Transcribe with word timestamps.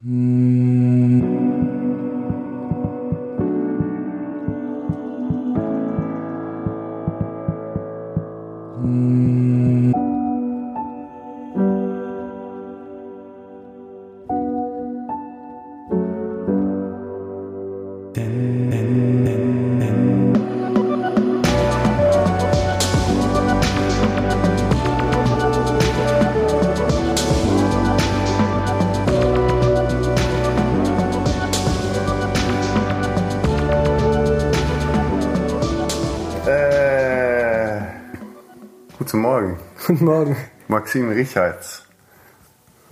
Äh, 0.00 0.47
Guten 39.98 40.12
Morgen. 40.12 40.36
Maxim 40.68 41.08
Richards. 41.08 41.82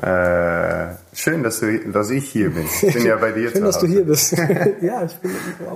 Äh, 0.03 0.89
schön, 1.15 1.45
dass, 1.45 1.61
du, 1.61 1.79
dass 1.93 2.11
ich 2.11 2.29
hier 2.29 2.51
bin. 2.51 2.65
Ich 2.83 2.95
bin 2.95 3.07
ja 3.07 3.15
bei 3.15 3.31
dir 3.31 3.49
Schön, 3.53 3.63
dass 3.63 3.79
du 3.79 3.87
hier 3.87 4.05
bist. 4.05 4.33
ja, 4.81 5.05
ich 5.05 5.15
bin 5.19 5.31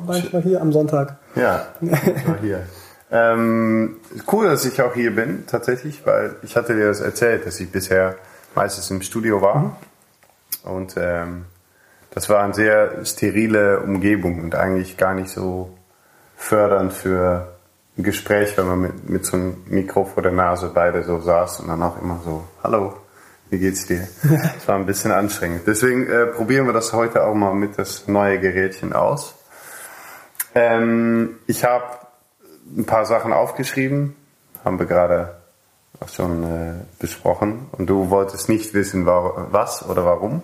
manchmal 0.05 0.43
hier 0.43 0.61
am 0.61 0.73
Sonntag. 0.73 1.19
Ja, 1.37 1.69
war 1.81 2.39
hier. 2.41 2.67
Ähm, 3.13 3.99
cool, 4.33 4.47
dass 4.47 4.65
ich 4.65 4.83
auch 4.83 4.93
hier 4.95 5.15
bin, 5.15 5.47
tatsächlich, 5.47 6.05
weil 6.05 6.35
ich 6.43 6.57
hatte 6.57 6.75
dir 6.75 6.89
das 6.89 6.99
erzählt, 6.99 7.47
dass 7.47 7.61
ich 7.61 7.71
bisher 7.71 8.17
meistens 8.57 8.91
im 8.91 9.01
Studio 9.01 9.41
war. 9.41 9.79
Und 10.65 10.95
ähm, 10.97 11.45
das 12.11 12.29
war 12.29 12.43
eine 12.43 12.55
sehr 12.55 13.05
sterile 13.05 13.79
Umgebung 13.79 14.41
und 14.41 14.57
eigentlich 14.57 14.97
gar 14.97 15.15
nicht 15.15 15.31
so 15.31 15.71
fördernd 16.37 16.93
für 16.93 17.53
Gespräch, 17.97 18.57
wenn 18.57 18.67
man 18.67 18.81
mit, 18.81 19.09
mit 19.09 19.27
so 19.27 19.37
einem 19.37 19.57
Mikro 19.67 20.05
vor 20.05 20.23
der 20.23 20.33
Nase 20.33 20.71
beide 20.73 21.03
so 21.03 21.21
saß 21.21 21.61
und 21.61 21.69
dann 21.69 21.83
auch 21.83 22.01
immer 22.01 22.21
so, 22.25 22.45
hallo, 22.63 22.95
wie 23.51 23.59
geht's 23.59 23.87
dir? 23.87 24.09
Das 24.55 24.69
war 24.69 24.77
ein 24.77 24.87
bisschen 24.87 25.13
anstrengend. 25.13 25.63
Deswegen 25.67 26.07
äh, 26.07 26.27
probieren 26.27 26.67
wir 26.67 26.73
das 26.73 26.93
heute 26.93 27.25
auch 27.25 27.35
mal 27.35 27.55
mit 27.55 27.79
das 27.79 28.09
neue 28.09 28.39
Gerätchen 28.39 28.93
aus. 28.93 29.35
Ähm, 30.55 31.37
ich 31.47 31.65
habe 31.65 31.85
ein 32.77 32.87
paar 32.87 33.05
Sachen 33.07 33.33
aufgeschrieben, 33.33 34.17
haben 34.65 34.79
wir 34.79 34.87
gerade 34.87 35.37
auch 36.01 36.09
schon 36.09 36.45
äh, 36.45 36.73
besprochen. 36.99 37.67
Und 37.73 37.89
du 37.89 38.11
wolltest 38.11 38.49
nicht 38.49 38.75
wissen, 38.75 39.07
wa 39.07 39.49
was 39.51 39.87
oder 39.89 40.05
warum. 40.05 40.43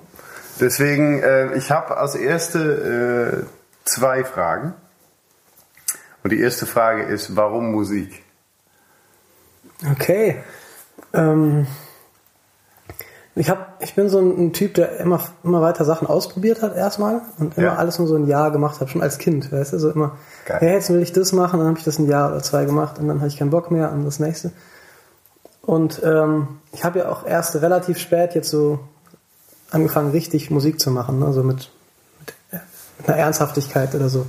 Deswegen, 0.61 1.22
äh, 1.22 1.55
ich 1.55 1.70
habe 1.70 1.97
als 1.97 2.14
erste 2.14 3.44
äh, 3.44 3.47
zwei 3.84 4.24
Fragen. 4.24 4.74
Und 6.27 6.30
die 6.30 6.41
erste 6.41 6.66
Frage 6.66 7.05
ist, 7.05 7.36
warum 7.36 7.70
Musik? 7.70 8.24
Okay. 9.92 10.42
Ähm, 11.12 11.68
ich, 13.36 13.48
hab, 13.48 13.80
ich 13.80 13.94
bin 13.94 14.08
so 14.08 14.18
ein, 14.18 14.52
Typ, 14.52 14.74
der 14.74 14.98
immer, 14.98 15.20
immer 15.44 15.62
weiter 15.62 15.84
Sachen 15.84 16.08
ausprobiert 16.08 16.62
hat 16.62 16.74
erstmal 16.74 17.20
und 17.38 17.56
immer 17.56 17.66
Ja. 17.68 17.74
alles 17.77 18.00
nur 18.00 18.08
so 18.08 18.16
ein 18.16 18.27
Jahr 18.27 18.50
gemacht 18.50 18.80
hat, 18.80 18.91
schon 18.91 19.02
als 19.02 19.18
Kind, 19.18 19.52
weißt 19.52 19.74
du, 19.74 19.78
so 19.78 19.88
immer, 19.88 20.18
Geil. 20.46 20.58
ja, 20.62 20.68
jetzt 20.70 20.91
will 20.91 21.00
ich 21.00 21.12
das 21.12 21.33
machen, 21.33 21.60
dann 21.60 21.68
habe 21.68 21.78
ich 21.78 21.84
das 21.84 22.00
ein 22.00 22.08
Jahr 22.08 22.33
oder 22.33 22.42
zwei 22.42 22.64
gemacht 22.64 22.98
und 22.98 23.06
dann 23.06 23.20
hatte 23.20 23.28
ich 23.28 23.36
keinen 23.38 23.50
Bock 23.50 23.70
mehr 23.70 23.92
an 23.92 24.05
das 24.05 24.18
nächste. 24.18 24.50
Und 25.62 26.02
ähm, 26.02 26.58
ich 26.72 26.83
habe 26.83 26.98
ja 26.98 27.08
auch 27.08 27.24
erst 27.24 27.55
relativ 27.55 27.98
spät 27.98 28.34
jetzt 28.34 28.50
so 28.50 28.80
angefangen, 29.70 30.11
richtig 30.11 30.50
Musik 30.50 30.80
zu 30.80 30.90
machen, 30.90 31.20
ne? 31.20 31.33
so 31.33 31.44
mit, 31.44 31.70
mit, 32.18 32.34
äh, 32.50 32.56
mit 32.98 33.08
einer 33.08 33.16
Ernsthaftigkeit 33.16 33.94
oder 33.94 34.08
so. 34.08 34.27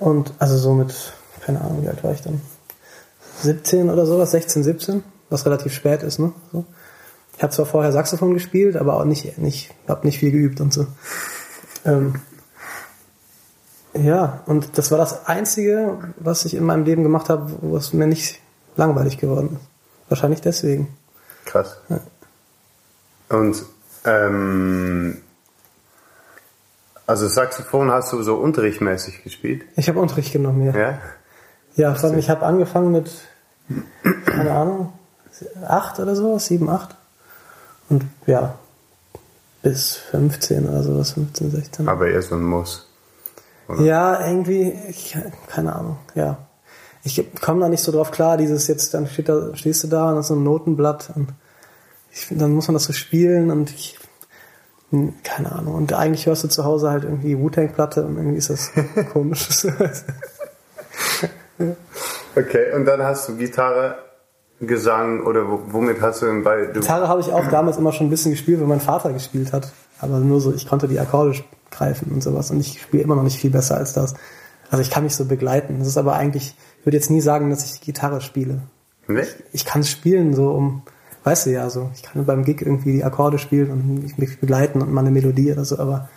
Und 0.00 0.32
also 0.38 0.56
so 0.56 0.74
mit, 0.74 0.94
keine 1.40 1.60
Ahnung, 1.60 1.82
wie 1.82 1.88
alt 1.88 2.02
war 2.04 2.12
ich 2.12 2.22
dann? 2.22 2.40
17 3.42 3.90
oder 3.90 4.06
sowas, 4.06 4.30
16, 4.30 4.62
17, 4.64 5.02
was 5.30 5.44
relativ 5.46 5.72
spät 5.72 6.02
ist, 6.02 6.18
ne? 6.18 6.32
So. 6.52 6.64
Ich 7.36 7.42
habe 7.42 7.52
zwar 7.52 7.66
vorher 7.66 7.92
Saxophon 7.92 8.32
gespielt, 8.32 8.76
aber 8.76 8.96
auch 8.96 9.04
nicht, 9.04 9.36
nicht, 9.36 9.74
habe 9.86 10.06
nicht 10.06 10.18
viel 10.18 10.30
geübt 10.30 10.60
und 10.60 10.72
so. 10.72 10.86
Ähm, 11.84 12.14
ja, 13.92 14.42
und 14.46 14.78
das 14.78 14.90
war 14.90 14.98
das 14.98 15.26
Einzige, 15.26 16.12
was 16.16 16.44
ich 16.46 16.54
in 16.54 16.64
meinem 16.64 16.84
Leben 16.84 17.02
gemacht 17.02 17.28
habe, 17.28 17.52
wo 17.60 17.76
es 17.76 17.92
mir 17.92 18.06
nicht 18.06 18.40
langweilig 18.76 19.18
geworden 19.18 19.58
ist. 19.60 19.68
Wahrscheinlich 20.08 20.40
deswegen. 20.40 20.96
Krass. 21.44 21.76
Und 23.28 23.64
ähm, 24.04 25.18
also 27.06 27.28
Saxophon 27.28 27.90
hast 27.90 28.12
du 28.12 28.22
so 28.22 28.36
unterrichtmäßig 28.36 29.22
gespielt? 29.22 29.62
Ich 29.76 29.88
habe 29.88 30.00
Unterricht 30.00 30.32
genommen, 30.32 30.66
ja. 30.66 30.76
Ja? 30.76 30.98
Ja, 31.76 31.92
allem, 31.92 32.18
ich 32.18 32.30
habe 32.30 32.44
angefangen 32.44 32.90
mit, 32.90 33.10
keine 34.24 34.50
Ahnung, 34.50 34.92
acht 35.66 36.00
oder 36.00 36.16
so, 36.16 36.38
sieben, 36.38 36.70
acht. 36.70 36.96
Und 37.88 38.04
ja, 38.26 38.58
bis 39.62 39.96
15 39.96 40.68
oder 40.68 40.82
sowas, 40.82 41.12
15, 41.12 41.50
16. 41.50 41.88
Aber 41.88 42.08
eher 42.08 42.22
so 42.22 42.34
ein 42.34 42.42
Muss. 42.44 42.86
Ja, 43.80 44.26
irgendwie, 44.26 44.72
ich, 44.88 45.16
keine 45.48 45.74
Ahnung, 45.74 45.98
ja. 46.14 46.38
Ich 47.02 47.24
komme 47.40 47.60
da 47.60 47.68
nicht 47.68 47.82
so 47.82 47.92
drauf 47.92 48.10
klar, 48.10 48.36
dieses 48.36 48.66
jetzt, 48.66 48.94
dann 48.94 49.06
steht 49.06 49.28
da, 49.28 49.54
stehst 49.54 49.84
du 49.84 49.88
da 49.88 50.10
und 50.10 50.16
hast 50.16 50.28
so 50.28 50.34
ein 50.34 50.42
Notenblatt 50.42 51.10
und 51.14 51.28
ich, 52.10 52.26
dann 52.30 52.52
muss 52.52 52.68
man 52.68 52.74
das 52.74 52.84
so 52.84 52.92
spielen 52.92 53.50
und 53.50 53.70
ich, 53.70 53.98
keine 55.24 55.52
Ahnung. 55.52 55.74
Und 55.74 55.92
eigentlich 55.92 56.26
hörst 56.26 56.44
du 56.44 56.48
zu 56.48 56.64
Hause 56.64 56.90
halt 56.90 57.04
irgendwie 57.04 57.38
Wu-Tang-Platte 57.38 58.04
und 58.04 58.16
irgendwie 58.16 58.36
ist 58.38 58.50
das 58.50 58.70
komisch. 59.12 59.48
Okay, 62.36 62.72
und 62.74 62.84
dann 62.84 63.02
hast 63.02 63.28
du 63.28 63.36
Gitarre, 63.36 63.96
Gesang 64.60 65.24
oder 65.24 65.48
wo- 65.50 65.60
womit 65.68 66.00
hast 66.02 66.20
du 66.22 66.26
denn 66.26 66.42
bei... 66.44 66.66
Du, 66.66 66.80
Gitarre 66.80 67.08
habe 67.08 67.20
ich 67.20 67.32
auch 67.32 67.48
damals 67.48 67.78
immer 67.78 67.92
schon 67.92 68.06
ein 68.08 68.10
bisschen 68.10 68.32
gespielt, 68.32 68.60
weil 68.60 68.66
mein 68.66 68.80
Vater 68.80 69.12
gespielt 69.12 69.52
hat. 69.54 69.72
Aber 70.00 70.18
nur 70.18 70.40
so, 70.40 70.52
ich 70.52 70.68
konnte 70.68 70.86
die 70.88 71.00
Akkorde 71.00 71.34
greifen 71.70 72.10
und 72.12 72.22
sowas. 72.22 72.50
Und 72.50 72.60
ich 72.60 72.80
spiele 72.82 73.02
immer 73.02 73.16
noch 73.16 73.22
nicht 73.22 73.38
viel 73.38 73.50
besser 73.50 73.76
als 73.78 73.94
das. 73.94 74.14
Also 74.70 74.82
ich 74.82 74.90
kann 74.90 75.04
mich 75.04 75.16
so 75.16 75.24
begleiten. 75.24 75.78
Das 75.78 75.88
ist 75.88 75.96
aber 75.96 76.14
eigentlich, 76.14 76.54
ich 76.80 76.86
würde 76.86 76.96
jetzt 76.98 77.10
nie 77.10 77.20
sagen, 77.22 77.48
dass 77.50 77.64
ich 77.64 77.80
Gitarre 77.80 78.20
spiele. 78.20 78.60
ne? 79.08 79.26
Ich 79.52 79.64
kann 79.64 79.80
es 79.80 79.90
spielen, 79.90 80.34
so 80.34 80.50
um, 80.50 80.82
weißt 81.26 81.46
du 81.46 81.50
ja, 81.50 81.68
so. 81.70 81.90
Ich 81.94 82.02
kann 82.02 82.24
beim 82.24 82.44
Gig 82.44 82.62
irgendwie 82.62 82.92
die 82.92 83.04
Akkorde 83.04 83.38
spielen 83.38 83.70
und 83.70 84.18
mich- 84.18 84.38
begleiten 84.40 84.80
und 84.80 84.92
mal 84.92 85.00
eine 85.00 85.10
Melodie 85.10 85.52
oder 85.52 85.64
so, 85.64 85.78
aber 85.78 86.08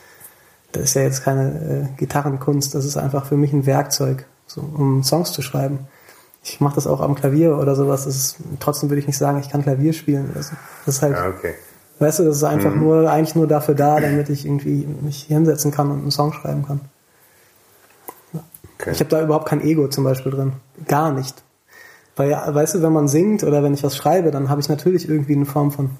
das 0.71 0.83
ist 0.83 0.93
ja 0.93 1.01
jetzt 1.01 1.23
keine 1.23 1.89
äh, 1.93 1.97
Gitarrenkunst. 1.97 2.75
Das 2.75 2.85
ist 2.85 2.95
einfach 2.95 3.25
für 3.25 3.35
mich 3.37 3.51
ein 3.51 3.65
Werkzeug, 3.65 4.25
so, 4.45 4.61
um 4.61 5.03
Songs 5.03 5.31
zu 5.31 5.41
schreiben. 5.41 5.79
Ich 6.43 6.61
mache 6.61 6.75
das 6.75 6.85
auch 6.87 7.01
am 7.01 7.15
Klavier 7.15 7.57
oder 7.57 7.75
sowas. 7.75 8.05
Das 8.05 8.15
ist, 8.15 8.37
trotzdem 8.59 8.89
würde 8.89 8.99
ich 9.01 9.07
nicht 9.07 9.17
sagen, 9.17 9.39
ich 9.39 9.49
kann 9.49 9.63
Klavier 9.63 9.93
spielen 9.93 10.29
oder 10.31 10.43
so. 10.43 10.53
Das 10.85 10.95
ist 10.95 11.01
halt, 11.01 11.13
Ja, 11.15 11.27
okay. 11.27 11.55
Weißt 11.97 12.19
du, 12.19 12.23
das 12.23 12.37
ist 12.37 12.43
einfach 12.45 12.73
Mhm. 12.73 12.79
nur, 12.81 13.11
eigentlich 13.11 13.35
nur 13.35 13.45
dafür 13.47 13.75
da, 13.75 13.99
damit 13.99 14.29
ich 14.29 14.45
irgendwie 14.45 14.87
mich 15.01 15.23
hinsetzen 15.23 15.71
kann 15.71 15.91
und 15.91 15.99
einen 16.01 16.11
Song 16.11 16.31
schreiben 16.31 16.65
kann. 16.65 16.79
okay. 18.79 18.91
Ich 18.91 18.99
habe 18.99 19.09
da 19.09 19.21
überhaupt 19.21 19.47
kein 19.49 19.61
Ego 19.61 19.87
zum 19.89 20.03
Beispiel 20.05 20.31
drin. 20.31 20.53
Gar 20.87 21.11
nicht. 21.11 21.43
Weil, 22.19 22.31
weißt 22.31 22.75
du, 22.75 22.81
wenn 22.81 22.91
man 22.91 23.07
singt 23.07 23.45
oder 23.45 23.63
wenn 23.63 23.73
ich 23.73 23.81
was 23.81 23.95
schreibe, 23.95 24.29
dann 24.29 24.49
habe 24.49 24.59
ich 24.59 24.67
natürlich 24.67 25.07
irgendwie 25.07 25.35
eine 25.35 25.45
Form 25.45 25.71
von, 25.71 25.91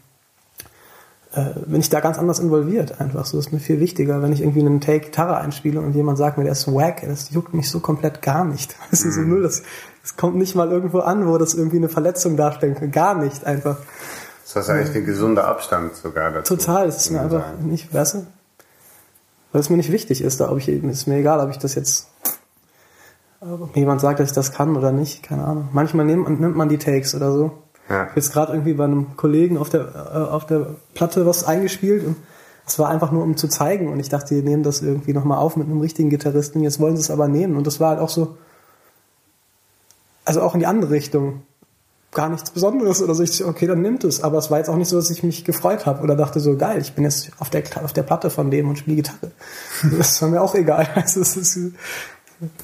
äh, 1.34 1.52
bin 1.66 1.80
ich 1.80 1.90
da 1.90 2.02
ganz 2.02 2.20
anders 2.20 2.40
involviert 2.40 3.00
einfach. 3.00 3.26
So 3.26 3.40
ist 3.40 3.54
mir 3.54 3.60
viel 3.60 3.80
wichtiger, 3.80 4.22
wenn 4.22 4.34
ich 4.34 4.42
irgendwie 4.42 4.60
einen 4.60 4.82
Take 4.82 5.06
Gitarre 5.06 5.38
einspiele 5.38 5.80
und 5.80 5.96
jemand 5.96 6.18
sagt 6.18 6.38
mir, 6.38 6.44
der 6.44 6.52
ist 6.52 6.68
wack, 6.68 7.04
das 7.08 7.30
juckt 7.30 7.54
mich 7.54 7.72
so 7.72 7.80
komplett 7.80 8.22
gar 8.22 8.44
nicht. 8.44 8.76
Weißt 8.92 9.06
du, 9.06 9.12
so 9.12 9.22
null, 9.22 9.44
das, 9.44 9.64
das 10.02 10.18
kommt 10.18 10.36
nicht 10.36 10.56
mal 10.56 10.70
irgendwo 10.70 11.00
an, 11.00 11.26
wo 11.26 11.38
das 11.38 11.54
irgendwie 11.54 11.78
eine 11.78 11.88
Verletzung 11.88 12.36
darstellen 12.36 12.76
kann. 12.76 12.92
Gar 12.92 13.16
nicht 13.16 13.46
einfach. 13.46 13.78
Das 14.44 14.66
ist 14.66 14.70
eigentlich 14.70 14.98
ein 14.98 15.06
gesunder 15.06 15.48
Abstand 15.48 15.96
sogar 15.96 16.34
dazu. 16.34 16.58
Total, 16.58 16.88
das 16.88 16.98
ist 16.98 17.12
mir 17.12 17.22
einfach 17.22 17.46
sagen. 17.46 17.70
nicht, 17.70 17.94
weißt 17.94 18.16
du? 18.16 18.28
Weil 19.54 19.62
es 19.62 19.70
mir 19.70 19.78
nicht 19.78 19.94
wichtig 19.94 20.22
ist, 20.22 20.42
da 20.42 20.52
ob 20.52 20.58
ich, 20.58 20.68
ist 20.68 21.08
mir 21.08 21.20
egal, 21.20 21.40
ob 21.40 21.50
ich 21.50 21.60
das 21.60 21.76
jetzt, 21.76 22.10
ob 23.42 23.76
jemand 23.76 24.02
sagt, 24.02 24.20
dass 24.20 24.30
ich 24.30 24.36
das 24.36 24.52
kann 24.52 24.76
oder 24.76 24.92
nicht, 24.92 25.24
keine 25.24 25.46
Ahnung. 25.46 25.70
Manchmal 25.72 26.06
nimmt, 26.06 26.40
nimmt 26.40 26.56
man 26.56 26.70
die 26.70 26.78
Takes 26.78 27.16
oder 27.16 27.32
so. 27.32 27.52
Ja. 27.90 28.04
Ich 28.04 28.10
habe 28.10 28.12
jetzt 28.16 28.34
gerade 28.34 28.54
irgendwie 28.54 28.74
bei 28.74 28.84
einem 28.84 29.16
Kollegen 29.16 29.58
auf 29.58 29.70
der, 29.70 29.82
äh, 29.82 30.32
auf 30.32 30.46
der 30.46 30.76
Platte 30.94 31.26
was 31.26 31.44
eingespielt 31.44 32.06
und 32.06 32.18
es 32.68 32.78
war 32.78 32.90
einfach 32.90 33.12
nur 33.12 33.24
um 33.24 33.36
zu 33.36 33.48
zeigen 33.48 33.92
und 33.92 34.00
ich 34.00 34.10
dachte, 34.10 34.36
die 34.36 34.42
nehmen 34.42 34.62
das 34.62 34.82
irgendwie 34.82 35.14
nochmal 35.14 35.40
auf 35.40 35.56
mit 35.56 35.68
einem 35.68 35.82
richtigen 35.82 36.10
Gitarristen, 36.10 36.62
jetzt 36.62 36.80
wollen 36.80 36.96
sie 36.96 37.02
es 37.02 37.10
aber 37.10 37.28
nehmen 37.28 37.56
und 37.56 37.66
das 37.66 37.80
war 37.80 37.90
halt 37.90 38.00
auch 38.00 38.10
so, 38.10 38.38
also 40.26 40.42
auch 40.42 40.54
in 40.54 40.60
die 40.60 40.68
andere 40.68 40.92
Richtung. 40.92 41.42
Gar 42.12 42.30
nichts 42.30 42.50
Besonderes 42.50 43.04
oder 43.04 43.14
so. 43.14 43.22
Ich, 43.22 43.46
okay, 43.46 43.68
dann 43.68 43.84
nimmt 43.84 44.04
es. 44.04 44.24
Aber 44.24 44.40
es 44.40 44.50
war 44.50 44.58
jetzt 44.58 44.68
auch 44.68 44.78
nicht 44.78 44.88
so, 44.88 44.96
dass 44.96 45.12
ich 45.12 45.22
mich 45.22 45.46
gefreut 45.46 45.86
habe 45.86 46.02
oder 46.02 46.16
dachte 46.16 46.40
so, 46.40 46.58
geil, 46.58 46.82
ich 46.82 46.94
bin 46.94 47.04
jetzt 47.04 47.32
auf 47.38 47.52
der, 47.52 47.64
auf 47.84 47.94
der 47.94 48.02
Platte 48.02 48.32
von 48.32 48.50
dem 48.50 48.68
und 48.68 48.80
spiele 48.80 48.96
Gitarre. 48.96 49.32
Das 49.96 50.20
war 50.22 50.30
mir 50.30 50.42
auch 50.42 50.56
egal. 50.56 50.88
Also, 50.96 51.22
es 51.22 51.38
ist, 51.38 51.74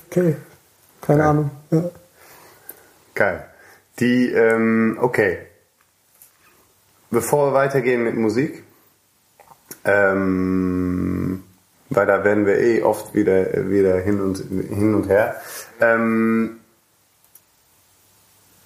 okay. 0.08 0.36
Keine 1.06 1.20
Geil. 1.20 1.28
Ahnung. 1.30 1.52
Ja. 1.72 1.84
Geil. 3.14 3.46
Die, 4.00 4.30
ähm, 4.32 4.98
okay. 5.02 5.40
Bevor 7.12 7.50
wir 7.52 7.54
weitergehen 7.54 8.04
mit 8.04 8.16
Musik, 8.16 8.64
Ähm, 9.88 11.44
weil 11.90 12.06
da 12.08 12.24
werden 12.24 12.46
wir 12.48 12.58
eh 12.58 12.82
oft 12.84 13.14
wieder, 13.14 13.70
wieder 13.70 14.00
hin, 14.00 14.20
und, 14.20 14.38
hin 14.38 14.96
und 14.96 15.08
her. 15.08 15.36
Ähm, 15.80 16.60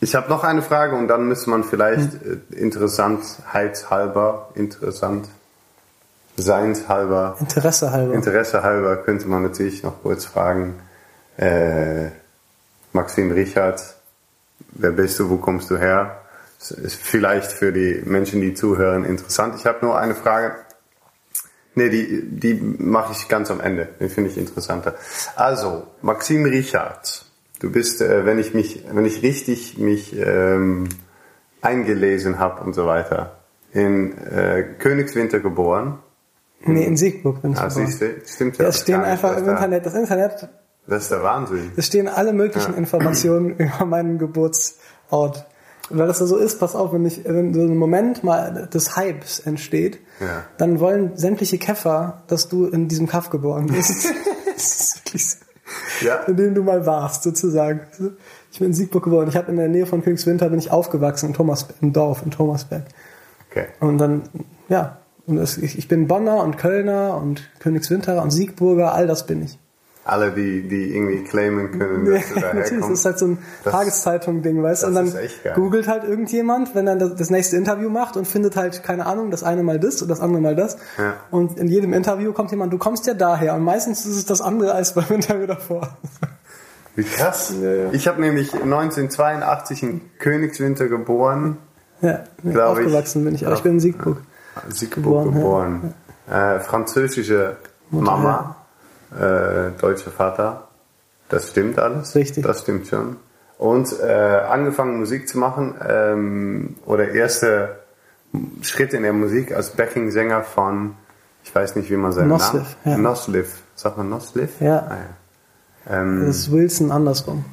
ich 0.02 0.16
habe 0.16 0.30
noch 0.30 0.44
eine 0.46 0.62
Frage 0.62 0.96
und 0.96 1.10
dann 1.10 1.28
müsste 1.28 1.50
man 1.50 1.64
vielleicht 1.66 2.14
Hm. 2.24 2.42
äh, 2.52 2.56
interessantheitshalber, 2.56 4.50
interessant 4.56 5.28
seinshalber, 6.38 7.36
Interesse 7.42 7.92
halber. 7.92 8.14
Interesse 8.14 8.64
halber 8.64 8.96
könnte 8.98 9.28
man 9.28 9.44
natürlich 9.44 9.84
noch 9.84 10.02
kurz 10.02 10.24
fragen, 10.26 10.76
äh, 11.36 12.08
Maxim 12.94 13.32
Richard, 13.32 13.82
wer 14.72 14.92
bist 14.92 15.20
du, 15.20 15.30
wo 15.30 15.38
kommst 15.38 15.70
du 15.70 15.78
her? 15.78 16.22
Das 16.60 16.72
ist 16.72 16.96
vielleicht 17.02 17.52
für 17.52 17.72
die 17.72 18.02
Menschen, 18.06 18.42
die 18.42 18.54
zuhören, 18.54 19.06
interessant. 19.06 19.56
Ich 19.58 19.66
habe 19.66 19.86
nur 19.86 19.98
eine 19.98 20.16
Frage. 20.16 20.56
Nee, 21.76 21.90
die, 21.90 22.24
die 22.30 22.54
mache 22.56 23.14
ich 23.14 23.30
ganz 23.30 23.50
am 23.52 23.62
Ende. 23.62 23.88
Den 24.00 24.10
finde 24.10 24.30
ich 24.32 24.38
interessanter. 24.38 24.96
Also, 25.36 25.88
Maxim 26.02 26.44
Richard, 26.44 27.24
du 27.62 27.72
bist, 27.72 28.02
äh, 28.02 28.26
wenn 28.26 28.40
ich 28.40 28.54
mich, 28.54 28.84
wenn 28.92 29.06
ich 29.06 29.22
richtig 29.24 29.78
mich 29.78 30.14
ähm, 30.18 30.90
eingelesen 31.62 32.40
habe 32.40 32.64
und 32.64 32.74
so 32.74 32.86
weiter, 32.86 33.38
in 33.72 34.18
äh, 34.18 34.64
Königswinter 34.80 35.40
geboren. 35.40 36.00
nee, 36.66 36.84
in 36.86 36.98
Siegburg 36.98 37.42
bin 37.42 37.54
ich 37.54 37.60
Ah, 37.60 37.68
geboren. 37.68 37.86
siehst 37.88 38.02
du, 38.02 38.16
stimmt 38.26 38.58
Ja, 38.58 38.68
es 38.68 38.80
stehen 38.82 39.02
einfach 39.02 39.38
im 39.38 39.46
da- 39.46 39.52
Internet, 39.52 39.86
das 39.86 39.94
Internet, 39.94 40.50
Das 40.90 41.04
ist 41.04 41.12
der 41.12 41.24
Wahnsinn. 41.24 41.72
es 41.78 41.86
stehen 41.86 42.08
alle 42.08 42.34
möglichen 42.34 42.74
Informationen 42.76 43.52
über 43.58 43.86
meinen 43.86 44.18
Geburtsort. 44.18 45.46
Und 45.90 45.98
weil 45.98 46.08
das 46.08 46.20
so 46.20 46.38
ist, 46.38 46.60
pass 46.60 46.76
auf, 46.76 46.94
wenn, 46.94 47.06
ich, 47.06 47.24
wenn 47.26 47.54
so 47.54 47.62
ein 47.62 47.76
Moment 47.78 48.24
mal 48.24 48.68
des 48.72 48.96
Hypes 48.98 49.40
entsteht, 49.40 50.00
Ja. 50.20 50.44
dann 50.58 50.80
wollen 50.80 51.16
sämtliche 51.18 51.58
Käfer, 51.58 52.24
dass 52.28 52.48
du 52.48 52.66
in 52.66 52.88
diesem 52.88 53.08
Kaff 53.08 53.30
geboren 53.30 53.68
bist. 53.74 54.08
so. 54.58 56.06
Ja. 56.06 56.16
in 56.24 56.36
dem 56.38 56.56
du 56.56 56.64
mal 56.64 56.86
warst, 56.86 57.24
sozusagen. 57.24 57.82
Ich 58.52 58.60
bin 58.60 58.70
in 58.70 58.74
Siegburg 58.74 59.04
geboren. 59.04 59.28
Ich 59.30 59.36
habe 59.38 59.52
in 59.52 59.58
der 59.58 59.68
Nähe 59.68 59.86
von 59.86 60.04
Königswinter 60.04 60.50
bin 60.50 60.60
ich 60.60 60.72
aufgewachsen 60.72 61.28
in 61.28 61.34
Thomas, 61.34 61.68
im 61.82 61.94
Dorf 61.94 62.22
in 62.24 62.32
Thomasberg. 62.32 62.84
Okay. 63.52 63.66
Und 63.80 63.98
dann, 64.00 64.24
ja, 64.70 64.98
und 65.28 65.36
das, 65.38 65.58
ich, 65.58 65.78
ich 65.78 65.88
bin 65.88 66.08
Bonner 66.08 66.44
und 66.44 66.58
Kölner 66.58 67.18
und 67.18 67.50
Königswinterer 67.60 68.22
und 68.24 68.32
Siegburger, 68.32 68.94
all 68.94 69.08
das 69.08 69.26
bin 69.28 69.44
ich. 69.44 69.60
Alle, 70.06 70.32
die, 70.32 70.68
die 70.68 70.96
irgendwie 70.96 71.24
claimen 71.24 71.78
können, 71.78 72.06
Ja, 72.08 72.14
dass 72.14 72.30
du 72.30 72.36
daher 72.36 72.54
natürlich, 72.56 72.84
das 72.86 73.00
ist 73.00 73.06
halt 73.06 73.20
so 73.20 73.28
ein 73.28 73.38
Tageszeitung-Ding, 73.64 74.64
weißt 74.64 74.84
du? 74.84 74.88
Und 74.88 74.96
das 74.96 75.14
dann 75.14 75.22
ist 75.22 75.26
echt 75.26 75.44
geil. 75.44 75.54
googelt 75.56 75.88
halt 75.88 76.04
irgendjemand, 76.04 76.74
wenn 76.74 76.88
er 76.88 76.96
das, 76.96 77.30
nächste 77.30 77.58
Interview 77.58 77.90
macht 77.90 78.18
und 78.18 78.28
findet 78.28 78.56
halt, 78.56 78.82
keine 78.84 79.06
Ahnung, 79.06 79.30
das 79.30 79.44
eine 79.44 79.62
mal 79.62 79.80
das 79.80 80.02
und 80.02 80.08
das 80.08 80.20
andere 80.20 80.42
mal 80.42 80.56
das. 80.56 80.78
Ja. 80.98 81.14
Und 81.32 81.60
in 81.60 81.68
jedem 81.68 81.94
Interview 81.94 82.34
kommt 82.34 82.50
jemand, 82.52 82.74
du 82.74 82.78
kommst 82.78 83.06
ja 83.08 83.14
daher. 83.14 83.54
Und 83.56 83.64
meistens 83.64 84.06
ist 84.06 84.16
es 84.16 84.26
das 84.26 84.42
andere 84.42 84.74
als 84.74 84.94
beim 84.94 85.06
Interview 85.10 85.46
davor. 85.46 85.98
Wie 86.96 87.04
krass. 87.04 87.54
Ja, 87.62 87.70
ja. 87.70 87.90
Ich 87.92 88.08
habe 88.08 88.20
nämlich 88.20 88.54
1982 88.54 89.84
in 89.84 90.02
Königswinter 90.18 90.88
geboren. 90.88 91.58
Ja, 92.02 92.24
Glaub 92.44 92.78
ich. 92.80 92.86
aufgewachsen 92.86 93.24
bin 93.26 93.36
ich, 93.36 93.46
aber 93.46 93.56
ich 93.56 93.62
bin 93.64 93.74
in 93.74 93.80
Siegburg. 93.80 94.18
Siegburg 94.70 95.26
Geboren, 95.26 95.34
geboren. 95.34 95.94
Äh, 96.30 96.60
französische 96.60 97.58
Mama, 97.92 98.56
äh, 99.18 99.72
deutscher 99.80 100.12
Vater. 100.12 100.68
Das 101.30 101.50
stimmt 101.50 101.78
alles. 101.80 102.16
Richtig. 102.16 102.44
Das 102.44 102.62
stimmt 102.62 102.88
schon. 102.88 103.18
Und 103.58 103.94
äh, 104.02 104.06
angefangen 104.50 104.98
Musik 105.00 105.28
zu 105.28 105.38
machen 105.38 105.76
ähm, 105.88 106.76
oder 106.86 107.10
erste 107.10 107.80
Schritt 108.62 108.94
in 108.94 109.04
der 109.04 109.14
Musik 109.14 109.52
als 109.54 109.72
Backing-Sänger 109.72 110.44
von, 110.44 110.96
ich 111.44 111.54
weiß 111.54 111.76
nicht, 111.76 111.90
wie 111.90 111.98
man 111.98 112.12
seinen 112.14 112.30
Nosliff, 112.30 112.78
Namen... 112.86 112.98
ja. 113.04 113.10
Nosliff. 113.10 113.62
Sagt 113.76 113.98
man 113.98 114.10
Nosliff? 114.10 114.62
Ja. 114.62 114.78
Ah, 114.80 114.98
ja. 115.90 116.02
Ähm, 116.02 116.26
Das 116.26 116.38
ist 116.38 116.52
Wilson 116.52 116.92
andersrum. 116.92 117.44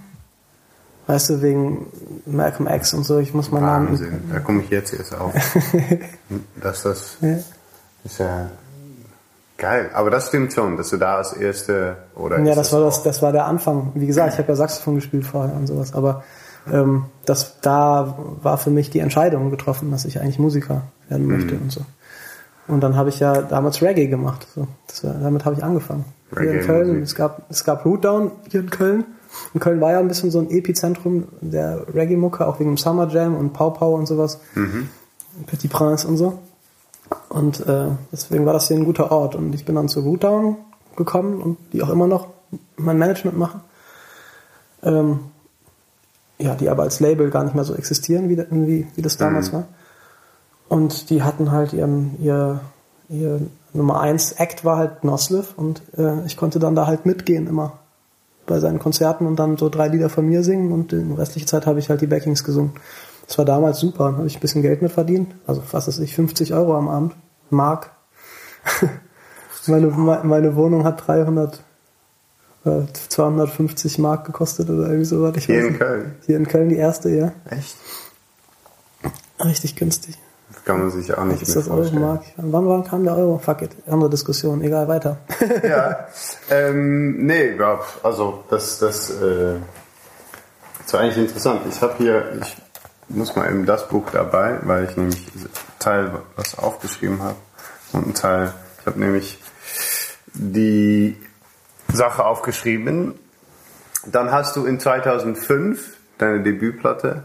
Weißt 1.08 1.30
du, 1.30 1.40
wegen 1.42 1.86
Malcolm 2.26 2.68
X 2.68 2.92
und 2.94 3.04
so, 3.04 3.18
ich 3.18 3.32
muss 3.32 3.50
mal 3.50 3.60
Namen. 3.60 3.88
Wahnsinn. 3.90 4.28
Da 4.32 4.40
komme 4.40 4.62
ich 4.62 4.70
jetzt 4.70 4.92
erst 4.92 5.14
auf. 5.14 5.32
dass 6.60 6.82
das 6.82 7.16
Ja. 7.20 7.36
ist 8.04 8.18
ja 8.18 8.50
geil. 9.58 9.90
Aber 9.94 10.10
das 10.10 10.28
stimmt 10.28 10.52
schon, 10.52 10.76
dass 10.76 10.90
du 10.90 10.96
da 10.96 11.16
als 11.16 11.32
erste 11.32 11.96
oder 12.14 12.38
Ja, 12.40 12.50
ist 12.52 12.56
das 12.58 12.72
war 12.72 12.80
das, 12.80 13.02
das 13.02 13.22
war 13.22 13.32
der 13.32 13.46
Anfang. 13.46 13.92
Wie 13.94 14.06
gesagt, 14.06 14.32
ich 14.32 14.38
habe 14.38 14.48
ja 14.48 14.56
Saxophon 14.56 14.96
gespielt 14.96 15.24
vorher 15.26 15.54
und 15.56 15.66
sowas, 15.66 15.94
aber 15.94 16.22
ähm, 16.72 17.04
das 17.24 17.60
da 17.60 18.16
war 18.42 18.58
für 18.58 18.70
mich 18.70 18.90
die 18.90 18.98
Entscheidung 19.00 19.50
getroffen, 19.50 19.90
dass 19.90 20.04
ich 20.04 20.20
eigentlich 20.20 20.38
Musiker 20.38 20.82
werden 21.08 21.26
möchte 21.26 21.54
Mhm. 21.54 21.62
und 21.62 21.72
so. 21.72 21.80
Und 22.68 22.80
dann 22.80 22.96
habe 22.96 23.10
ich 23.10 23.20
ja 23.20 23.42
damals 23.42 23.80
Reggae 23.80 24.08
gemacht. 24.08 24.46
So. 24.54 24.66
Das 24.88 25.04
war, 25.04 25.14
damit 25.14 25.44
habe 25.44 25.54
ich 25.56 25.62
angefangen. 25.62 26.04
Hier 26.36 26.60
in 26.60 26.66
Köln. 26.66 27.02
Es 27.02 27.14
gab, 27.14 27.48
es 27.48 27.62
gab 27.62 27.84
Rootdown 27.84 28.32
hier 28.50 28.60
in 28.60 28.70
Köln. 28.70 29.04
Und 29.54 29.60
Köln 29.60 29.80
war 29.80 29.92
ja 29.92 30.00
ein 30.00 30.08
bisschen 30.08 30.32
so 30.32 30.40
ein 30.40 30.50
Epizentrum 30.50 31.28
der 31.40 31.86
Reggae-Mucke, 31.94 32.44
auch 32.44 32.58
wegen 32.58 32.70
dem 32.72 32.76
Summer 32.76 33.06
Jam 33.06 33.36
und 33.36 33.52
Pau 33.52 33.70
Pau 33.70 33.94
und 33.94 34.06
sowas. 34.06 34.40
Petit 35.46 35.70
Prince 35.70 36.08
und 36.08 36.16
so. 36.16 36.38
Und 37.28 37.60
äh, 37.66 37.88
deswegen 38.12 38.46
war 38.46 38.52
das 38.52 38.68
hier 38.68 38.76
ein 38.76 38.84
guter 38.84 39.10
Ort. 39.12 39.34
Und 39.34 39.54
ich 39.54 39.64
bin 39.64 39.74
dann 39.74 39.88
zu 39.88 40.00
Rootdown 40.00 40.56
gekommen 40.96 41.40
und 41.42 41.58
die 41.72 41.82
auch 41.82 41.90
immer 41.90 42.06
noch 42.06 42.28
mein 42.76 42.98
Management 42.98 43.38
machen. 43.38 43.60
Ähm, 44.82 45.20
ja, 46.38 46.54
die 46.54 46.68
aber 46.68 46.82
als 46.82 47.00
Label 47.00 47.30
gar 47.30 47.44
nicht 47.44 47.54
mehr 47.54 47.64
so 47.64 47.74
existieren, 47.74 48.28
wie, 48.28 48.38
wie, 48.38 48.86
wie 48.94 49.02
das 49.02 49.16
damals 49.16 49.52
war. 49.52 49.68
Und 50.68 51.10
die 51.10 51.22
hatten 51.22 51.50
halt 51.50 51.72
ihren, 51.72 52.20
ihr, 52.20 52.60
ihr 53.08 53.40
Nummer 53.72 54.00
1 54.00 54.32
Act 54.32 54.64
war 54.64 54.78
halt 54.78 55.04
Nosliv 55.04 55.54
und 55.56 55.82
äh, 55.96 56.24
ich 56.26 56.36
konnte 56.36 56.58
dann 56.58 56.74
da 56.74 56.86
halt 56.86 57.06
mitgehen 57.06 57.46
immer 57.46 57.74
bei 58.46 58.58
seinen 58.58 58.78
Konzerten 58.78 59.26
und 59.26 59.36
dann 59.36 59.56
so 59.56 59.68
drei 59.68 59.88
Lieder 59.88 60.08
von 60.08 60.26
mir 60.26 60.42
singen 60.42 60.72
und 60.72 60.92
in 60.92 61.12
restliche 61.12 61.46
Zeit 61.46 61.66
habe 61.66 61.78
ich 61.78 61.90
halt 61.90 62.00
die 62.00 62.06
Backings 62.06 62.44
gesungen. 62.44 62.72
Das 63.26 63.38
war 63.38 63.44
damals 63.44 63.80
super, 63.80 64.10
da 64.12 64.16
habe 64.18 64.26
ich 64.26 64.36
ein 64.36 64.40
bisschen 64.40 64.62
Geld 64.62 64.82
mit 64.82 64.92
verdient, 64.92 65.34
also 65.46 65.62
was 65.72 65.88
weiß 65.88 65.98
ich, 65.98 66.14
50 66.14 66.54
Euro 66.54 66.76
am 66.76 66.88
Abend, 66.88 67.14
Mark. 67.50 67.90
meine, 69.66 69.88
me- 69.88 70.20
meine 70.22 70.54
Wohnung 70.54 70.84
hat 70.84 71.06
300, 71.06 71.60
äh, 72.64 72.82
250 73.08 73.98
Mark 73.98 74.24
gekostet 74.26 74.70
oder 74.70 74.84
irgendwie 74.86 75.04
so 75.04 75.22
was. 75.22 75.36
Ich 75.36 75.46
Hier 75.46 75.58
in 75.60 75.66
nicht. 75.68 75.78
Köln. 75.80 76.14
Hier 76.26 76.36
in 76.36 76.46
Köln 76.46 76.68
die 76.68 76.76
erste, 76.76 77.08
ja. 77.10 77.32
Echt? 77.50 77.76
Richtig 79.44 79.76
günstig. 79.76 80.16
Das 80.52 80.64
kann 80.64 80.78
man 80.78 80.90
sich 80.90 81.12
auch 81.16 81.24
nicht 81.24 81.42
Ist 81.42 81.48
mehr 81.48 81.56
das 81.56 81.66
Euro 81.68 81.76
vorstellen. 81.78 82.02
Mark? 82.02 82.22
Wann, 82.36 82.68
wann 82.68 82.84
kam 82.84 83.04
der 83.04 83.16
Euro? 83.16 83.38
Fuck 83.38 83.62
it. 83.62 83.70
Andere 83.88 84.10
Diskussion. 84.10 84.62
Egal, 84.62 84.86
weiter. 84.88 85.18
Ja, 85.68 86.06
ähm, 86.50 87.26
nee, 87.26 87.56
also 88.02 88.44
das, 88.50 88.78
das, 88.78 89.10
äh, 89.10 89.56
das 90.84 90.92
war 90.92 91.00
eigentlich 91.00 91.18
interessant. 91.18 91.62
Ich 91.68 91.80
habe 91.82 91.94
hier, 91.98 92.38
ich 92.40 92.56
muss 93.08 93.36
mal 93.36 93.48
eben 93.50 93.66
das 93.66 93.88
Buch 93.88 94.10
dabei, 94.12 94.58
weil 94.62 94.84
ich 94.84 94.96
nämlich 94.96 95.26
einen 95.34 95.48
Teil 95.78 96.12
was 96.36 96.58
aufgeschrieben 96.58 97.22
habe 97.22 97.36
und 97.92 98.04
einen 98.04 98.14
Teil, 98.14 98.52
ich 98.80 98.86
habe 98.86 98.98
nämlich 98.98 99.42
die 100.34 101.16
Sache 101.92 102.24
aufgeschrieben. 102.24 103.14
Dann 104.06 104.30
hast 104.32 104.56
du 104.56 104.66
in 104.66 104.78
2005 104.80 105.96
deine 106.18 106.42
Debütplatte 106.42 107.24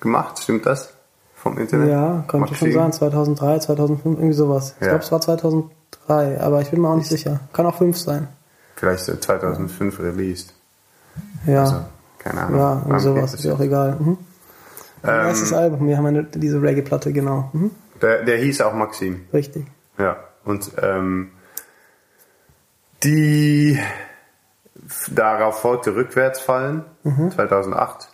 gemacht, 0.00 0.38
stimmt 0.42 0.66
das? 0.66 0.92
Vom 1.36 1.58
Internet? 1.58 1.88
Ja, 1.88 2.24
könnte 2.28 2.54
schon 2.54 2.72
sein. 2.72 2.92
2003, 2.92 3.58
2005, 3.60 4.16
irgendwie 4.18 4.32
sowas. 4.34 4.74
Ich 4.78 4.82
Ja. 4.86 4.90
glaube, 4.92 5.04
es 5.04 5.10
war 5.12 5.20
2003, 5.20 6.40
aber 6.40 6.60
ich 6.60 6.70
bin 6.70 6.80
mir 6.80 6.88
auch 6.88 6.96
nicht 6.96 7.08
sicher. 7.08 7.40
Kann 7.52 7.66
auch 7.66 7.76
5 7.78 7.98
sein. 7.98 8.28
Vielleicht 8.76 9.04
so 9.04 9.16
2005 9.16 9.98
released. 10.00 10.54
Ja. 11.46 11.62
Also, 11.62 11.84
keine 12.18 12.42
Ahnung. 12.42 12.58
ja, 12.60 12.72
irgendwie 12.84 13.00
sowas. 13.00 13.34
Ist 13.34 13.44
ja 13.44 13.54
auch 13.54 13.60
egal. 13.60 13.96
Mhm. 13.98 14.18
Mein 15.02 15.20
Ähm, 15.20 15.26
erstes 15.26 15.52
Album. 15.52 15.86
Wir 15.88 15.96
haben 15.96 16.06
eine, 16.06 16.24
diese 16.24 16.60
Reggae-Platte, 16.62 17.12
genau. 17.12 17.50
Mhm. 17.52 17.70
Der, 18.00 18.22
der 18.24 18.36
hieß 18.38 18.60
auch 18.62 18.74
Maxim. 18.74 19.24
Richtig. 19.32 19.66
Ja. 19.98 20.16
Und 20.44 20.70
ähm, 20.80 21.30
die 23.04 23.78
darauf 25.10 25.60
folgte 25.60 25.94
Rückwärts 25.94 26.40
fallen, 26.40 26.84
Mhm. 27.04 27.30
2008. 27.32 28.08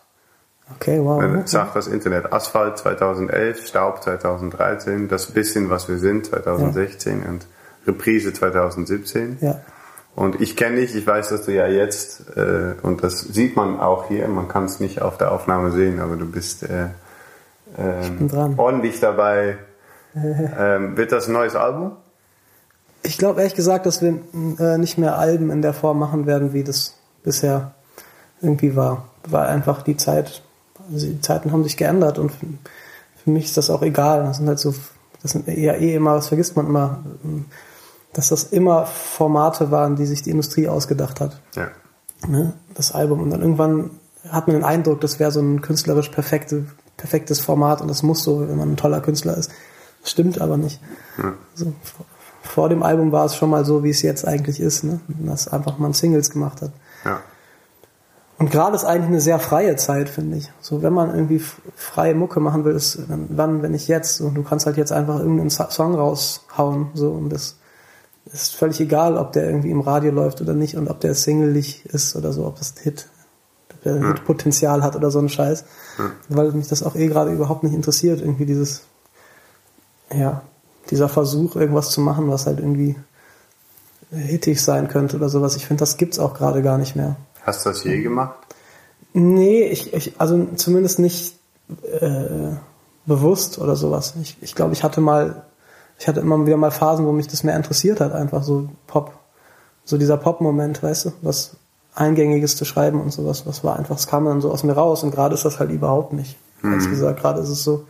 Okay, 0.76 1.00
wow. 1.02 1.22
Mhm. 1.22 1.46
sagt 1.46 1.76
das 1.76 1.86
Internet 1.86 2.30
Asphalt 2.32 2.76
2011, 2.78 3.66
Staub 3.66 4.02
2013, 4.02 5.08
das 5.08 5.26
bisschen 5.32 5.70
was 5.70 5.88
wir 5.88 5.96
sind 5.98 6.26
2016 6.26 7.22
und 7.22 7.46
Reprise 7.86 8.32
2017. 8.34 9.38
Ja. 9.40 9.60
Und 10.18 10.40
ich 10.40 10.56
kenne 10.56 10.80
dich, 10.80 10.96
ich 10.96 11.06
weiß, 11.06 11.28
dass 11.28 11.44
du 11.44 11.54
ja 11.54 11.68
jetzt, 11.68 12.36
äh, 12.36 12.74
und 12.82 13.04
das 13.04 13.20
sieht 13.20 13.54
man 13.54 13.78
auch 13.78 14.08
hier, 14.08 14.26
man 14.26 14.48
kann 14.48 14.64
es 14.64 14.80
nicht 14.80 15.00
auf 15.00 15.16
der 15.16 15.30
Aufnahme 15.30 15.70
sehen, 15.70 16.00
aber 16.00 16.16
du 16.16 16.26
bist 16.26 16.64
äh, 16.64 16.88
dran. 18.26 18.54
ordentlich 18.56 18.98
dabei. 18.98 19.58
ähm, 20.14 20.96
wird 20.96 21.12
das 21.12 21.28
ein 21.28 21.34
neues 21.34 21.54
Album? 21.54 21.92
Ich 23.04 23.16
glaube 23.16 23.38
ehrlich 23.42 23.54
gesagt, 23.54 23.86
dass 23.86 24.02
wir 24.02 24.18
äh, 24.58 24.76
nicht 24.76 24.98
mehr 24.98 25.16
Alben 25.18 25.50
in 25.50 25.62
der 25.62 25.72
Form 25.72 26.00
machen 26.00 26.26
werden, 26.26 26.52
wie 26.52 26.64
das 26.64 26.96
bisher 27.22 27.70
irgendwie 28.42 28.74
war. 28.74 29.04
Weil 29.28 29.46
einfach 29.46 29.82
die 29.82 29.96
Zeit, 29.96 30.42
also 30.92 31.06
die 31.06 31.20
Zeiten 31.20 31.52
haben 31.52 31.62
sich 31.62 31.76
geändert 31.76 32.18
und 32.18 32.32
für, 32.32 32.46
für 33.22 33.30
mich 33.30 33.44
ist 33.44 33.56
das 33.56 33.70
auch 33.70 33.82
egal. 33.82 34.24
Das 34.24 34.38
sind 34.38 34.48
halt 34.48 34.58
so 34.58 34.74
das 35.22 35.32
sind 35.32 35.46
ja 35.48 35.74
eh 35.74 35.94
immer, 35.94 36.14
das 36.14 36.28
vergisst 36.28 36.56
man 36.56 36.66
immer, 36.66 37.04
dass 38.18 38.30
das 38.30 38.42
immer 38.42 38.84
Formate 38.84 39.70
waren, 39.70 39.94
die 39.94 40.04
sich 40.04 40.24
die 40.24 40.30
Industrie 40.30 40.66
ausgedacht 40.66 41.20
hat. 41.20 41.40
Ja. 41.54 41.68
Ne? 42.26 42.54
Das 42.74 42.90
Album. 42.90 43.22
Und 43.22 43.30
dann 43.30 43.40
irgendwann 43.40 43.92
hat 44.28 44.48
man 44.48 44.56
den 44.56 44.64
Eindruck, 44.64 45.00
das 45.00 45.20
wäre 45.20 45.30
so 45.30 45.38
ein 45.38 45.62
künstlerisch 45.62 46.08
perfekte, 46.08 46.64
perfektes 46.96 47.38
Format 47.38 47.80
und 47.80 47.86
das 47.86 48.02
muss 48.02 48.24
so, 48.24 48.40
wenn 48.40 48.56
man 48.56 48.72
ein 48.72 48.76
toller 48.76 49.00
Künstler 49.00 49.36
ist. 49.36 49.52
Das 50.00 50.10
stimmt 50.10 50.40
aber 50.40 50.56
nicht. 50.56 50.80
Ja. 51.16 51.34
So, 51.54 51.72
vor 52.42 52.68
dem 52.68 52.82
Album 52.82 53.12
war 53.12 53.24
es 53.24 53.36
schon 53.36 53.50
mal 53.50 53.64
so, 53.64 53.84
wie 53.84 53.90
es 53.90 54.02
jetzt 54.02 54.26
eigentlich 54.26 54.58
ist, 54.58 54.82
ne? 54.82 54.98
dass 55.06 55.46
einfach 55.46 55.78
man 55.78 55.92
Singles 55.92 56.30
gemacht 56.30 56.60
hat. 56.60 56.72
Ja. 57.04 57.20
Und 58.36 58.50
gerade 58.50 58.74
ist 58.74 58.84
eigentlich 58.84 59.10
eine 59.10 59.20
sehr 59.20 59.38
freie 59.38 59.76
Zeit, 59.76 60.08
finde 60.08 60.38
ich. 60.38 60.50
So, 60.60 60.82
wenn 60.82 60.92
man 60.92 61.14
irgendwie 61.14 61.40
freie 61.76 62.16
Mucke 62.16 62.40
machen 62.40 62.64
will, 62.64 62.74
ist 62.74 62.98
dann, 63.08 63.26
wann, 63.28 63.62
wenn 63.62 63.70
nicht 63.70 63.86
jetzt. 63.86 64.20
Und 64.20 64.34
du 64.34 64.42
kannst 64.42 64.66
halt 64.66 64.76
jetzt 64.76 64.90
einfach 64.90 65.20
irgendeinen 65.20 65.50
Song 65.50 65.94
raushauen, 65.94 66.88
so, 66.94 67.12
und 67.12 67.30
das 67.30 67.58
ist 68.32 68.54
völlig 68.54 68.80
egal, 68.80 69.16
ob 69.16 69.32
der 69.32 69.44
irgendwie 69.46 69.70
im 69.70 69.80
Radio 69.80 70.12
läuft 70.12 70.40
oder 70.40 70.54
nicht 70.54 70.76
und 70.76 70.88
ob 70.88 71.00
der 71.00 71.14
singelig 71.14 71.84
ist 71.86 72.16
oder 72.16 72.32
so, 72.32 72.46
ob 72.46 72.58
das 72.58 72.74
ein 72.76 72.82
Hit, 72.82 73.08
ob 73.72 73.82
der 73.82 73.96
Ja. 73.96 74.08
Hitpotenzial 74.08 74.82
hat 74.82 74.96
oder 74.96 75.10
so 75.10 75.18
ein 75.18 75.28
Scheiß. 75.28 75.64
Ja. 75.98 76.10
Weil 76.28 76.52
mich 76.52 76.68
das 76.68 76.82
auch 76.82 76.94
eh 76.94 77.06
gerade 77.06 77.32
überhaupt 77.32 77.62
nicht 77.62 77.74
interessiert, 77.74 78.20
irgendwie 78.20 78.46
dieses, 78.46 78.82
ja, 80.12 80.42
dieser 80.90 81.08
Versuch, 81.08 81.56
irgendwas 81.56 81.90
zu 81.90 82.00
machen, 82.00 82.30
was 82.30 82.46
halt 82.46 82.58
irgendwie 82.60 82.96
hittig 84.10 84.62
sein 84.62 84.88
könnte 84.88 85.16
oder 85.16 85.28
sowas. 85.28 85.56
Ich 85.56 85.66
finde, 85.66 85.80
das 85.80 85.96
gibt's 85.98 86.18
auch 86.18 86.34
gerade 86.34 86.62
gar 86.62 86.78
nicht 86.78 86.96
mehr. 86.96 87.16
Hast 87.42 87.64
du 87.64 87.70
das 87.70 87.84
je 87.84 88.00
gemacht? 88.02 88.34
Nee, 89.12 89.64
ich, 89.64 89.92
ich 89.92 90.20
also 90.20 90.46
zumindest 90.56 90.98
nicht 90.98 91.36
äh, 92.00 92.52
bewusst 93.06 93.58
oder 93.58 93.76
sowas. 93.76 94.14
Ich, 94.22 94.36
ich 94.40 94.54
glaube, 94.54 94.72
ich 94.72 94.82
hatte 94.82 95.00
mal, 95.00 95.44
ich 95.98 96.06
hatte 96.06 96.20
immer 96.20 96.46
wieder 96.46 96.56
mal 96.56 96.70
Phasen, 96.70 97.06
wo 97.06 97.12
mich 97.12 97.26
das 97.26 97.42
mehr 97.44 97.56
interessiert 97.56 98.00
hat, 98.00 98.12
einfach 98.12 98.42
so 98.42 98.68
Pop, 98.86 99.12
so 99.84 99.98
dieser 99.98 100.16
Pop-Moment, 100.16 100.82
weißt 100.82 101.06
du, 101.06 101.12
was 101.22 101.56
Eingängiges 101.94 102.56
zu 102.56 102.64
schreiben 102.64 103.00
und 103.00 103.12
sowas, 103.12 103.46
was 103.46 103.64
war 103.64 103.76
einfach, 103.76 103.96
es 103.96 104.06
kam 104.06 104.24
dann 104.24 104.40
so 104.40 104.52
aus 104.52 104.62
mir 104.62 104.74
raus 104.74 105.02
und 105.02 105.10
gerade 105.10 105.34
ist 105.34 105.44
das 105.44 105.58
halt 105.58 105.70
überhaupt 105.70 106.12
nicht. 106.12 106.36
Ehrlich 106.62 106.88
gesagt, 106.88 107.20
gerade 107.20 107.40
ist 107.40 107.48
es 107.48 107.62
so. 107.62 107.84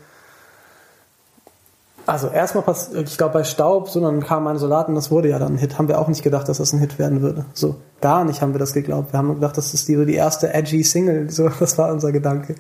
Also 2.07 2.29
erstmal 2.29 2.65
pass, 2.65 2.91
ich 2.93 3.19
glaube 3.19 3.35
bei 3.35 3.45
Staub, 3.45 3.91
so 3.91 4.01
dann 4.01 4.21
kam 4.21 4.45
mein 4.45 4.57
Solaten, 4.57 4.95
das 4.95 5.11
wurde 5.11 5.29
ja 5.29 5.39
dann 5.39 5.55
ein 5.55 5.59
Hit. 5.59 5.79
Haben 5.79 5.89
wir 5.89 5.99
auch 5.99 6.09
nicht 6.09 6.23
gedacht, 6.23 6.49
dass 6.49 6.57
das 6.57 6.73
ein 6.73 6.79
Hit 6.79 6.99
werden 6.99 7.21
würde. 7.21 7.45
So 7.53 7.77
gar 8.01 8.25
nicht 8.25 8.41
haben 8.41 8.55
wir 8.55 8.59
das 8.59 8.73
geglaubt. 8.73 9.13
Wir 9.13 9.19
haben 9.19 9.35
gedacht, 9.35 9.59
das 9.59 9.75
ist 9.75 9.89
die, 9.89 10.07
die 10.07 10.15
erste 10.15 10.53
edgy 10.55 10.83
Single. 10.83 11.31
So, 11.31 11.51
das 11.61 11.77
war 11.77 11.93
unser 11.93 12.13
Gedanke. 12.13 12.55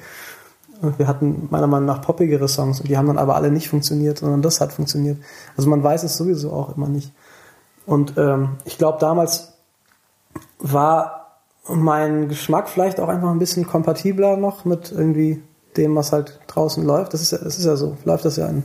Und 0.80 0.98
wir 0.98 1.08
hatten 1.08 1.48
meiner 1.50 1.66
Meinung 1.66 1.86
nach 1.86 2.02
poppigere 2.02 2.48
Songs 2.48 2.80
und 2.80 2.88
die 2.88 2.96
haben 2.96 3.08
dann 3.08 3.18
aber 3.18 3.34
alle 3.34 3.50
nicht 3.50 3.68
funktioniert, 3.68 4.18
sondern 4.18 4.42
das 4.42 4.60
hat 4.60 4.72
funktioniert. 4.72 5.18
Also 5.56 5.68
man 5.68 5.82
weiß 5.82 6.04
es 6.04 6.16
sowieso 6.16 6.52
auch 6.52 6.76
immer 6.76 6.88
nicht. 6.88 7.12
Und 7.84 8.16
ähm, 8.16 8.56
ich 8.64 8.78
glaube 8.78 8.98
damals 9.00 9.54
war 10.58 11.18
mein 11.68 12.28
Geschmack 12.28 12.68
vielleicht 12.68 13.00
auch 13.00 13.08
einfach 13.08 13.30
ein 13.30 13.38
bisschen 13.38 13.66
kompatibler 13.66 14.36
noch 14.36 14.64
mit 14.64 14.92
irgendwie 14.92 15.42
dem, 15.76 15.94
was 15.96 16.12
halt 16.12 16.40
draußen 16.46 16.84
läuft. 16.84 17.14
Das 17.14 17.22
ist 17.22 17.32
ja, 17.32 17.38
das 17.38 17.58
ist 17.58 17.64
ja 17.64 17.76
so, 17.76 17.96
läuft 18.04 18.24
das 18.24 18.36
ja 18.36 18.46
in, 18.46 18.62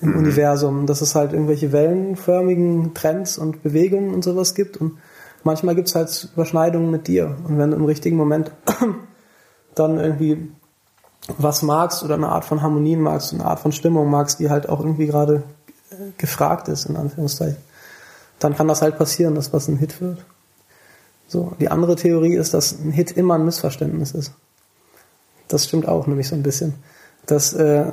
im 0.00 0.16
Universum, 0.16 0.86
dass 0.86 1.00
es 1.00 1.14
halt 1.14 1.32
irgendwelche 1.32 1.72
wellenförmigen 1.72 2.94
Trends 2.94 3.38
und 3.38 3.62
Bewegungen 3.62 4.14
und 4.14 4.22
sowas 4.22 4.54
gibt. 4.54 4.76
Und 4.76 4.98
manchmal 5.42 5.74
gibt 5.74 5.88
es 5.88 5.94
halt 5.94 6.30
Überschneidungen 6.34 6.90
mit 6.90 7.06
dir. 7.06 7.36
Und 7.46 7.58
wenn 7.58 7.70
du 7.70 7.76
im 7.76 7.84
richtigen 7.84 8.16
Moment 8.16 8.52
dann 9.74 9.98
irgendwie 9.98 10.52
was 11.26 11.62
magst 11.62 12.02
oder 12.02 12.14
eine 12.14 12.28
Art 12.28 12.44
von 12.44 12.62
Harmonien 12.62 13.00
magst, 13.00 13.34
eine 13.34 13.44
Art 13.44 13.60
von 13.60 13.72
Stimmung 13.72 14.10
magst, 14.10 14.38
die 14.38 14.50
halt 14.50 14.68
auch 14.68 14.80
irgendwie 14.80 15.06
gerade 15.06 15.42
äh, 15.90 16.12
gefragt 16.16 16.68
ist, 16.68 16.86
in 16.86 16.96
Anführungszeichen, 16.96 17.56
dann 18.38 18.56
kann 18.56 18.68
das 18.68 18.82
halt 18.82 18.96
passieren, 18.96 19.34
dass 19.34 19.52
was 19.52 19.68
ein 19.68 19.76
Hit 19.76 20.00
wird. 20.00 20.24
So, 21.26 21.52
die 21.60 21.70
andere 21.70 21.96
Theorie 21.96 22.34
ist, 22.34 22.54
dass 22.54 22.72
ein 22.72 22.90
Hit 22.90 23.12
immer 23.12 23.34
ein 23.34 23.44
Missverständnis 23.44 24.12
ist. 24.12 24.32
Das 25.48 25.64
stimmt 25.64 25.86
auch, 25.86 26.06
nämlich 26.06 26.28
so 26.28 26.34
ein 26.34 26.42
bisschen. 26.42 26.74
Dass, 27.26 27.52
äh, 27.52 27.92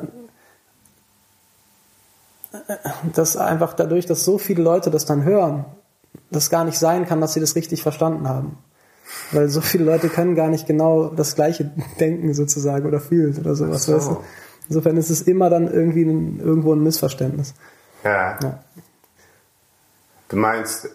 dass 3.14 3.36
einfach 3.36 3.74
dadurch, 3.74 4.06
dass 4.06 4.24
so 4.24 4.38
viele 4.38 4.64
Leute 4.64 4.90
das 4.90 5.06
dann 5.06 5.24
hören, 5.24 5.66
das 6.32 6.50
gar 6.50 6.64
nicht 6.64 6.80
sein 6.80 7.06
kann, 7.06 7.20
dass 7.20 7.34
sie 7.34 7.42
das 7.42 7.56
richtig 7.56 7.84
verstanden 7.84 8.30
haben. 8.30 8.58
Weil 9.32 9.50
so 9.50 9.62
viele 9.62 9.84
Leute 9.86 10.10
können 10.10 10.36
gar 10.36 10.48
nicht 10.50 10.68
genau 10.68 11.08
das 11.08 11.36
Gleiche 11.36 11.70
denken 12.00 12.34
sozusagen 12.34 12.86
oder 12.88 13.00
fühlen 13.00 13.38
oder 13.40 13.56
sowas. 13.56 13.86
So. 13.86 13.96
Weißt 13.96 14.10
du? 14.10 14.18
Insofern 14.70 14.98
ist 14.98 15.10
es 15.12 15.22
immer 15.22 15.50
dann 15.50 15.72
irgendwie 15.72 16.04
ein, 16.04 16.40
irgendwo 16.40 16.74
ein 16.74 16.82
Missverständnis. 16.84 17.54
Ja. 18.04 18.38
Ja. 18.42 18.60
Du 20.30 20.38
meinst, 20.38 20.86
äh, 20.86 20.90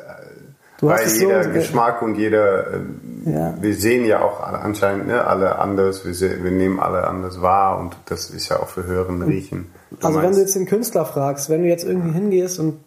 Du 0.78 0.90
hast 0.90 1.00
weil 1.00 1.06
es 1.06 1.14
so- 1.18 1.26
jeder 1.26 1.46
Geschmack 1.50 2.00
und 2.02 2.14
jeder, 2.16 2.66
äh, 2.74 2.80
Ja. 3.26 3.54
wir 3.60 3.74
sehen 3.74 4.06
ja 4.06 4.22
auch 4.22 4.40
alle, 4.40 4.58
anscheinend 4.60 5.06
ne, 5.08 5.24
alle 5.26 5.58
anders, 5.58 6.04
wir, 6.06 6.14
se- 6.14 6.42
wir 6.42 6.50
nehmen 6.50 6.80
alle 6.80 7.06
anders 7.06 7.42
wahr 7.42 7.78
und 7.78 7.96
das 8.06 8.30
ist 8.30 8.48
ja 8.48 8.58
auch 8.60 8.68
für 8.68 8.84
Hören, 8.86 9.22
Riechen. 9.22 9.66
Du 9.90 10.06
Also 10.06 10.22
wenn 10.22 10.32
du 10.32 10.38
jetzt 10.40 10.54
den 10.56 10.66
Künstler 10.66 11.04
fragst, 11.04 11.50
wenn 11.50 11.62
du 11.62 11.68
jetzt 11.68 11.84
irgendwie 11.84 12.12
hingehst 12.12 12.58
und 12.58 12.78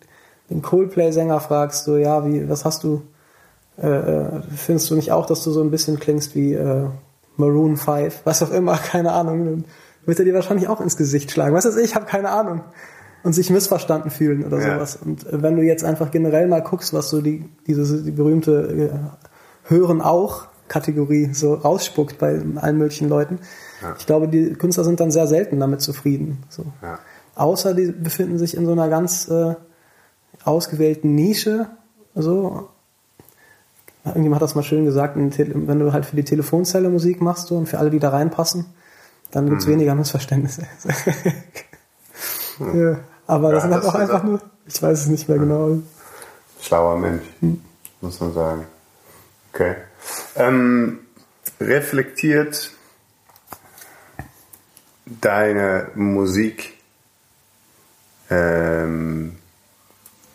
den 0.50 0.62
Coldplay-Sänger 0.64 1.40
fragst, 1.40 1.86
so 1.86 1.96
ja, 1.98 2.26
wie, 2.26 2.50
was 2.50 2.66
hast 2.66 2.84
du, 2.84 3.04
äh, 3.82 3.88
äh, 3.88 4.42
findest 4.56 4.90
du 4.92 4.96
nicht 4.96 5.12
auch, 5.12 5.26
dass 5.26 5.44
du 5.44 5.52
so 5.52 5.62
ein 5.62 5.72
bisschen 5.72 6.00
klingst 6.00 6.36
wie 6.36 6.54
äh, 6.54 6.86
Maroon 7.38 7.78
5, 7.78 8.22
was 8.24 8.44
auch 8.44 8.52
immer, 8.52 8.78
keine 8.92 9.12
Ahnung, 9.12 9.46
dann 9.46 9.66
wird 10.06 10.20
er 10.20 10.26
dir 10.26 10.34
wahrscheinlich 10.34 10.68
auch 10.68 10.82
ins 10.82 10.98
Gesicht 10.98 11.32
schlagen. 11.32 11.56
Was 11.56 11.66
ich, 11.66 11.84
ich 11.84 11.96
habe 11.96 12.06
keine 12.06 12.30
Ahnung. 12.30 12.62
Und 13.24 13.32
sich 13.32 13.50
missverstanden 13.50 14.12
fühlen 14.12 14.44
oder 14.44 14.60
Ja. 14.60 14.74
sowas. 14.76 14.98
Und 14.98 15.26
äh, 15.26 15.42
wenn 15.42 15.56
du 15.56 15.62
jetzt 15.64 15.86
einfach 15.86 16.12
generell 16.12 16.48
mal 16.48 16.62
guckst, 16.62 16.94
was 16.94 17.10
so 17.10 17.22
die, 17.22 17.50
diese, 17.68 18.04
die 18.04 18.12
berühmte 18.12 18.92
äh, 18.92 19.70
Hören 19.70 20.02
auch 20.02 20.48
Kategorie 20.68 21.34
so 21.34 21.54
rausspuckt 21.54 22.18
bei 22.18 22.42
allen 22.56 22.78
möglichen 22.78 23.08
Leuten. 23.08 23.40
Ja. 23.82 23.96
Ich 23.98 24.06
glaube, 24.06 24.28
die 24.28 24.54
Künstler 24.54 24.84
sind 24.84 25.00
dann 25.00 25.10
sehr 25.12 25.28
selten 25.28 25.60
damit 25.60 25.80
zufrieden. 25.82 26.44
So. 26.50 26.66
Ja. 26.82 27.00
Außer 27.36 27.74
die 27.74 27.92
befinden 27.94 28.38
sich 28.38 28.58
in 28.58 28.66
so 28.66 28.74
einer 28.74 28.90
ganz 28.90 29.30
äh, 29.30 29.56
ausgewählten 30.44 31.16
Nische. 31.16 31.68
So. 32.16 32.70
Irgendjemand 34.06 34.42
hat 34.42 34.50
das 34.50 34.56
mal 34.56 34.64
schön 34.64 34.86
gesagt, 34.86 35.16
wenn 35.16 35.80
du 35.80 35.94
halt 35.94 36.06
für 36.06 36.16
die 36.16 36.26
Telefonzelle 36.26 36.90
Musik 36.90 37.22
machst 37.22 37.52
und 37.52 37.68
für 37.68 37.80
alle, 37.80 37.90
die 37.90 38.00
da 38.00 38.10
reinpassen, 38.10 38.66
dann 39.32 39.50
gibt's 39.50 39.66
weniger 39.66 39.96
Missverständnisse. 39.96 40.64
ja, 42.60 43.00
aber 43.26 43.50
Ja, 43.50 43.54
das 43.56 43.64
sind 43.64 43.74
halt 43.74 43.86
auch 43.86 43.96
einfach 43.96 44.24
nur, 44.24 44.42
ich 44.68 44.82
weiß 44.82 45.02
es 45.02 45.08
nicht 45.08 45.30
mehr 45.30 45.38
genau. 45.38 45.80
Schlauer 46.62 46.98
Mensch, 46.98 47.24
muss 48.02 48.20
man 48.20 48.34
sagen. 48.34 48.66
Okay. 49.54 49.76
Ähm, 50.36 51.00
reflektiert 51.62 52.72
deine 55.06 55.88
Musik 55.96 56.74
ähm, 58.30 59.38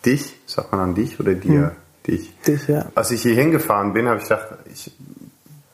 dich, 0.05 0.39
sagt 0.45 0.71
man 0.71 0.81
an 0.81 0.95
dich 0.95 1.19
oder 1.19 1.33
dir? 1.33 1.75
Dich. 2.07 2.33
Dich, 2.43 2.67
ja. 2.67 2.85
Als 2.95 3.11
ich 3.11 3.21
hier 3.21 3.35
hingefahren 3.35 3.93
bin, 3.93 4.07
habe 4.07 4.17
ich 4.17 4.23
gedacht, 4.23 4.47
ich 4.71 4.91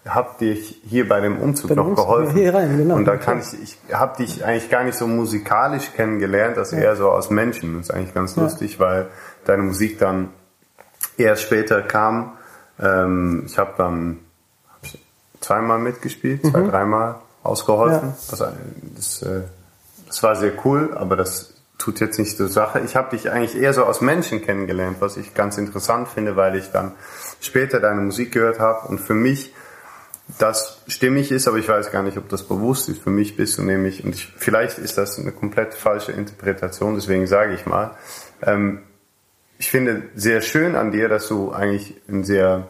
habe 0.07 0.29
dich 0.39 0.81
hier 0.87 1.07
bei 1.07 1.19
dem 1.19 1.37
Umzug 1.39 1.69
Bei 1.69 1.75
dem 1.75 1.77
noch 1.83 1.89
Umzug, 1.89 2.05
geholfen. 2.05 2.35
ja, 2.37 2.41
hier 2.43 2.53
rein, 2.53 2.77
genau. 2.77 2.95
Und 2.95 3.05
da 3.05 3.17
kann 3.17 3.39
ich, 3.39 3.61
ich 3.87 3.93
habe 3.93 4.17
dich 4.17 4.43
eigentlich 4.45 4.69
gar 4.69 4.83
nicht 4.83 4.97
so 4.97 5.07
musikalisch 5.07 5.91
kennengelernt, 5.95 6.57
als 6.57 6.73
eher 6.73 6.95
so 6.95 7.09
aus 7.11 7.29
Menschen. 7.31 7.77
Das 7.77 7.89
ist 7.89 7.95
eigentlich 7.95 8.13
ganz 8.13 8.35
Ja. 8.35 8.43
lustig, 8.43 8.79
weil 8.79 9.07
deine 9.45 9.63
Musik 9.63 9.97
dann 9.99 10.29
erst 11.17 11.43
später 11.43 11.81
kam. 11.81 12.33
Ähm, 12.79 13.43
ich 13.47 13.57
habe 13.57 13.73
dann 13.77 14.19
hab 14.69 14.89
zweimal 15.41 15.79
mitgespielt, 15.79 16.41
zwei, 16.45 16.61
dreimal 16.61 17.15
ausgeholfen. 17.43 18.09
Mhm. 18.09 18.13
Ja. 18.13 18.35
Das, 18.37 18.53
das, 18.95 19.21
äh, 19.23 19.41
das 20.07 20.21
war 20.21 20.35
sehr 20.35 20.51
cool, 20.65 20.93
aber 20.95 21.15
das 21.15 21.54
tut 21.77 21.99
jetzt 21.99 22.19
nicht 22.19 22.37
zur 22.37 22.47
Sache. 22.47 22.81
Ich 22.81 22.95
habe 22.95 23.15
dich 23.15 23.31
eigentlich 23.31 23.59
eher 23.61 23.73
so 23.73 23.83
aus 23.83 24.01
Menschen 24.01 24.41
kennengelernt, 24.41 24.97
was 24.99 25.17
ich 25.17 25.33
ganz 25.33 25.57
interessant 25.57 26.07
finde, 26.07 26.35
weil 26.35 26.55
ich 26.55 26.71
dann 26.71 26.93
später 27.41 27.79
deine 27.79 28.01
Musik 28.01 28.31
gehört 28.31 28.59
habe 28.59 28.87
und 28.87 28.99
für 28.99 29.13
mich 29.13 29.53
das 30.39 30.81
stimmig 30.87 31.31
ist, 31.31 31.47
aber 31.47 31.57
ich 31.57 31.69
weiß 31.69 31.91
gar 31.91 32.01
nicht, 32.01 32.17
ob 32.17 32.29
das 32.29 32.43
bewusst 32.47 32.89
ist. 32.89 33.03
Für 33.03 33.11
mich 33.11 33.35
bist 33.35 33.57
du 33.57 33.63
nämlich, 33.63 34.03
und 34.03 34.15
ich, 34.15 34.33
vielleicht 34.37 34.79
ist 34.79 34.97
das 34.97 35.19
eine 35.19 35.31
komplett 35.31 35.75
falsche 35.75 36.13
Interpretation, 36.13 36.95
deswegen 36.95 37.27
sage 37.27 37.53
ich 37.53 37.65
mal, 37.65 37.91
ähm, 38.41 38.79
ich 39.57 39.69
finde 39.69 40.03
sehr 40.15 40.41
schön 40.41 40.75
an 40.75 40.91
dir, 40.91 41.07
dass 41.09 41.27
du 41.27 41.51
eigentlich 41.51 41.95
ein 42.09 42.23
sehr 42.23 42.69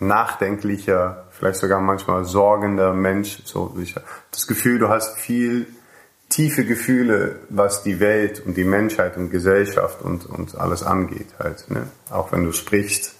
nachdenklicher, 0.00 1.26
vielleicht 1.30 1.58
sogar 1.58 1.80
manchmal 1.80 2.24
sorgender 2.24 2.94
Mensch, 2.94 3.42
so 3.44 3.76
ich 3.80 3.94
das 4.30 4.46
Gefühl, 4.46 4.78
du 4.78 4.88
hast 4.88 5.18
viel 5.18 5.66
tiefe 6.32 6.64
Gefühle, 6.64 7.36
was 7.50 7.82
die 7.82 8.00
Welt 8.00 8.42
und 8.44 8.56
die 8.56 8.64
Menschheit 8.64 9.18
und 9.18 9.30
Gesellschaft 9.30 10.00
und, 10.00 10.24
und 10.24 10.56
alles 10.58 10.82
angeht 10.82 11.28
halt, 11.38 11.70
ne? 11.70 11.86
Auch 12.10 12.32
wenn 12.32 12.44
du 12.44 12.52
sprichst 12.52 13.14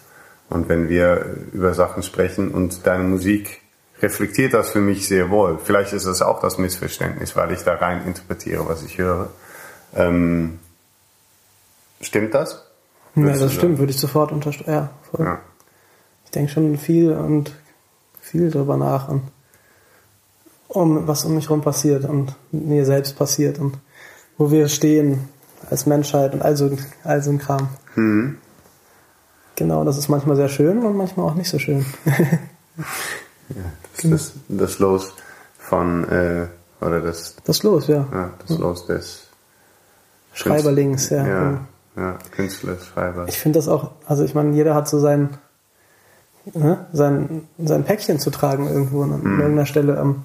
und 0.48 0.68
wenn 0.70 0.88
wir 0.88 1.36
über 1.52 1.74
Sachen 1.74 2.02
sprechen 2.02 2.50
und 2.50 2.86
deine 2.86 3.04
Musik 3.04 3.60
reflektiert 4.00 4.54
das 4.54 4.70
für 4.70 4.80
mich 4.80 5.06
sehr 5.06 5.28
wohl. 5.28 5.58
Vielleicht 5.62 5.92
ist 5.92 6.06
das 6.06 6.22
auch 6.22 6.40
das 6.40 6.56
Missverständnis, 6.56 7.36
weil 7.36 7.52
ich 7.52 7.62
da 7.62 7.74
rein 7.74 8.06
interpretiere, 8.06 8.66
was 8.66 8.82
ich 8.82 8.96
höre. 8.96 9.30
Ähm, 9.94 10.58
stimmt 12.00 12.32
das? 12.32 12.66
Ja, 13.14 13.24
Würdest 13.24 13.42
das 13.42 13.52
stimmt, 13.52 13.78
würde 13.78 13.92
ich 13.92 13.98
sofort 13.98 14.32
unterstützen. 14.32 14.72
Ja. 14.72 14.90
Ja. 15.18 15.40
Ich 16.24 16.30
denke 16.30 16.50
schon 16.50 16.78
viel 16.78 17.12
und 17.12 17.54
viel 18.20 18.50
drüber 18.50 18.78
nach 18.78 19.08
und 19.08 19.22
um 20.72 21.06
was 21.06 21.24
um 21.24 21.34
mich 21.34 21.48
herum 21.48 21.60
passiert 21.60 22.04
und 22.04 22.34
mir 22.50 22.84
selbst 22.86 23.16
passiert 23.16 23.58
und 23.58 23.78
wo 24.38 24.50
wir 24.50 24.68
stehen 24.68 25.28
als 25.70 25.86
Menschheit 25.86 26.34
und 26.34 26.42
all 26.42 26.56
so, 26.56 26.70
all 27.04 27.22
so 27.22 27.30
ein 27.30 27.38
Kram. 27.38 27.68
Mhm. 27.94 28.38
Genau, 29.56 29.84
das 29.84 29.98
ist 29.98 30.08
manchmal 30.08 30.36
sehr 30.36 30.48
schön 30.48 30.84
und 30.84 30.96
manchmal 30.96 31.26
auch 31.26 31.34
nicht 31.34 31.48
so 31.48 31.58
schön. 31.58 31.84
Das, 34.00 34.10
das, 34.10 34.32
das 34.48 34.78
Los 34.78 35.12
von, 35.58 36.08
äh, 36.08 36.46
oder 36.80 37.02
das, 37.02 37.36
Das 37.44 37.62
los, 37.62 37.86
ja. 37.86 38.06
ja, 38.10 38.30
das 38.46 38.56
Los 38.56 38.86
des 38.86 39.24
Schreiberlings, 40.32 41.10
ja. 41.10 41.26
ja, 41.26 41.60
ja, 41.94 42.18
Künstlers, 42.34 42.86
Schreibers. 42.86 43.28
Ich 43.28 43.38
finde 43.38 43.58
das 43.58 43.68
auch, 43.68 43.90
also 44.06 44.24
ich 44.24 44.34
meine, 44.34 44.54
jeder 44.54 44.74
hat 44.74 44.88
so 44.88 44.98
sein, 44.98 45.36
ne, 46.54 46.86
sein, 46.94 47.46
sein 47.58 47.84
Päckchen 47.84 48.18
zu 48.18 48.30
tragen 48.30 48.68
irgendwo 48.68 49.02
an 49.02 49.22
irgendeiner 49.22 49.66
Stelle. 49.66 49.98
Ähm, 50.00 50.24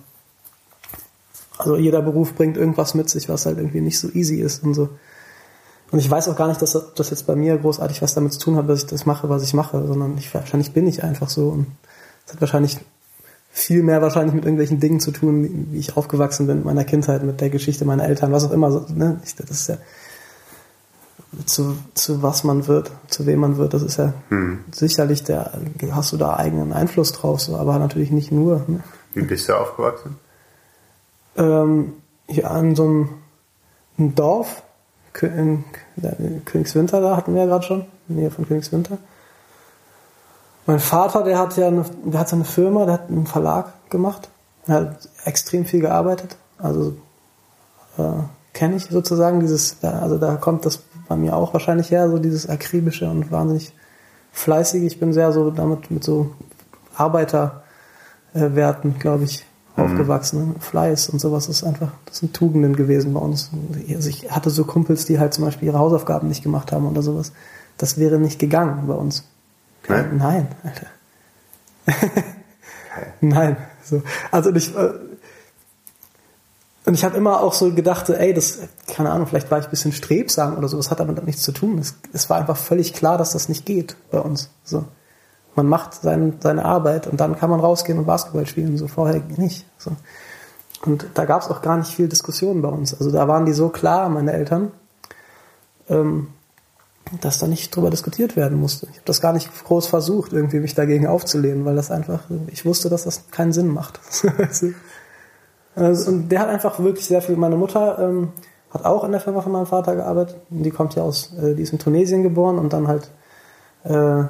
also 1.57 1.75
jeder 1.77 2.01
Beruf 2.01 2.33
bringt 2.35 2.57
irgendwas 2.57 2.93
mit 2.93 3.09
sich, 3.09 3.29
was 3.29 3.45
halt 3.45 3.57
irgendwie 3.57 3.81
nicht 3.81 3.99
so 3.99 4.09
easy 4.09 4.41
ist 4.41 4.63
und 4.63 4.73
so. 4.73 4.89
Und 5.91 5.99
ich 5.99 6.09
weiß 6.11 6.27
auch 6.27 6.35
gar 6.35 6.47
nicht, 6.49 6.61
dass 6.61 6.77
das 6.95 7.09
jetzt 7.09 7.25
bei 7.27 7.35
mir 7.35 7.57
großartig 7.57 8.01
was 8.01 8.13
damit 8.13 8.33
zu 8.33 8.39
tun 8.39 8.57
hat, 8.57 8.67
dass 8.69 8.79
ich 8.83 8.85
das 8.87 9.05
mache, 9.05 9.29
was 9.29 9.43
ich 9.43 9.53
mache, 9.53 9.85
sondern 9.87 10.17
ich, 10.17 10.33
wahrscheinlich 10.33 10.73
bin 10.73 10.85
ich 10.85 11.03
einfach 11.03 11.29
so 11.29 11.47
und 11.49 11.67
es 12.25 12.33
hat 12.33 12.41
wahrscheinlich 12.41 12.77
viel 13.49 13.81
mehr 13.83 14.01
wahrscheinlich 14.01 14.35
mit 14.35 14.43
irgendwelchen 14.43 14.79
Dingen 14.79 14.99
zu 14.99 15.11
tun, 15.11 15.67
wie- 15.71 15.77
ich 15.79 15.95
aufgewachsen 15.97 16.45
bin, 16.45 16.57
mit 16.57 16.65
meiner 16.65 16.83
Kindheit, 16.83 17.23
mit 17.23 17.39
der 17.41 17.49
Geschichte 17.49 17.85
meiner 17.85 18.03
Eltern, 18.03 18.31
was 18.33 18.43
auch 18.43 18.51
immer. 18.51 18.71
so, 18.71 18.85
Ne? 18.93 19.19
Ich, 19.23 19.35
das 19.35 19.49
ist 19.49 19.69
ja 19.69 19.77
zu, 21.45 21.77
zu 21.93 22.21
was 22.21 22.43
man 22.43 22.67
wird, 22.67 22.91
zu 23.07 23.25
wem 23.25 23.39
man 23.39 23.57
wird, 23.57 23.73
das 23.73 23.81
ist 23.83 23.97
ja 23.97 24.13
sicherlich 24.71 25.23
der, 25.23 25.51
hast 25.91 26.11
du 26.11 26.17
da 26.17 26.35
eigenen 26.35 26.73
Einfluss 26.73 27.11
drauf, 27.13 27.41
so, 27.41 27.55
aber 27.57 27.77
natürlich 27.79 28.11
nicht 28.11 28.31
nur. 28.31 28.63
Ne? 28.67 28.81
Wie 29.13 29.21
bist 29.23 29.47
du 29.49 29.53
aufgewachsen? 29.53 30.17
Ähm, 31.37 31.93
hier 32.27 32.51
an 32.51 32.75
so 32.75 32.83
einem, 32.83 34.15
Dorf, 34.15 34.61
in, 35.21 35.63
in 36.19 36.45
Königswinter, 36.45 37.01
da 37.01 37.17
hatten 37.17 37.33
wir 37.33 37.41
ja 37.41 37.47
gerade 37.47 37.65
schon, 37.65 37.81
in 38.07 38.15
der 38.15 38.17
Nähe 38.17 38.31
von 38.31 38.47
Königswinter. 38.47 38.99
Mein 40.67 40.79
Vater, 40.79 41.23
der 41.23 41.39
hat 41.39 41.57
ja 41.57 41.67
eine, 41.67 41.83
der 42.05 42.19
hat 42.19 42.29
seine 42.29 42.43
Firma, 42.43 42.85
der 42.85 42.95
hat 42.95 43.09
einen 43.09 43.25
Verlag 43.25 43.73
gemacht, 43.89 44.29
er 44.67 44.75
hat 44.75 45.09
extrem 45.25 45.65
viel 45.65 45.79
gearbeitet, 45.79 46.37
also 46.57 46.97
äh, 47.97 48.03
kenne 48.53 48.75
ich 48.75 48.85
sozusagen 48.85 49.39
dieses, 49.39 49.83
also 49.83 50.17
da 50.17 50.35
kommt 50.35 50.65
das 50.65 50.83
bei 51.07 51.15
mir 51.15 51.35
auch 51.35 51.53
wahrscheinlich 51.53 51.89
her, 51.89 52.09
so 52.09 52.19
dieses 52.19 52.49
akribische 52.49 53.09
und 53.09 53.31
wahnsinnig 53.31 53.73
fleißige. 54.31 54.83
Ich 54.83 54.99
bin 54.99 55.13
sehr 55.13 55.31
so 55.31 55.51
damit 55.51 55.89
mit 55.89 56.03
so 56.03 56.35
Arbeiterwerten, 56.95 58.99
glaube 58.99 59.23
ich, 59.23 59.45
aufgewachsen. 59.77 60.55
Fleiß 60.59 61.09
und 61.09 61.19
sowas 61.19 61.47
ist 61.47 61.63
einfach, 61.63 61.91
das 62.05 62.17
sind 62.17 62.33
Tugenden 62.33 62.75
gewesen 62.75 63.13
bei 63.13 63.19
uns. 63.19 63.51
Also 63.89 64.09
ich 64.09 64.31
hatte 64.31 64.49
so 64.49 64.65
Kumpels, 64.65 65.05
die 65.05 65.19
halt 65.19 65.33
zum 65.33 65.45
Beispiel 65.45 65.67
ihre 65.67 65.79
Hausaufgaben 65.79 66.27
nicht 66.27 66.43
gemacht 66.43 66.71
haben 66.71 66.87
oder 66.87 67.01
sowas. 67.01 67.31
Das 67.77 67.97
wäre 67.97 68.19
nicht 68.19 68.39
gegangen 68.39 68.87
bei 68.87 68.95
uns. 68.95 69.23
Nein? 69.87 70.17
Nein, 70.17 70.47
Alter. 70.63 70.87
Nein. 73.21 73.57
So. 73.83 74.01
Also 74.31 74.53
ich, 74.53 74.75
äh, 74.75 74.89
und 76.85 76.93
ich 76.93 77.03
habe 77.03 77.17
immer 77.17 77.41
auch 77.41 77.53
so 77.53 77.73
gedacht, 77.73 78.09
ey, 78.09 78.33
das, 78.33 78.59
keine 78.87 79.11
Ahnung, 79.11 79.27
vielleicht 79.27 79.51
war 79.51 79.59
ich 79.59 79.65
ein 79.65 79.69
bisschen 79.69 79.91
strebsam 79.91 80.57
oder 80.57 80.67
so, 80.67 80.77
das 80.77 80.89
hat 80.89 81.01
aber 81.01 81.11
damit 81.11 81.27
nichts 81.27 81.41
zu 81.43 81.51
tun. 81.51 81.77
Es, 81.79 81.95
es 82.13 82.29
war 82.29 82.37
einfach 82.37 82.57
völlig 82.57 82.93
klar, 82.93 83.17
dass 83.17 83.31
das 83.33 83.49
nicht 83.49 83.65
geht 83.65 83.97
bei 84.09 84.19
uns. 84.19 84.49
So. 84.63 84.85
Man 85.57 85.67
macht 85.67 85.95
sein, 85.95 86.35
seine 86.39 86.63
Arbeit 86.63 87.07
und 87.07 87.19
dann 87.19 87.37
kann 87.37 87.49
man 87.49 87.59
rausgehen 87.59 87.97
und 87.97 88.05
Basketball 88.05 88.45
spielen, 88.45 88.77
so 88.77 88.87
vorher 88.87 89.21
nicht. 89.35 89.65
So. 89.77 89.91
Und 90.85 91.07
da 91.15 91.25
gab 91.25 91.41
es 91.41 91.49
auch 91.49 91.63
gar 91.63 91.77
nicht 91.77 91.89
viel 91.89 92.07
Diskussion 92.07 92.61
bei 92.61 92.69
uns. 92.69 92.93
Also 92.93 93.11
da 93.11 93.27
waren 93.27 93.45
die 93.45 93.53
so 93.53 93.69
klar, 93.69 94.07
meine 94.09 94.33
Eltern, 94.33 94.71
ähm, 95.89 96.27
dass 97.21 97.39
da 97.39 97.47
nicht 97.47 97.75
drüber 97.75 97.89
diskutiert 97.89 98.35
werden 98.35 98.59
musste. 98.59 98.85
Ich 98.91 98.97
habe 98.97 99.05
das 99.05 99.19
gar 99.19 99.33
nicht 99.33 99.49
groß 99.65 99.87
versucht, 99.87 100.31
irgendwie 100.31 100.59
mich 100.59 100.75
dagegen 100.75 101.07
aufzulehnen, 101.07 101.65
weil 101.65 101.75
das 101.75 101.89
einfach, 101.89 102.25
ich 102.47 102.63
wusste, 102.63 102.89
dass 102.89 103.05
das 103.05 103.31
keinen 103.31 103.51
Sinn 103.51 103.67
macht. 103.67 103.99
Also, 105.77 106.09
und 106.09 106.29
der 106.29 106.39
hat 106.39 106.49
einfach 106.49 106.79
wirklich 106.79 107.05
sehr 107.05 107.21
viel. 107.21 107.35
Meine 107.35 107.55
Mutter 107.55 107.99
ähm, 107.99 108.29
hat 108.71 108.83
auch 108.83 109.03
in 109.03 109.11
der 109.11 109.21
Firma 109.21 109.41
von 109.41 109.51
meinem 109.51 109.67
Vater 109.67 109.95
gearbeitet. 109.95 110.37
Die 110.49 110.71
kommt 110.71 110.95
ja 110.95 111.03
aus, 111.03 111.33
äh, 111.37 111.53
die 111.53 111.61
ist 111.61 111.71
in 111.71 111.77
Tunesien 111.77 112.23
geboren 112.23 112.57
und 112.57 112.73
dann 112.73 112.87
halt 112.87 113.11
äh, 113.83 114.23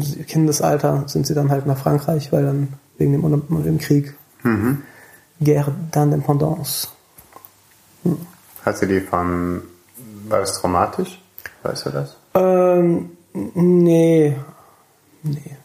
im 0.00 0.26
Kindesalter 0.26 1.04
sind 1.06 1.26
sie 1.26 1.34
dann 1.34 1.50
halt 1.50 1.66
nach 1.66 1.78
Frankreich, 1.78 2.32
weil 2.32 2.44
dann 2.44 2.68
wegen 2.98 3.12
dem, 3.12 3.62
dem 3.64 3.78
Krieg 3.78 4.14
Guerre 5.40 5.72
d'Indépendance. 5.92 6.88
Hat 8.64 8.78
sie 8.78 8.86
die 8.86 9.00
von, 9.00 9.62
war 10.28 10.40
das 10.40 10.60
traumatisch? 10.60 11.20
Weißt 11.62 11.86
du 11.86 11.90
das? 11.90 12.16
Ähm, 12.34 13.10
nee. 13.32 14.36
Nee. 15.22 15.56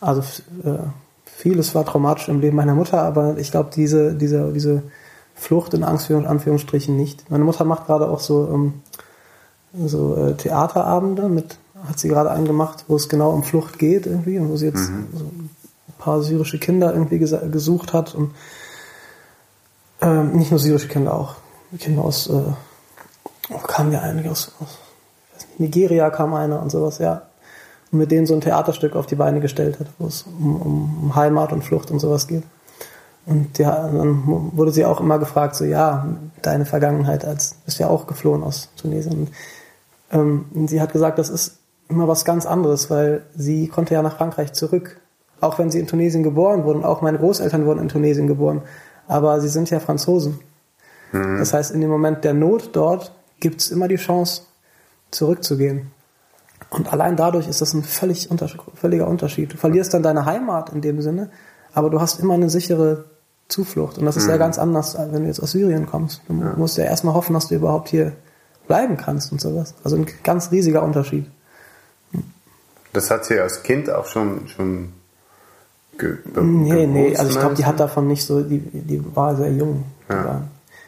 Also 0.00 0.22
äh, 0.64 0.78
vieles 1.24 1.74
war 1.74 1.84
traumatisch 1.84 2.28
im 2.28 2.40
Leben 2.40 2.56
meiner 2.56 2.74
Mutter, 2.74 3.02
aber 3.02 3.36
ich 3.38 3.50
glaube, 3.50 3.70
diese, 3.74 4.14
diese, 4.14 4.52
diese 4.52 4.82
Flucht 5.34 5.74
in 5.74 5.84
Anführungs- 5.84 6.24
Anführungsstrichen 6.24 6.96
nicht. 6.96 7.30
Meine 7.30 7.44
Mutter 7.44 7.64
macht 7.64 7.86
gerade 7.86 8.08
auch 8.08 8.20
so, 8.20 8.48
ähm, 8.52 8.74
so 9.86 10.16
äh, 10.16 10.34
Theaterabende 10.34 11.28
mit, 11.28 11.58
hat 11.84 11.98
sie 11.98 12.08
gerade 12.08 12.30
angemacht, 12.30 12.84
wo 12.88 12.96
es 12.96 13.08
genau 13.08 13.30
um 13.30 13.42
Flucht 13.42 13.78
geht 13.78 14.06
irgendwie 14.06 14.38
und 14.38 14.50
wo 14.50 14.56
sie 14.56 14.66
jetzt 14.66 14.86
so 14.86 15.24
ein 15.24 15.50
paar 15.98 16.22
syrische 16.22 16.58
Kinder 16.58 16.92
irgendwie 16.92 17.18
gesucht 17.18 17.92
hat 17.92 18.14
und 18.14 18.34
ähm, 20.00 20.32
nicht 20.32 20.50
nur 20.50 20.60
syrische 20.60 20.88
Kinder, 20.88 21.14
auch 21.14 21.36
Kinder 21.78 22.02
aus, 22.02 22.28
äh, 22.28 22.42
wo 23.48 23.58
kamen 23.58 23.92
ja 23.92 24.00
einige 24.00 24.30
aus, 24.30 24.52
aus 24.60 24.78
nicht, 25.38 25.58
Nigeria 25.58 26.10
kam 26.10 26.34
einer 26.34 26.60
und 26.60 26.70
sowas, 26.70 26.98
ja. 26.98 27.22
Und 27.92 27.98
mit 28.00 28.10
denen 28.10 28.26
so 28.26 28.34
ein 28.34 28.40
Theaterstück 28.40 28.96
auf 28.96 29.06
die 29.06 29.14
Beine 29.14 29.40
gestellt 29.40 29.78
hat, 29.78 29.86
wo 29.98 30.06
es 30.06 30.22
um, 30.22 30.60
um, 30.60 30.98
um 31.04 31.16
Heimat 31.16 31.52
und 31.52 31.62
Flucht 31.62 31.90
und 31.90 32.00
sowas 32.00 32.26
geht. 32.26 32.42
Und 33.26 33.58
ja, 33.58 33.88
dann 33.88 34.52
wurde 34.56 34.72
sie 34.72 34.84
auch 34.84 35.00
immer 35.00 35.18
gefragt, 35.18 35.56
so 35.56 35.64
ja, 35.64 36.06
deine 36.42 36.64
Vergangenheit, 36.64 37.24
als 37.24 37.54
bist 37.64 37.78
ja 37.78 37.88
auch 37.88 38.06
geflohen 38.06 38.42
aus 38.42 38.70
Tunesien. 38.76 39.14
Und, 39.14 39.30
ähm, 40.12 40.44
und 40.54 40.68
sie 40.68 40.80
hat 40.80 40.92
gesagt, 40.92 41.18
das 41.18 41.28
ist 41.28 41.58
immer 41.88 42.08
was 42.08 42.24
ganz 42.24 42.46
anderes, 42.46 42.90
weil 42.90 43.24
sie 43.34 43.68
konnte 43.68 43.94
ja 43.94 44.02
nach 44.02 44.16
Frankreich 44.16 44.52
zurück. 44.52 45.00
Auch 45.40 45.58
wenn 45.58 45.70
sie 45.70 45.78
in 45.78 45.86
Tunesien 45.86 46.22
geboren 46.22 46.64
wurde 46.64 46.78
und 46.78 46.84
auch 46.84 47.02
meine 47.02 47.18
Großeltern 47.18 47.66
wurden 47.66 47.80
in 47.80 47.88
Tunesien 47.88 48.26
geboren. 48.26 48.62
Aber 49.06 49.40
sie 49.40 49.48
sind 49.48 49.70
ja 49.70 49.80
Franzosen. 49.80 50.40
Das 51.12 51.52
heißt, 51.52 51.70
in 51.70 51.80
dem 51.80 51.90
Moment 51.90 52.24
der 52.24 52.34
Not 52.34 52.70
dort 52.72 53.12
gibt 53.38 53.60
es 53.60 53.70
immer 53.70 53.88
die 53.88 53.96
Chance, 53.96 54.42
zurückzugehen. 55.10 55.92
Und 56.70 56.92
allein 56.92 57.16
dadurch 57.16 57.48
ist 57.48 57.60
das 57.60 57.74
ein 57.74 57.84
völlig 57.84 58.30
unter, 58.30 58.48
völliger 58.74 59.06
Unterschied. 59.06 59.52
Du 59.52 59.56
verlierst 59.56 59.94
dann 59.94 60.02
deine 60.02 60.24
Heimat 60.26 60.72
in 60.72 60.80
dem 60.80 61.00
Sinne, 61.00 61.30
aber 61.72 61.90
du 61.90 62.00
hast 62.00 62.18
immer 62.18 62.34
eine 62.34 62.50
sichere 62.50 63.04
Zuflucht. 63.48 63.98
Und 63.98 64.04
das 64.04 64.16
ist 64.16 64.28
ja 64.28 64.36
ganz 64.36 64.58
anders, 64.58 64.96
als 64.96 65.12
wenn 65.12 65.22
du 65.22 65.28
jetzt 65.28 65.40
aus 65.40 65.52
Syrien 65.52 65.86
kommst. 65.86 66.22
Du 66.26 66.34
musst 66.34 66.76
ja 66.76 66.84
erstmal 66.84 67.14
hoffen, 67.14 67.34
dass 67.34 67.48
du 67.48 67.54
überhaupt 67.54 67.88
hier 67.88 68.12
bleiben 68.66 68.96
kannst 68.96 69.30
und 69.30 69.40
sowas. 69.40 69.74
Also 69.84 69.96
ein 69.96 70.06
ganz 70.24 70.50
riesiger 70.50 70.82
Unterschied. 70.82 71.30
Das 72.96 73.10
hat 73.10 73.26
sie 73.26 73.38
als 73.38 73.62
Kind 73.62 73.90
auch 73.90 74.06
schon, 74.06 74.48
schon 74.48 74.94
ge 75.98 76.16
Nee, 76.34 76.86
nee, 76.86 77.14
also 77.14 77.30
ich 77.30 77.38
glaube, 77.38 77.54
die 77.54 77.66
hat 77.66 77.78
davon 77.78 78.06
nicht 78.06 78.24
so, 78.24 78.40
die, 78.40 78.58
die 78.58 79.04
war 79.14 79.36
sehr 79.36 79.52
jung. 79.52 79.84
Ja. 80.08 80.24
war, 80.24 80.42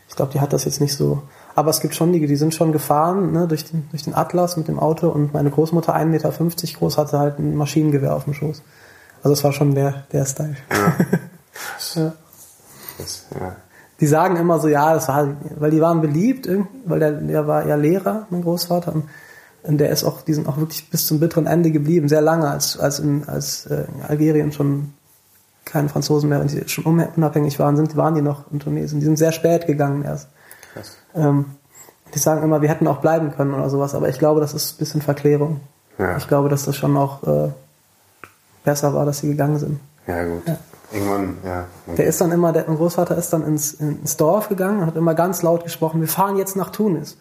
ich 0.08 0.16
glaube, 0.16 0.32
die 0.32 0.40
hat 0.40 0.54
das 0.54 0.64
jetzt 0.64 0.80
nicht 0.80 0.96
so. 0.96 1.22
Aber 1.54 1.68
es 1.68 1.80
gibt 1.80 1.94
schon 1.94 2.14
die, 2.14 2.26
die 2.26 2.36
sind 2.36 2.54
schon 2.54 2.72
gefahren, 2.72 3.32
ne, 3.32 3.46
durch 3.46 3.66
den, 3.66 3.90
durch 3.90 4.04
den 4.04 4.14
Atlas 4.14 4.56
mit 4.56 4.68
dem 4.68 4.78
Auto 4.78 5.10
und 5.10 5.34
meine 5.34 5.50
Großmutter, 5.50 5.94
1,50 5.94 6.06
Meter 6.06 6.32
groß, 6.78 6.96
hatte 6.96 7.18
halt 7.18 7.38
ein 7.38 7.54
Maschinengewehr 7.56 8.14
auf 8.14 8.24
dem 8.24 8.32
Schoß. 8.32 8.62
Also 9.22 9.32
es 9.34 9.44
war 9.44 9.52
schon 9.52 9.74
der, 9.74 10.06
der 10.10 10.24
Style. 10.24 10.56
ja. 11.94 12.12
Das, 12.96 13.26
ja. 13.38 13.56
Die 14.00 14.06
sagen 14.06 14.36
immer 14.36 14.58
so, 14.58 14.68
ja, 14.68 14.94
das 14.94 15.08
war, 15.08 15.36
weil 15.56 15.70
die 15.70 15.80
waren 15.80 16.00
beliebt, 16.00 16.48
weil 16.84 17.00
der, 17.00 17.12
der 17.12 17.46
war 17.46 17.66
ja 17.66 17.76
Lehrer, 17.76 18.26
mein 18.30 18.42
Großvater, 18.42 18.94
und, 18.94 19.04
und 19.62 19.78
der 19.78 19.90
ist 19.90 20.04
auch, 20.04 20.22
die 20.22 20.34
sind 20.34 20.48
auch 20.48 20.56
wirklich 20.56 20.88
bis 20.90 21.06
zum 21.06 21.20
bitteren 21.20 21.46
Ende 21.46 21.70
geblieben, 21.70 22.08
sehr 22.08 22.20
lange, 22.20 22.48
als, 22.48 22.78
als 22.78 22.98
in, 23.00 23.28
als 23.28 23.66
äh, 23.66 23.84
in 23.94 24.02
Algerien 24.02 24.52
schon 24.52 24.94
keine 25.64 25.88
Franzosen 25.88 26.30
mehr, 26.30 26.40
wenn 26.40 26.48
sie 26.48 26.66
schon 26.66 26.84
unabhängig 26.84 27.58
waren, 27.58 27.76
sind, 27.76 27.96
waren 27.96 28.14
die 28.14 28.22
noch 28.22 28.50
in 28.50 28.58
Tunesien. 28.58 29.00
Die 29.00 29.06
sind 29.06 29.18
sehr 29.18 29.32
spät 29.32 29.66
gegangen 29.66 30.02
erst. 30.02 30.28
Krass. 30.72 30.96
Ähm, 31.14 31.44
die 32.14 32.18
sagen 32.18 32.42
immer, 32.42 32.62
wir 32.62 32.70
hätten 32.70 32.86
auch 32.86 32.98
bleiben 32.98 33.32
können 33.32 33.52
oder 33.52 33.68
sowas, 33.68 33.94
aber 33.94 34.08
ich 34.08 34.18
glaube, 34.18 34.40
das 34.40 34.54
ist 34.54 34.74
ein 34.74 34.78
bisschen 34.78 35.02
Verklärung. 35.02 35.60
Ja. 35.98 36.16
Ich 36.16 36.26
glaube, 36.26 36.48
dass 36.48 36.64
das 36.64 36.76
schon 36.76 36.96
auch 36.96 37.22
äh, 37.24 37.50
besser 38.64 38.94
war, 38.94 39.04
dass 39.04 39.18
sie 39.18 39.28
gegangen 39.28 39.58
sind. 39.58 39.80
Ja, 40.06 40.24
gut. 40.24 40.42
Ja. 40.46 40.56
Irgendwann, 40.90 41.36
ja. 41.44 41.66
Der 41.98 42.06
ist 42.06 42.18
dann 42.20 42.32
immer, 42.32 42.52
der, 42.52 42.64
mein 42.66 42.76
Großvater 42.76 43.16
ist 43.18 43.30
dann 43.34 43.44
ins, 43.44 43.74
ins 43.74 44.16
Dorf 44.16 44.48
gegangen 44.48 44.80
und 44.80 44.86
hat 44.86 44.96
immer 44.96 45.14
ganz 45.14 45.42
laut 45.42 45.64
gesprochen, 45.64 46.00
wir 46.00 46.08
fahren 46.08 46.38
jetzt 46.38 46.56
nach 46.56 46.70
Tunis. 46.70 47.18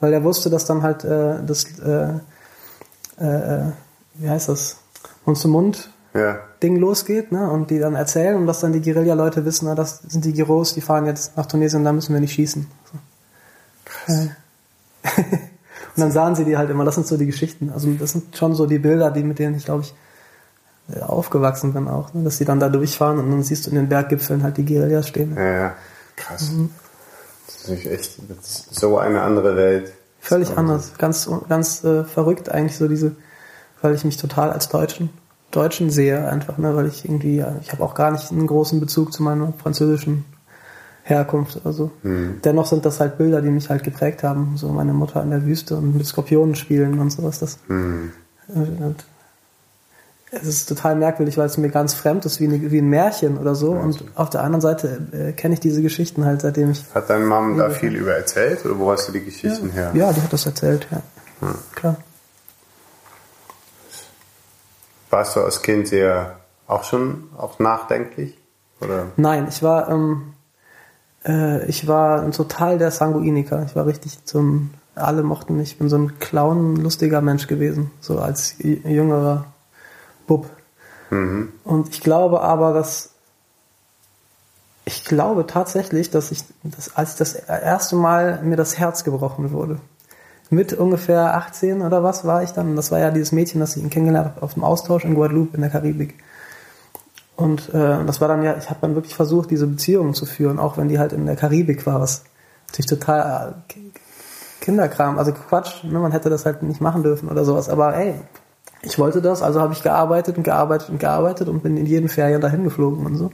Weil 0.00 0.12
er 0.12 0.24
wusste, 0.24 0.50
dass 0.50 0.64
dann 0.64 0.82
halt 0.82 1.04
äh, 1.04 1.42
das, 1.44 1.78
äh, 1.78 2.18
äh, 3.18 3.70
wie 4.14 4.28
heißt 4.28 4.48
das, 4.48 4.78
Mund 5.24 5.38
zu 5.38 5.48
Mund 5.48 5.90
Ja. 6.14 6.38
Ding 6.62 6.76
losgeht, 6.76 7.32
ne? 7.32 7.50
Und 7.50 7.70
die 7.70 7.78
dann 7.78 7.94
erzählen 7.94 8.36
und 8.36 8.46
dass 8.46 8.60
dann 8.60 8.72
die 8.72 8.80
Guerilla-Leute 8.80 9.44
wissen, 9.44 9.66
na, 9.66 9.74
das 9.74 10.00
sind 10.08 10.24
die 10.24 10.32
Giros, 10.32 10.74
die 10.74 10.80
fahren 10.80 11.06
jetzt 11.06 11.36
nach 11.36 11.46
Tunesien, 11.46 11.84
da 11.84 11.92
müssen 11.92 12.14
wir 12.14 12.20
nicht 12.20 12.32
schießen. 12.32 12.66
So. 14.06 14.12
Ja. 14.12 14.20
und 15.16 15.96
dann 15.96 16.10
sahen 16.10 16.34
sie 16.34 16.44
die 16.44 16.56
halt 16.56 16.70
immer, 16.70 16.84
das 16.84 16.94
sind 16.94 17.06
so 17.06 17.16
die 17.16 17.26
Geschichten. 17.26 17.70
Also 17.72 17.90
das 17.92 18.12
sind 18.12 18.36
schon 18.36 18.54
so 18.54 18.66
die 18.66 18.78
Bilder, 18.78 19.10
die 19.10 19.22
mit 19.22 19.38
denen 19.38 19.56
ich, 19.56 19.64
glaube 19.64 19.82
ich, 19.82 19.94
äh, 20.94 21.00
aufgewachsen 21.00 21.72
bin 21.72 21.88
auch, 21.88 22.14
ne? 22.14 22.22
dass 22.24 22.38
sie 22.38 22.44
dann 22.44 22.60
da 22.60 22.68
durchfahren 22.68 23.18
und 23.18 23.30
dann 23.30 23.42
siehst 23.42 23.66
du 23.66 23.70
in 23.70 23.76
den 23.76 23.88
Berggipfeln 23.88 24.42
halt 24.42 24.56
die 24.56 24.64
Guerillas 24.64 25.08
stehen. 25.08 25.34
Ja, 25.36 25.52
ja. 25.52 25.74
Krass. 26.16 26.50
Das 27.46 27.54
ist 27.56 27.68
natürlich 27.68 27.90
echt 27.98 28.18
das 28.28 28.66
ist 28.70 28.74
so 28.74 28.98
eine 28.98 29.22
andere 29.22 29.56
Welt. 29.56 29.92
Völlig 30.20 30.48
So. 30.48 30.54
anders, 30.54 30.92
ganz 30.98 31.30
ganz 31.48 31.84
äh, 31.84 32.04
verrückt 32.04 32.48
eigentlich 32.50 32.76
so 32.76 32.88
diese, 32.88 33.12
weil 33.82 33.94
ich 33.94 34.04
mich 34.04 34.16
total 34.16 34.50
als 34.50 34.68
Deutschen 34.68 35.10
Deutschen 35.52 35.90
sehe 35.90 36.28
einfach, 36.28 36.58
ne, 36.58 36.74
weil 36.74 36.86
ich 36.86 37.04
irgendwie, 37.04 37.36
ja, 37.36 37.54
ich 37.62 37.70
habe 37.72 37.82
auch 37.84 37.94
gar 37.94 38.10
nicht 38.10 38.30
einen 38.32 38.46
großen 38.48 38.80
Bezug 38.80 39.12
zu 39.12 39.22
meiner 39.22 39.52
französischen 39.62 40.24
Herkunft 41.04 41.56
oder 41.56 41.72
so. 41.72 41.92
Dennoch 42.02 42.66
sind 42.66 42.84
das 42.84 42.98
halt 42.98 43.16
Bilder, 43.16 43.40
die 43.40 43.48
mich 43.50 43.70
halt 43.70 43.84
geprägt 43.84 44.24
haben, 44.24 44.56
so 44.56 44.68
meine 44.70 44.92
Mutter 44.92 45.22
in 45.22 45.30
der 45.30 45.46
Wüste 45.46 45.76
und 45.76 45.94
mit 45.96 46.04
Skorpionen 46.04 46.56
spielen 46.56 46.98
und 46.98 47.10
sowas. 47.10 47.38
Das, 47.38 47.58
Hm. 47.68 48.10
äh, 48.48 48.58
und 48.58 49.04
es 50.42 50.48
ist 50.48 50.68
total 50.68 50.96
merkwürdig, 50.96 51.38
weil 51.38 51.46
es 51.46 51.56
mir 51.58 51.68
ganz 51.68 51.94
fremd 51.94 52.24
ist, 52.24 52.40
wie, 52.40 52.46
eine, 52.46 52.70
wie 52.70 52.78
ein 52.78 52.88
Märchen 52.88 53.38
oder 53.38 53.54
so. 53.54 53.72
Und 53.72 54.04
auf 54.14 54.30
der 54.30 54.42
anderen 54.42 54.60
Seite 54.60 55.00
äh, 55.12 55.32
kenne 55.32 55.54
ich 55.54 55.60
diese 55.60 55.82
Geschichten 55.82 56.24
halt, 56.24 56.42
seitdem 56.42 56.70
ich 56.70 56.84
Hat 56.94 57.10
deine 57.10 57.24
Mom 57.24 57.56
da 57.56 57.70
viel 57.70 57.94
über 57.94 58.14
erzählt 58.14 58.64
oder 58.64 58.78
wo 58.78 58.90
hast 58.90 59.08
du 59.08 59.12
die 59.12 59.24
Geschichten 59.24 59.70
her? 59.70 59.92
ja, 59.94 60.12
die 60.12 60.20
hat 60.20 60.32
das 60.32 60.46
erzählt, 60.46 60.86
ja. 60.90 61.02
Klar. 61.74 61.96
Warst 65.10 65.36
du 65.36 65.40
als 65.40 65.62
Kind 65.62 65.88
sehr 65.88 66.36
auch 66.66 66.84
schon 66.84 67.30
auch 67.36 67.58
nachdenklich? 67.58 68.36
Oder? 68.80 69.06
Nein, 69.16 69.46
ich 69.48 69.62
war, 69.62 69.88
ähm, 69.88 70.34
äh, 71.24 71.64
ich 71.66 71.86
war 71.86 72.22
ein 72.22 72.32
total 72.32 72.78
der 72.78 72.90
Sanguiniker. 72.90 73.64
Ich 73.66 73.76
war 73.76 73.86
richtig 73.86 74.24
zum, 74.24 74.70
alle 74.94 75.22
mochten 75.22 75.56
mich. 75.56 75.72
Ich 75.72 75.78
bin 75.78 75.88
so 75.88 75.96
ein 75.96 76.18
clown, 76.18 76.76
lustiger 76.76 77.20
Mensch 77.20 77.46
gewesen, 77.46 77.90
so 78.00 78.18
als 78.18 78.56
jüngerer 78.58 79.46
Bub. 80.26 80.50
Mhm. 81.10 81.52
Und 81.64 81.88
ich 81.90 82.00
glaube 82.00 82.40
aber, 82.40 82.72
dass 82.72 83.10
ich 84.84 85.04
glaube 85.04 85.46
tatsächlich, 85.46 86.10
dass 86.10 86.30
ich, 86.30 86.44
dass 86.62 86.94
als 86.96 87.16
das 87.16 87.34
erste 87.34 87.96
Mal 87.96 88.40
mir 88.42 88.56
das 88.56 88.78
Herz 88.78 89.02
gebrochen 89.04 89.50
wurde. 89.50 89.80
Mit 90.48 90.72
ungefähr 90.74 91.34
18 91.34 91.82
oder 91.82 92.04
was 92.04 92.24
war 92.24 92.44
ich 92.44 92.52
dann? 92.52 92.70
Und 92.70 92.76
das 92.76 92.92
war 92.92 93.00
ja 93.00 93.10
dieses 93.10 93.32
Mädchen, 93.32 93.60
das 93.60 93.76
ich 93.76 93.82
ihn 93.82 93.90
kennengelernt 93.90 94.28
habe 94.28 94.42
auf 94.42 94.54
dem 94.54 94.62
Austausch 94.62 95.04
in 95.04 95.16
Guadeloupe 95.16 95.56
in 95.56 95.62
der 95.62 95.70
Karibik. 95.70 96.14
Und 97.34 97.68
äh, 97.74 98.04
das 98.06 98.20
war 98.20 98.28
dann 98.28 98.44
ja, 98.44 98.56
ich 98.56 98.70
habe 98.70 98.78
dann 98.80 98.94
wirklich 98.94 99.16
versucht, 99.16 99.50
diese 99.50 99.66
Beziehungen 99.66 100.14
zu 100.14 100.24
führen, 100.24 100.60
auch 100.60 100.76
wenn 100.76 100.88
die 100.88 101.00
halt 101.00 101.12
in 101.12 101.26
der 101.26 101.36
Karibik 101.36 101.84
war, 101.84 102.00
was 102.00 102.22
natürlich 102.68 102.86
total 102.86 103.50
äh, 103.68 103.72
Ki- 103.72 103.92
Kinderkram, 104.60 105.18
also 105.18 105.32
Quatsch, 105.32 105.82
ne? 105.82 105.98
man 105.98 106.12
hätte 106.12 106.30
das 106.30 106.46
halt 106.46 106.62
nicht 106.62 106.80
machen 106.80 107.02
dürfen 107.02 107.28
oder 107.28 107.44
sowas. 107.44 107.68
Aber 107.68 107.94
ey, 107.96 108.14
ich 108.82 108.98
wollte 108.98 109.20
das, 109.20 109.42
also 109.42 109.60
habe 109.60 109.72
ich 109.72 109.82
gearbeitet 109.82 110.36
und 110.36 110.44
gearbeitet 110.44 110.90
und 110.90 111.00
gearbeitet 111.00 111.48
und 111.48 111.62
bin 111.62 111.76
in 111.76 111.86
jeden 111.86 112.08
Ferien 112.08 112.40
dahin 112.40 112.64
geflogen 112.64 113.04
und 113.04 113.16
so. 113.16 113.30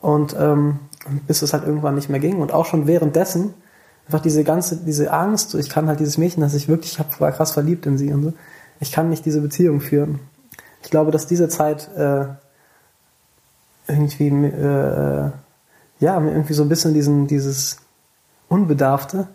Und 0.00 0.36
ähm, 0.38 0.78
bis 1.26 1.42
es 1.42 1.52
halt 1.52 1.64
irgendwann 1.64 1.94
nicht 1.94 2.10
mehr 2.10 2.20
ging 2.20 2.40
und 2.40 2.52
auch 2.52 2.66
schon 2.66 2.86
währenddessen 2.86 3.54
einfach 4.06 4.20
diese 4.20 4.44
ganze, 4.44 4.76
diese 4.76 5.12
Angst, 5.12 5.54
ich 5.54 5.68
kann 5.68 5.88
halt 5.88 6.00
dieses 6.00 6.18
Mädchen, 6.18 6.42
das 6.42 6.54
ich 6.54 6.68
wirklich, 6.68 6.98
ich 6.98 7.20
war 7.20 7.32
krass 7.32 7.52
verliebt 7.52 7.86
in 7.86 7.98
sie 7.98 8.12
und 8.12 8.22
so, 8.22 8.32
ich 8.78 8.92
kann 8.92 9.08
nicht 9.08 9.24
diese 9.24 9.40
Beziehung 9.40 9.80
führen. 9.80 10.20
Ich 10.82 10.90
glaube, 10.90 11.10
dass 11.10 11.26
diese 11.26 11.48
Zeit 11.48 11.90
äh, 11.96 12.26
irgendwie, 13.88 14.28
äh, 14.28 15.30
ja, 15.98 16.20
mir 16.20 16.30
irgendwie 16.30 16.52
so 16.52 16.62
ein 16.62 16.68
bisschen 16.68 16.94
diesen, 16.94 17.26
dieses 17.26 17.78
Unbedarfte 18.48 19.26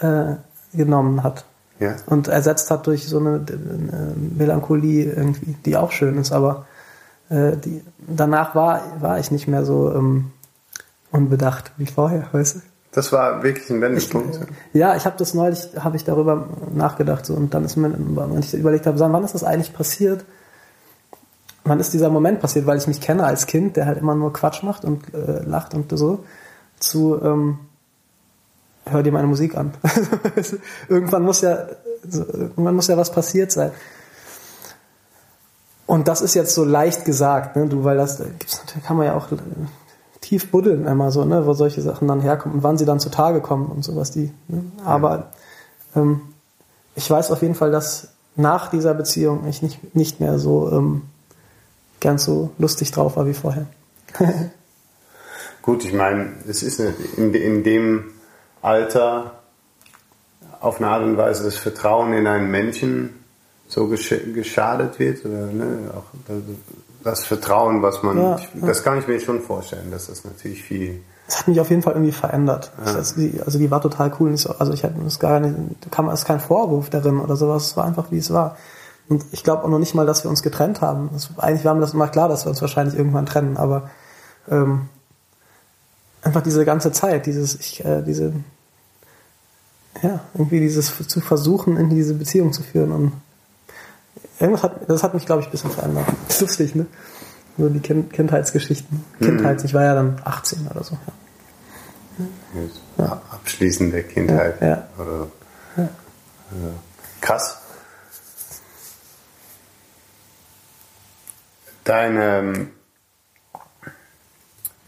äh, 0.00 0.34
genommen 0.74 1.22
hat 1.22 1.44
Ja. 1.80 1.96
und 2.06 2.28
ersetzt 2.28 2.70
hat 2.70 2.86
durch 2.86 3.08
so 3.08 3.18
eine 3.18 3.36
äh, 3.36 4.36
Melancholie 4.36 5.12
irgendwie, 5.12 5.54
die 5.64 5.76
auch 5.76 5.92
schön 5.92 6.18
ist, 6.18 6.32
aber 6.32 6.66
äh, 7.30 7.56
die, 7.56 7.82
danach 7.98 8.54
war, 8.54 8.82
war 9.00 9.18
ich 9.18 9.30
nicht 9.30 9.46
mehr 9.46 9.64
so 9.64 9.92
ähm, 9.92 10.32
unbedacht 11.12 11.72
wie 11.76 11.86
vorher, 11.86 12.26
weißt 12.32 12.56
du? 12.56 12.60
Das 12.92 13.12
war 13.12 13.42
wirklich 13.42 13.68
ein 13.70 13.80
Wendepunkt. 13.80 14.40
Ja, 14.72 14.96
ich 14.96 15.04
habe 15.04 15.16
das 15.18 15.34
neulich, 15.34 15.68
habe 15.78 15.96
ich 15.96 16.04
darüber 16.04 16.48
nachgedacht 16.74 17.26
so, 17.26 17.34
und 17.34 17.54
dann 17.54 17.64
ist 17.64 17.76
mir, 17.76 17.92
wenn 17.92 18.38
ich 18.38 18.54
überlegt 18.54 18.86
habe, 18.86 18.98
wann 18.98 19.24
ist 19.24 19.34
das 19.34 19.44
eigentlich 19.44 19.72
passiert? 19.72 20.24
Wann 21.64 21.80
ist 21.80 21.92
dieser 21.92 22.08
Moment 22.08 22.40
passiert, 22.40 22.66
weil 22.66 22.78
ich 22.78 22.86
mich 22.86 23.00
kenne 23.00 23.24
als 23.24 23.46
Kind, 23.46 23.76
der 23.76 23.84
halt 23.84 23.98
immer 23.98 24.14
nur 24.14 24.32
Quatsch 24.32 24.62
macht 24.62 24.84
und 24.84 25.12
äh, 25.12 25.42
lacht 25.44 25.74
und 25.74 25.96
so, 25.96 26.24
zu 26.80 27.20
ähm, 27.22 27.58
hör 28.90 29.02
dir 29.02 29.12
meine 29.12 29.26
Musik 29.26 29.56
an. 29.56 29.72
irgendwann 30.88 31.22
muss 31.22 31.40
ja 31.40 31.66
irgendwann 32.02 32.74
muss 32.74 32.88
ja 32.88 32.96
was 32.96 33.10
passiert 33.12 33.52
sein. 33.52 33.70
Und 35.86 36.06
das 36.06 36.20
ist 36.20 36.34
jetzt 36.34 36.54
so 36.54 36.64
leicht 36.64 37.04
gesagt, 37.04 37.56
ne, 37.56 37.66
du, 37.66 37.82
weil 37.84 37.96
das 37.96 38.18
da 38.18 38.24
gibt's 38.24 38.62
kann 38.86 38.96
man 38.96 39.06
ja 39.06 39.16
auch 39.16 39.32
äh, 39.32 39.36
tief 40.20 40.50
buddeln 40.50 40.86
immer 40.86 41.10
so, 41.10 41.24
ne, 41.24 41.46
wo 41.46 41.54
solche 41.54 41.80
Sachen 41.80 42.06
dann 42.08 42.20
herkommen 42.20 42.56
und 42.56 42.62
wann 42.62 42.76
sie 42.76 42.84
dann 42.84 43.00
zutage 43.00 43.40
kommen 43.40 43.66
und 43.66 43.84
sowas 43.84 44.10
die. 44.10 44.32
Ne? 44.48 44.64
Aber 44.84 45.30
ähm, 45.96 46.20
ich 46.94 47.10
weiß 47.10 47.30
auf 47.30 47.42
jeden 47.42 47.54
Fall, 47.54 47.70
dass 47.70 48.08
nach 48.36 48.68
dieser 48.68 48.94
Beziehung 48.94 49.46
ich 49.48 49.62
nicht 49.62 49.94
nicht 49.94 50.20
mehr 50.20 50.38
so 50.38 50.70
ähm, 50.70 51.02
ganz 52.00 52.24
so 52.24 52.50
lustig 52.58 52.90
drauf 52.90 53.16
war 53.16 53.26
wie 53.26 53.34
vorher. 53.34 53.66
Gut, 55.62 55.84
ich 55.84 55.92
meine, 55.92 56.32
es 56.46 56.62
ist 56.62 56.80
in, 56.80 57.34
in 57.34 57.62
dem 57.62 58.04
Alter 58.62 59.32
auf 60.60 60.78
eine 60.78 60.88
Art 60.88 61.02
und 61.02 61.16
Weise 61.16 61.44
das 61.44 61.56
Vertrauen 61.56 62.12
in 62.12 62.26
einen 62.26 62.50
Menschen 62.50 63.24
so 63.68 63.86
gesch 63.86 64.14
geschadet 64.34 64.98
wird. 64.98 65.24
Oder, 65.24 65.46
ne, 65.46 65.90
auch 65.96 66.04
das, 66.26 66.42
das 67.04 67.26
Vertrauen, 67.26 67.82
was 67.82 68.02
man, 68.02 68.18
Ja, 68.18 68.36
ich, 68.36 68.48
das 68.60 68.82
kann 68.82 68.98
ich 68.98 69.06
mir 69.06 69.20
schon 69.20 69.40
vorstellen, 69.40 69.90
dass 69.90 70.08
das 70.08 70.24
natürlich 70.24 70.62
viel. 70.62 71.02
Es 71.28 71.40
hat 71.40 71.48
mich 71.48 71.60
auf 71.60 71.68
jeden 71.68 71.82
Fall 71.82 71.92
irgendwie 71.92 72.12
verändert. 72.12 72.72
Ich, 72.82 72.94
also, 72.94 73.20
die, 73.20 73.40
also 73.44 73.58
die 73.58 73.70
war 73.70 73.80
total 73.80 74.12
cool. 74.18 74.30
Also 74.30 74.72
ich 74.72 74.82
hatte 74.82 74.94
das 75.04 75.18
gar 75.18 75.40
nicht, 75.40 75.54
da 75.82 75.90
kam 75.90 76.08
es 76.08 76.24
kein 76.24 76.40
Vorwurf 76.40 76.88
darin 76.90 77.20
oder 77.20 77.36
sowas. 77.36 77.66
Es 77.66 77.76
war 77.76 77.84
einfach 77.84 78.10
wie 78.10 78.18
es 78.18 78.32
war. 78.32 78.56
Und 79.08 79.24
ich 79.32 79.44
glaube 79.44 79.64
auch 79.64 79.68
noch 79.68 79.78
nicht 79.78 79.94
mal, 79.94 80.06
dass 80.06 80.24
wir 80.24 80.30
uns 80.30 80.42
getrennt 80.42 80.80
haben. 80.80 81.10
Das, 81.12 81.30
eigentlich 81.36 81.64
war 81.64 81.74
mir 81.74 81.80
das 81.80 81.94
immer 81.94 82.08
klar, 82.08 82.28
dass 82.28 82.46
wir 82.46 82.50
uns 82.50 82.60
wahrscheinlich 82.60 82.96
irgendwann 82.96 83.26
trennen, 83.26 83.56
aber 83.56 83.90
ähm, 84.50 84.88
einfach 86.22 86.42
diese 86.42 86.64
ganze 86.64 86.92
Zeit, 86.92 87.26
dieses, 87.26 87.54
ich, 87.56 87.84
äh, 87.84 88.02
diese, 88.02 88.32
ja, 90.02 90.20
irgendwie 90.34 90.60
dieses 90.60 90.92
zu 91.08 91.20
versuchen, 91.20 91.76
in 91.76 91.90
diese 91.90 92.14
Beziehung 92.14 92.52
zu 92.52 92.62
führen 92.62 92.92
und 92.92 93.12
irgendwas 94.40 94.62
hat, 94.62 94.88
das 94.88 95.02
hat 95.02 95.14
mich, 95.14 95.26
glaube 95.26 95.42
ich, 95.42 95.48
ein 95.48 95.52
bisschen 95.52 95.70
verändert. 95.70 96.06
Lustig, 96.40 96.74
ne? 96.74 96.86
Nur 97.56 97.70
die 97.70 97.80
kind 97.80 98.12
Kindheitsgeschichten. 98.12 99.04
Kindheit, 99.18 99.64
ich 99.64 99.74
war 99.74 99.82
ja 99.82 99.94
dann 99.94 100.20
18 100.24 100.68
oder 100.68 100.84
so. 100.84 100.96
Ja. 102.16 103.04
Ja. 103.04 103.22
Abschließen 103.30 103.90
der 103.90 104.04
Kindheit. 104.04 104.60
Ja, 104.60 104.68
ja. 104.68 104.88
Oder, 104.98 105.28
äh, 105.76 105.88
krass. 107.20 107.58
Deine, 111.84 112.38
ähm, 112.38 112.70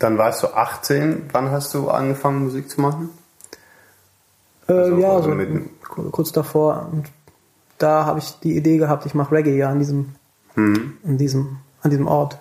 dann 0.01 0.19
warst 0.19 0.43
du 0.43 0.49
18. 0.49 1.29
Wann 1.31 1.51
hast 1.53 1.73
du 1.75 1.89
angefangen, 1.91 2.43
Musik 2.45 2.69
zu 2.69 2.81
machen? 2.81 3.11
Äh, 4.69 4.73
Also, 4.73 4.97
ja, 4.97 5.13
also 5.13 5.31
kurz 6.11 6.33
davor. 6.33 6.89
Und 6.91 7.07
da 7.79 8.05
habe 8.07 8.19
ich 8.19 8.41
die 8.41 8.57
Idee 8.57 8.79
gehabt, 8.79 9.07
ich 9.07 9.15
mache 9.15 9.33
Reggae 9.33 9.57
ja 9.57 9.71
an 9.71 9.79
diesem, 9.79 10.15
Mhm. 10.57 10.95
an 11.07 11.19
diesem, 11.19 11.59
an 11.83 11.91
diesem 11.91 12.09
Ort. 12.09 12.39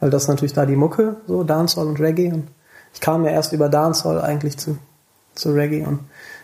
Weil 0.00 0.10
das 0.10 0.22
ist 0.22 0.28
natürlich 0.28 0.52
da 0.54 0.66
die 0.66 0.74
Mucke, 0.74 1.16
so 1.28 1.44
Dancehall 1.44 1.86
und 1.86 2.00
Reggae. 2.00 2.32
Und 2.32 2.48
ich 2.92 3.00
kam 3.00 3.24
ja 3.24 3.30
erst 3.30 3.52
über 3.52 3.68
Dancehall 3.68 4.20
eigentlich 4.20 4.58
zu, 4.58 4.78
zu 5.34 5.52
Reggae. 5.52 5.84
Und 5.86 6.00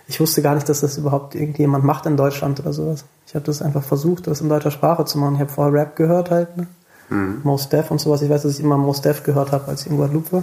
ich 0.07 0.20
wusste 0.20 0.42
gar 0.42 0.54
nicht, 0.54 0.68
dass 0.68 0.81
das 0.81 0.96
überhaupt 0.98 1.35
irgendjemand 1.35 1.83
macht 1.85 2.07
in 2.07 2.16
Deutschland 2.16 2.61
oder 2.61 2.72
sowas. 2.72 3.04
Ich 3.26 3.35
habe 3.35 3.44
das 3.44 3.61
einfach 3.62 3.83
versucht, 3.83 4.26
das 4.26 4.40
in 4.42 4.48
deutscher 4.48 4.70
Sprache 4.70 5.04
zu 5.07 5.18
machen. 5.18 5.35
Ich 5.35 5.40
habe 5.40 5.50
vorher 5.50 5.72
Rap 5.74 5.96
gehört 5.96 6.31
halt, 6.31 6.57
ne? 6.57 6.66
Mos 7.11 7.68
Def 7.71 7.90
und 7.90 7.99
sowas. 8.01 8.21
Ich 8.23 8.29
weiß, 8.31 8.42
dass 8.42 8.53
ich 8.53 8.61
immer 8.61 8.77
Mos 8.77 9.01
Def 9.01 9.23
gehört 9.23 9.51
habe, 9.53 9.68
als 9.68 9.83
ich 9.83 9.87
in 9.90 9.97
Guadeloupe 9.97 10.33
war. 10.33 10.42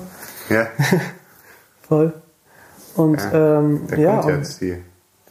Ja, 0.49 0.67
Voll. 1.88 2.13
Und 2.95 3.19
Ja, 3.21 3.58
ähm, 3.60 3.88
der 3.88 3.99
ja, 3.99 4.12
kommt 4.21 4.25
und- 4.34 4.38
jetzt 4.39 4.60
hier. 4.60 4.80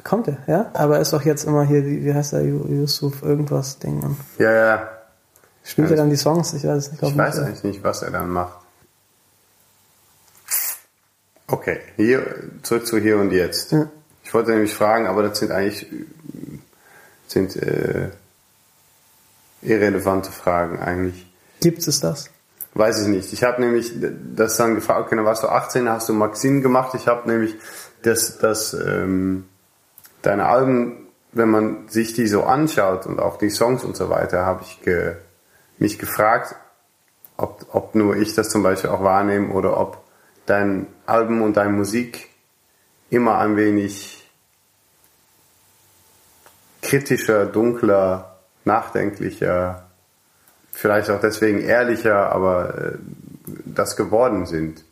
Kommt 0.04 0.28
er, 0.28 0.36
ja? 0.46 0.70
Aber 0.74 0.96
er 0.96 1.00
ist 1.00 1.14
auch 1.14 1.22
jetzt 1.22 1.44
immer 1.44 1.64
hier, 1.64 1.84
wie, 1.86 2.04
wie 2.04 2.12
heißt 2.12 2.34
er, 2.34 2.42
Yu- 2.42 2.66
Yusuf 2.68 3.22
irgendwas 3.22 3.78
Ding. 3.78 4.00
Und 4.02 4.16
Ja, 4.38 4.52
ja. 4.52 4.88
spielt 5.64 5.88
Ja, 5.88 5.94
er 5.94 5.96
dann 5.96 6.10
die 6.10 6.16
Songs? 6.16 6.52
Ich 6.52 6.62
weiß 6.64 6.76
es 6.76 6.90
nicht. 6.90 6.98
glaub 7.00 7.12
Ich 7.12 7.16
weiß 7.16 7.36
nicht. 7.36 7.46
eigentlich 7.46 7.64
nicht, 7.64 7.82
was 7.84 8.02
er 8.02 8.10
dann 8.10 8.28
macht. 8.28 8.58
Okay, 11.46 11.80
hier, 11.96 12.22
zurück 12.62 12.86
zu 12.86 12.98
hier 12.98 13.18
und 13.18 13.30
jetzt. 13.30 13.72
Ja. 13.72 13.88
Ich 14.22 14.32
wollte 14.32 14.50
nämlich 14.52 14.74
fragen, 14.74 15.06
aber 15.06 15.22
das 15.22 15.38
sind 15.38 15.52
eigentlich 15.52 15.86
sind, 17.28 17.56
äh, 17.56 18.10
irrelevante 19.64 20.30
Fragen 20.30 20.78
eigentlich. 20.78 21.26
Gibt 21.60 21.86
es 21.86 22.00
das? 22.00 22.30
Weiß 22.74 23.02
ich 23.02 23.08
nicht. 23.08 23.32
Ich 23.32 23.44
habe 23.44 23.62
nämlich 23.62 23.92
das 24.34 24.56
dann 24.56 24.74
gefragt, 24.74 25.06
okay, 25.06 25.16
dann 25.16 25.24
warst 25.24 25.42
du 25.44 25.48
18, 25.48 25.88
hast 25.88 26.08
du 26.08 26.12
Maxine 26.12 26.60
gemacht. 26.60 26.94
Ich 26.94 27.06
habe 27.06 27.28
nämlich 27.28 27.56
das, 28.02 28.38
das 28.38 28.74
ähm, 28.74 29.44
deine 30.22 30.46
Alben, 30.46 31.06
wenn 31.32 31.48
man 31.48 31.88
sich 31.88 32.14
die 32.14 32.26
so 32.26 32.44
anschaut 32.44 33.06
und 33.06 33.20
auch 33.20 33.38
die 33.38 33.50
Songs 33.50 33.84
und 33.84 33.96
so 33.96 34.10
weiter, 34.10 34.44
habe 34.44 34.62
ich 34.62 34.82
ge, 34.82 35.16
mich 35.78 35.98
gefragt, 35.98 36.56
ob, 37.36 37.66
ob 37.72 37.94
nur 37.94 38.16
ich 38.16 38.34
das 38.34 38.50
zum 38.50 38.62
Beispiel 38.62 38.90
auch 38.90 39.02
wahrnehme 39.02 39.52
oder 39.52 39.78
ob 39.78 40.04
dein 40.46 40.86
Album 41.06 41.42
und 41.42 41.56
deine 41.56 41.72
Musik 41.72 42.28
immer 43.10 43.38
ein 43.38 43.56
wenig 43.56 44.30
kritischer, 46.82 47.46
dunkler, 47.46 48.33
nachdenklicher, 48.64 49.82
vielleicht 50.72 51.10
auch 51.10 51.20
deswegen 51.20 51.60
ehrlicher, 51.60 52.30
aber 52.32 52.74
äh, 52.78 52.92
das 53.66 53.96
geworden 53.96 54.46
sind. 54.46 54.84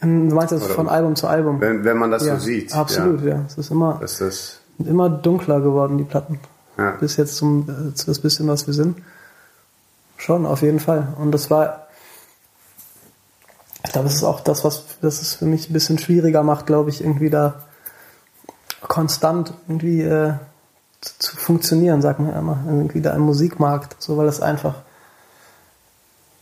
Du 0.00 0.06
meinst 0.06 0.52
das 0.52 0.64
Oder- 0.64 0.74
von 0.74 0.88
Album 0.88 1.14
zu 1.16 1.26
Album? 1.26 1.60
Wenn, 1.60 1.84
wenn 1.84 1.98
man 1.98 2.10
das 2.10 2.24
ja, 2.24 2.36
so 2.36 2.40
sieht. 2.40 2.74
Absolut, 2.74 3.20
Ja. 3.22 3.34
ja. 3.36 3.44
Es 3.46 3.58
ist 3.58 3.70
immer, 3.70 3.98
Das 4.00 4.20
ist, 4.20 4.60
immer 4.78 5.10
dunkler 5.10 5.60
geworden, 5.60 5.98
die 5.98 6.04
Platten. 6.04 6.40
ja. 6.78 6.92
Bis 6.92 7.16
jetzt 7.18 7.36
zum 7.36 7.68
äh, 7.68 7.94
zu 7.94 8.06
das 8.06 8.18
bisschen, 8.20 8.48
was 8.48 8.66
wir 8.66 8.72
sind. 8.74 8.96
Schon, 10.16 10.46
auf 10.46 10.62
jeden 10.62 10.80
Fall. 10.80 11.08
Und 11.18 11.32
das 11.32 11.50
war, 11.50 11.86
ich 13.84 13.92
glaube, 13.92 14.08
es 14.08 14.14
ist 14.16 14.24
auch 14.24 14.40
das, 14.40 14.64
was 14.64 14.84
das 15.02 15.20
es 15.20 15.34
für 15.34 15.46
mich 15.46 15.68
ein 15.68 15.72
bisschen 15.72 15.98
schwieriger 15.98 16.42
macht, 16.42 16.66
glaube 16.66 16.90
ich, 16.90 17.02
irgendwie 17.02 17.30
da 17.30 17.62
konstant 18.82 19.52
irgendwie 19.68 20.02
äh, 20.02 20.34
zu, 21.00 21.36
funktionieren, 21.36 22.02
sagt 22.02 22.20
man 22.20 22.30
ja 22.30 22.38
immer, 22.38 22.58
irgendwie 22.66 23.00
da 23.00 23.12
im 23.14 23.22
Musikmarkt, 23.22 23.96
so 23.98 24.16
weil 24.16 24.26
das 24.26 24.40
einfach 24.40 24.76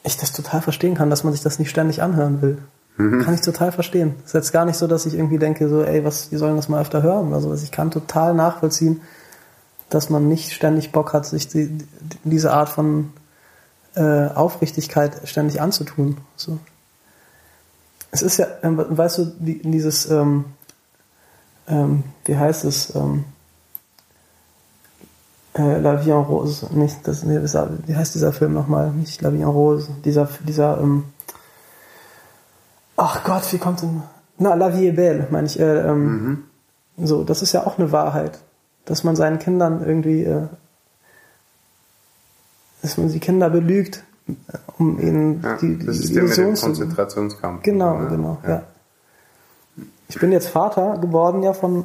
ich 0.04 0.16
das 0.16 0.32
total 0.32 0.62
verstehen 0.62 0.94
kann, 0.94 1.10
dass 1.10 1.24
man 1.24 1.32
sich 1.32 1.42
das 1.42 1.58
nicht 1.58 1.70
ständig 1.70 2.02
anhören 2.02 2.40
will. 2.40 2.58
Kann 2.98 3.34
ich 3.34 3.42
total 3.42 3.70
verstehen. 3.70 4.16
ist 4.24 4.34
jetzt 4.34 4.52
gar 4.52 4.64
nicht 4.64 4.76
so, 4.76 4.88
dass 4.88 5.06
ich 5.06 5.14
irgendwie 5.14 5.38
denke, 5.38 5.68
so, 5.68 5.84
ey, 5.84 6.04
was, 6.04 6.30
die 6.30 6.36
sollen 6.36 6.56
das 6.56 6.68
mal 6.68 6.80
öfter 6.80 7.00
hören 7.00 7.28
oder 7.28 7.40
sowas. 7.40 7.62
Ich 7.62 7.70
kann 7.70 7.92
total 7.92 8.34
nachvollziehen, 8.34 9.02
dass 9.88 10.10
man 10.10 10.26
nicht 10.26 10.52
ständig 10.52 10.90
Bock 10.90 11.12
hat, 11.12 11.24
sich 11.24 11.46
die, 11.46 11.68
die, 11.68 11.86
diese 12.24 12.52
Art 12.52 12.68
von 12.68 13.12
äh, 13.94 14.26
Aufrichtigkeit 14.26 15.12
ständig 15.28 15.60
anzutun. 15.60 16.16
So. 16.34 16.58
Es 18.10 18.22
ist 18.22 18.38
ja, 18.38 18.48
ähm, 18.64 18.84
weißt 18.88 19.18
du, 19.18 19.24
die, 19.38 19.62
dieses, 19.62 20.10
ähm, 20.10 20.46
ähm, 21.68 22.02
wie 22.24 22.36
heißt 22.36 22.64
es, 22.64 22.96
ähm, 22.96 23.26
äh, 25.58 25.80
La 25.80 26.04
Vie 26.04 26.10
en 26.10 26.22
Rose, 26.22 26.66
nicht, 26.70 27.06
das, 27.06 27.24
nee, 27.24 27.40
wie 27.40 27.96
heißt 27.96 28.14
dieser 28.14 28.32
Film 28.32 28.54
nochmal? 28.54 28.92
Nicht 28.92 29.20
La 29.22 29.32
Vie 29.32 29.42
en 29.42 29.48
Rose, 29.48 29.88
dieser, 30.04 30.28
dieser, 30.46 30.80
ähm, 30.80 31.04
ach 32.96 33.24
Gott, 33.24 33.52
wie 33.52 33.58
kommt 33.58 33.82
denn, 33.82 34.02
na, 34.38 34.54
La 34.54 34.72
Vie 34.76 34.88
est 34.88 34.96
belle, 34.96 35.26
meine 35.30 35.46
ich, 35.46 35.58
äh, 35.58 35.80
ähm, 35.88 36.44
so, 36.96 37.24
das 37.24 37.42
ist 37.42 37.52
ja 37.52 37.66
auch 37.66 37.78
eine 37.78 37.92
Wahrheit, 37.92 38.38
dass 38.84 39.04
man 39.04 39.16
seinen 39.16 39.38
Kindern 39.38 39.84
irgendwie, 39.84 40.24
äh, 40.24 40.46
dass 42.82 42.96
man 42.96 43.08
die 43.08 43.20
Kinder 43.20 43.50
belügt, 43.50 44.04
um 44.78 45.00
ihnen 45.00 45.42
ja. 45.42 45.56
die, 45.56 45.76
die 45.76 45.86
das 45.86 45.98
ist 45.98 46.14
der 46.14 46.22
mit 46.22 46.38
Illusion 46.38 46.46
dem 46.46 46.56
zu 46.56 46.66
Konzentrationskampf. 46.66 47.62
Genau, 47.62 47.98
ne? 47.98 48.08
genau, 48.08 48.38
ja. 48.46 48.62
Ich 50.08 50.18
bin 50.18 50.32
jetzt 50.32 50.48
Vater 50.48 50.98
geworden 50.98 51.42
ja 51.42 51.52
von, 51.52 51.84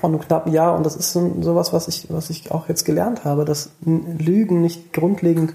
von 0.00 0.12
einem 0.12 0.20
knappen 0.20 0.52
Jahr 0.52 0.76
und 0.76 0.84
das 0.84 0.96
ist 0.96 1.12
so, 1.12 1.36
sowas, 1.40 1.72
was 1.72 1.88
ich, 1.88 2.06
was 2.10 2.30
ich 2.30 2.50
auch 2.50 2.68
jetzt 2.68 2.84
gelernt 2.84 3.24
habe, 3.24 3.44
dass 3.44 3.70
Lügen 3.84 4.60
nicht 4.60 4.92
grundlegend 4.92 5.54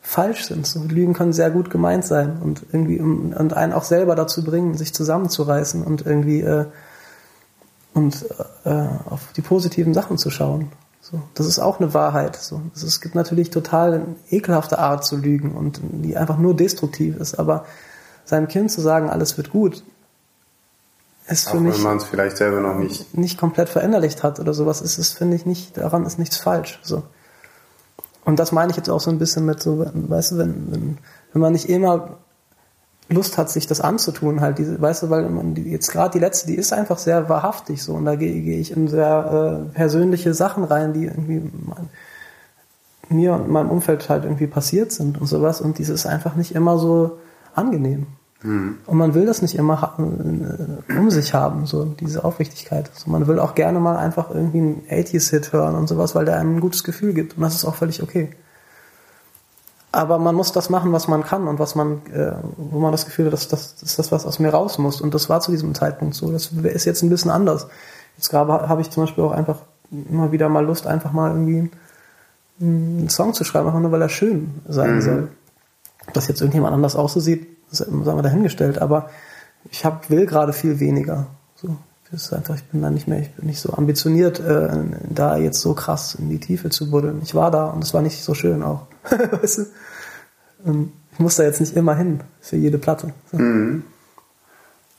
falsch 0.00 0.44
sind. 0.46 0.66
So, 0.66 0.82
Lügen 0.84 1.14
können 1.14 1.32
sehr 1.32 1.50
gut 1.50 1.68
gemeint 1.70 2.04
sein 2.04 2.38
und 2.42 2.64
irgendwie 2.72 3.00
und 3.00 3.52
einen 3.54 3.72
auch 3.72 3.82
selber 3.82 4.14
dazu 4.14 4.44
bringen, 4.44 4.74
sich 4.74 4.94
zusammenzureißen 4.94 5.82
und 5.82 6.06
irgendwie 6.06 6.40
äh, 6.42 6.66
und 7.92 8.26
äh, 8.64 8.86
auf 9.08 9.32
die 9.34 9.42
positiven 9.42 9.94
Sachen 9.94 10.18
zu 10.18 10.30
schauen. 10.30 10.70
So, 11.00 11.22
das 11.34 11.46
ist 11.46 11.58
auch 11.58 11.80
eine 11.80 11.94
Wahrheit. 11.94 12.36
So, 12.36 12.60
es, 12.74 12.82
es 12.82 13.00
gibt 13.00 13.14
natürlich 13.14 13.50
total 13.50 13.94
eine 13.94 14.16
ekelhafte 14.30 14.78
Art 14.78 15.04
zu 15.04 15.16
lügen 15.16 15.52
und 15.52 15.80
die 15.82 16.16
einfach 16.16 16.36
nur 16.36 16.54
destruktiv 16.54 17.16
ist. 17.16 17.38
Aber 17.38 17.64
seinem 18.24 18.48
Kind 18.48 18.70
zu 18.70 18.80
sagen, 18.80 19.08
alles 19.08 19.36
wird 19.36 19.50
gut, 19.50 19.82
Auch 21.28 21.50
für 21.50 21.56
wenn 21.56 21.64
mich 21.64 21.82
man 21.82 21.96
es 21.96 22.04
vielleicht 22.04 22.36
selber 22.36 22.60
noch 22.60 22.76
nicht. 22.76 23.16
nicht 23.16 23.38
komplett 23.38 23.68
verinnerlicht 23.68 24.22
hat 24.22 24.38
oder 24.38 24.54
sowas, 24.54 24.80
ist 24.80 24.98
es, 24.98 25.12
finde 25.12 25.36
ich, 25.36 25.44
nicht, 25.44 25.76
daran 25.76 26.06
ist 26.06 26.18
nichts 26.18 26.36
falsch. 26.36 26.78
So. 26.82 27.02
Und 28.24 28.38
das 28.38 28.52
meine 28.52 28.70
ich 28.70 28.76
jetzt 28.76 28.88
auch 28.88 29.00
so 29.00 29.10
ein 29.10 29.18
bisschen 29.18 29.44
mit 29.44 29.60
so, 29.60 29.86
weißt 29.92 30.32
du, 30.32 30.38
wenn, 30.38 30.72
wenn, 30.72 30.98
wenn 31.32 31.42
man 31.42 31.52
nicht 31.52 31.68
immer 31.68 32.18
Lust 33.08 33.38
hat, 33.38 33.50
sich 33.50 33.66
das 33.68 33.80
anzutun, 33.80 34.40
halt, 34.40 34.58
diese, 34.58 34.80
weißt 34.80 35.04
du, 35.04 35.10
weil 35.10 35.28
man 35.28 35.54
die, 35.54 35.70
jetzt 35.70 35.92
gerade 35.92 36.10
die 36.10 36.18
letzte, 36.18 36.48
die 36.48 36.56
ist 36.56 36.72
einfach 36.72 36.98
sehr 36.98 37.28
wahrhaftig 37.28 37.82
so 37.82 37.94
und 37.94 38.04
da 38.04 38.16
gehe 38.16 38.42
gehe 38.42 38.58
ich 38.58 38.72
in 38.72 38.88
sehr 38.88 39.68
äh, 39.68 39.74
persönliche 39.74 40.34
Sachen 40.34 40.64
rein, 40.64 40.92
die 40.92 41.04
irgendwie 41.04 41.40
mein, 41.52 41.88
mir 43.08 43.34
und 43.34 43.48
meinem 43.48 43.70
Umfeld 43.70 44.08
halt 44.08 44.24
irgendwie 44.24 44.48
passiert 44.48 44.90
sind 44.90 45.20
und 45.20 45.28
sowas 45.28 45.60
und 45.60 45.78
dieses 45.78 46.00
ist 46.00 46.06
einfach 46.06 46.34
nicht 46.34 46.52
immer 46.56 46.78
so 46.78 47.18
angenehm. 47.54 48.08
Und 48.86 48.96
man 48.96 49.14
will 49.14 49.26
das 49.26 49.42
nicht 49.42 49.56
immer 49.56 49.94
äh, 49.98 50.92
um 50.96 51.10
sich 51.10 51.34
haben, 51.34 51.66
so 51.66 51.84
diese 51.84 52.24
Aufrichtigkeit. 52.24 52.90
So, 52.94 53.10
man 53.10 53.26
will 53.26 53.38
auch 53.38 53.54
gerne 53.54 53.80
mal 53.80 53.96
einfach 53.96 54.30
irgendwie 54.30 54.58
einen 54.58 54.82
80s-Hit 54.88 55.52
hören 55.52 55.74
und 55.74 55.88
sowas, 55.88 56.14
weil 56.14 56.24
der 56.24 56.38
einem 56.38 56.56
ein 56.56 56.60
gutes 56.60 56.84
Gefühl 56.84 57.12
gibt. 57.12 57.36
Und 57.36 57.42
das 57.42 57.54
ist 57.54 57.64
auch 57.64 57.74
völlig 57.74 58.02
okay. 58.02 58.30
Aber 59.92 60.18
man 60.18 60.34
muss 60.34 60.52
das 60.52 60.68
machen, 60.68 60.92
was 60.92 61.08
man 61.08 61.24
kann 61.24 61.48
und 61.48 61.58
was 61.58 61.74
man, 61.74 62.02
äh, 62.12 62.32
wo 62.56 62.78
man 62.80 62.92
das 62.92 63.06
Gefühl 63.06 63.26
hat, 63.26 63.32
dass 63.32 63.48
das, 63.48 63.82
ist 63.82 63.98
das, 63.98 64.12
was 64.12 64.26
aus 64.26 64.38
mir 64.38 64.50
raus 64.50 64.78
muss. 64.78 65.00
Und 65.00 65.14
das 65.14 65.28
war 65.28 65.40
zu 65.40 65.50
diesem 65.50 65.74
Zeitpunkt 65.74 66.14
so. 66.14 66.30
Das 66.30 66.52
ist 66.52 66.84
jetzt 66.84 67.02
ein 67.02 67.08
bisschen 67.08 67.30
anders. 67.30 67.66
Jetzt 68.16 68.28
gerade 68.28 68.68
habe 68.68 68.80
ich 68.80 68.90
zum 68.90 69.04
Beispiel 69.04 69.24
auch 69.24 69.32
einfach 69.32 69.60
immer 69.90 70.32
wieder 70.32 70.48
mal 70.48 70.64
Lust, 70.64 70.86
einfach 70.86 71.12
mal 71.12 71.30
irgendwie 71.30 71.70
einen 72.60 73.08
Song 73.08 73.34
zu 73.34 73.44
schreiben, 73.44 73.66
einfach 73.66 73.80
nur 73.80 73.92
weil 73.92 74.02
er 74.02 74.08
schön 74.08 74.60
sein 74.68 75.00
soll. 75.00 75.28
Ob 76.06 76.14
das 76.14 76.28
jetzt 76.28 76.40
irgendjemand 76.40 76.74
anders 76.74 76.96
auch 76.96 77.08
so 77.08 77.20
sieht, 77.20 77.46
das 77.46 77.55
sagen 77.70 78.04
wir 78.04 78.22
dahingestellt, 78.22 78.78
aber 78.78 79.10
ich 79.70 79.84
hab, 79.84 80.10
will 80.10 80.26
gerade 80.26 80.52
viel 80.52 80.80
weniger. 80.80 81.26
So, 81.56 81.76
das 82.10 82.24
ist 82.24 82.32
einfach, 82.32 82.54
ich 82.54 82.64
bin 82.64 82.82
da 82.82 82.90
nicht 82.90 83.08
mehr, 83.08 83.20
ich 83.20 83.32
bin 83.32 83.46
nicht 83.46 83.60
so 83.60 83.72
ambitioniert, 83.72 84.40
äh, 84.40 84.70
da 85.10 85.36
jetzt 85.36 85.60
so 85.60 85.74
krass 85.74 86.14
in 86.14 86.28
die 86.28 86.38
Tiefe 86.38 86.70
zu 86.70 86.90
buddeln. 86.90 87.20
Ich 87.22 87.34
war 87.34 87.50
da 87.50 87.66
und 87.66 87.82
es 87.82 87.94
war 87.94 88.02
nicht 88.02 88.22
so 88.22 88.34
schön 88.34 88.62
auch. 88.62 88.86
weißt 89.10 89.58
du? 89.58 89.66
Ähm, 90.66 90.92
Ich 91.12 91.18
muss 91.18 91.36
da 91.36 91.44
jetzt 91.44 91.60
nicht 91.60 91.74
immer 91.74 91.96
hin 91.96 92.20
für 92.40 92.56
jede 92.56 92.78
Platte. 92.78 93.12
So. 93.32 93.38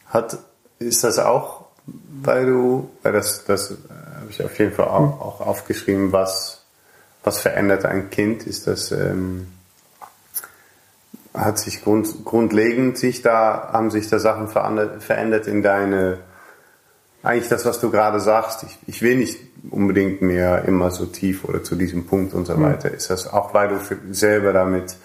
Hat, 0.08 0.38
ist 0.80 1.04
das 1.04 1.20
auch, 1.20 1.66
weil 1.86 2.48
du, 2.48 2.90
weil 3.04 3.14
das, 3.14 3.44
das 3.46 3.72
äh, 3.72 3.76
habe 4.16 4.32
ich 4.32 4.44
auf 4.44 4.58
jeden 4.58 4.74
Fall 4.74 4.88
auch, 4.88 5.22
auch 5.22 5.42
aufgeschrieben, 5.42 6.12
was, 6.12 6.64
was 7.24 7.40
verändert 7.40 7.86
ein 7.86 8.10
Kind? 8.10 8.48
Ist 8.48 8.68
das, 8.68 8.92
ähm, 8.92 9.48
hat 11.38 11.60
sich 11.60 11.84
grund, 11.84 12.26
grundlegend 12.26 12.98
sich 12.98 13.22
da, 13.22 13.70
haben 13.72 13.92
sich 13.92 14.10
da 14.10 14.20
Sachen 14.20 14.48
verändert, 14.48 15.48
in 15.48 15.62
deine, 15.62 16.18
eigentlich 17.24 17.50
das, 17.50 17.66
was 17.66 17.80
du 17.80 17.92
gerade 17.92 18.20
sagst, 18.20 18.64
ich, 18.64 18.78
ich 18.88 19.02
will 19.02 19.18
nicht 19.18 19.40
unbedingt 19.70 20.22
mehr 20.22 20.66
immer 20.66 20.92
so 20.92 21.06
tief 21.06 21.46
oder 21.46 21.64
zu 21.64 21.76
diesem 21.76 22.06
Punkt 22.06 22.34
und 22.34 22.46
so 22.46 22.60
weiter. 22.62 22.92
Ist 22.92 23.10
das 23.10 23.32
auch, 23.32 23.54
weil 23.54 23.70
du 23.70 23.80
für, 23.80 23.98
selber 24.12 24.54
damit 24.54 24.96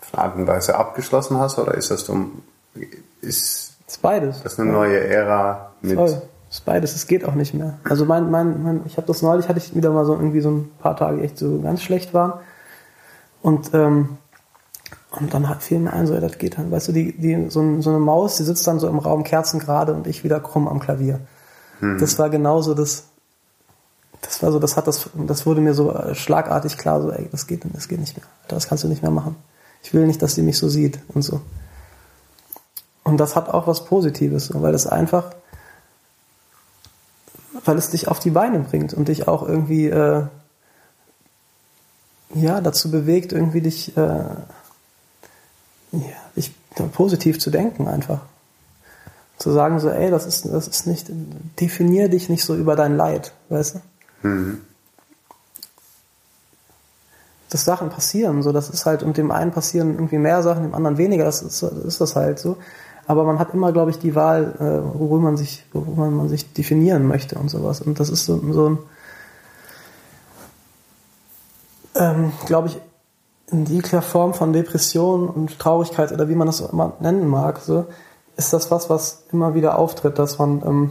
von 0.00 0.20
Art 0.20 0.36
und 0.36 0.46
Weise 0.46 0.76
abgeschlossen 0.76 1.38
hast 1.38 1.58
oder 1.58 1.74
ist 1.74 1.90
das 1.90 2.08
um, 2.08 2.42
ist 3.20 3.74
ist 3.86 4.02
beides. 4.02 4.42
das 4.42 4.58
eine 4.58 4.72
neue 4.72 4.98
Ära 4.98 5.72
mit, 5.82 5.94
Voll. 5.94 6.22
Ist 6.50 6.64
beides, 6.64 6.94
es 6.94 7.06
geht 7.06 7.24
auch 7.24 7.34
nicht 7.34 7.52
mehr. 7.52 7.78
Also 7.84 8.04
mein, 8.04 8.30
mein, 8.30 8.62
mein 8.62 8.80
ich 8.86 8.96
habe 8.96 9.06
das 9.06 9.22
neulich, 9.22 9.48
hatte 9.48 9.58
ich 9.58 9.74
wieder 9.74 9.90
mal 9.90 10.04
so 10.04 10.14
irgendwie 10.14 10.40
so 10.40 10.50
ein 10.50 10.70
paar 10.78 10.96
Tage, 10.96 11.18
die 11.18 11.24
echt 11.24 11.38
so 11.38 11.60
ganz 11.60 11.82
schlecht 11.82 12.14
waren. 12.14 12.34
Und, 13.42 13.74
ähm, 13.74 14.16
und 15.18 15.34
dann 15.34 15.48
hat 15.48 15.62
fiel 15.62 15.78
mir 15.78 15.92
ein, 15.92 16.06
so, 16.06 16.14
ja, 16.14 16.20
das 16.20 16.38
geht 16.38 16.58
dann. 16.58 16.70
Weißt 16.70 16.88
du, 16.88 16.92
die, 16.92 17.16
die, 17.16 17.50
so, 17.50 17.80
so 17.80 17.90
eine 17.90 17.98
Maus, 17.98 18.36
die 18.36 18.42
sitzt 18.42 18.66
dann 18.66 18.80
so 18.80 18.88
im 18.88 18.98
Raum 18.98 19.24
kerzengerade 19.24 19.94
und 19.94 20.06
ich 20.06 20.24
wieder 20.24 20.40
krumm 20.40 20.68
am 20.68 20.80
Klavier. 20.80 21.20
Das 21.98 22.18
war 22.18 22.30
genauso 22.30 22.74
das, 22.74 23.04
das 24.20 24.42
war 24.42 24.52
so, 24.52 24.58
das 24.58 24.76
hat 24.76 24.86
das, 24.86 25.10
das 25.14 25.44
wurde 25.44 25.60
mir 25.60 25.74
so 25.74 25.92
äh, 25.92 26.14
schlagartig 26.14 26.78
klar, 26.78 27.02
so, 27.02 27.10
ey, 27.10 27.28
das 27.30 27.46
geht, 27.46 27.62
das 27.72 27.88
geht 27.88 28.00
nicht 28.00 28.16
mehr. 28.16 28.26
Das 28.48 28.68
kannst 28.68 28.84
du 28.84 28.88
nicht 28.88 29.02
mehr 29.02 29.10
machen. 29.10 29.36
Ich 29.82 29.92
will 29.92 30.06
nicht, 30.06 30.22
dass 30.22 30.34
die 30.34 30.42
mich 30.42 30.56
so 30.56 30.68
sieht 30.68 30.98
und 31.08 31.22
so. 31.22 31.40
Und 33.02 33.18
das 33.18 33.36
hat 33.36 33.50
auch 33.50 33.66
was 33.66 33.84
Positives, 33.84 34.50
weil 34.54 34.72
das 34.72 34.86
einfach, 34.86 35.32
weil 37.64 37.76
es 37.76 37.90
dich 37.90 38.08
auf 38.08 38.18
die 38.18 38.30
Beine 38.30 38.60
bringt 38.60 38.94
und 38.94 39.08
dich 39.08 39.28
auch 39.28 39.46
irgendwie 39.46 39.88
äh, 39.88 40.24
ja 42.34 42.60
dazu 42.62 42.90
bewegt, 42.90 43.32
irgendwie 43.32 43.60
dich, 43.60 43.94
äh, 43.96 44.24
ja, 46.02 46.16
dich 46.36 46.52
positiv 46.92 47.38
zu 47.38 47.50
denken 47.50 47.88
einfach. 47.88 48.20
zu 49.38 49.50
sagen 49.52 49.80
so, 49.80 49.90
ey, 49.90 50.10
das 50.10 50.26
ist, 50.26 50.46
das 50.46 50.68
ist 50.68 50.86
nicht, 50.86 51.06
definier 51.60 52.08
dich 52.08 52.28
nicht 52.28 52.44
so 52.44 52.54
über 52.54 52.76
dein 52.76 52.96
Leid, 52.96 53.32
weißt 53.48 53.76
du? 54.22 54.28
Mhm. 54.28 54.60
Dass 57.50 57.64
Sachen 57.64 57.90
passieren, 57.90 58.42
so, 58.42 58.52
das 58.52 58.70
ist 58.70 58.86
halt, 58.86 59.02
und 59.02 59.16
dem 59.16 59.30
einen 59.30 59.52
passieren 59.52 59.94
irgendwie 59.94 60.18
mehr 60.18 60.42
Sachen, 60.42 60.62
dem 60.62 60.74
anderen 60.74 60.98
weniger, 60.98 61.24
das 61.24 61.42
ist, 61.42 61.62
ist 61.62 62.00
das 62.00 62.16
halt 62.16 62.38
so. 62.38 62.56
Aber 63.06 63.24
man 63.24 63.38
hat 63.38 63.52
immer, 63.52 63.72
glaube 63.72 63.90
ich, 63.90 63.98
die 63.98 64.14
Wahl, 64.14 64.54
äh, 64.58 64.98
worüber 64.98 65.18
man 65.18 65.36
sich, 65.36 65.64
worüber 65.72 66.08
man 66.10 66.28
sich 66.28 66.52
definieren 66.52 67.06
möchte 67.06 67.38
und 67.38 67.50
sowas. 67.50 67.80
Und 67.80 68.00
das 68.00 68.08
ist 68.08 68.24
so, 68.24 68.40
so 68.52 68.70
ein, 68.70 68.78
ähm, 71.96 72.32
glaube 72.46 72.68
ich, 72.68 72.80
in 73.54 73.66
jeglicher 73.66 74.02
Form 74.02 74.34
von 74.34 74.52
Depression 74.52 75.28
und 75.28 75.58
Traurigkeit 75.58 76.12
oder 76.12 76.28
wie 76.28 76.34
man 76.34 76.46
das 76.46 76.60
immer 76.60 76.94
nennen 77.00 77.28
mag, 77.28 77.60
so, 77.60 77.86
ist 78.36 78.52
das 78.52 78.70
was, 78.70 78.90
was 78.90 79.22
immer 79.32 79.54
wieder 79.54 79.78
auftritt, 79.78 80.18
dass 80.18 80.38
man, 80.38 80.62
ähm, 80.66 80.90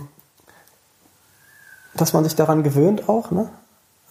dass 1.96 2.14
man 2.14 2.24
sich 2.24 2.36
daran 2.36 2.64
gewöhnt 2.64 3.10
auch, 3.10 3.32
ne? 3.32 3.50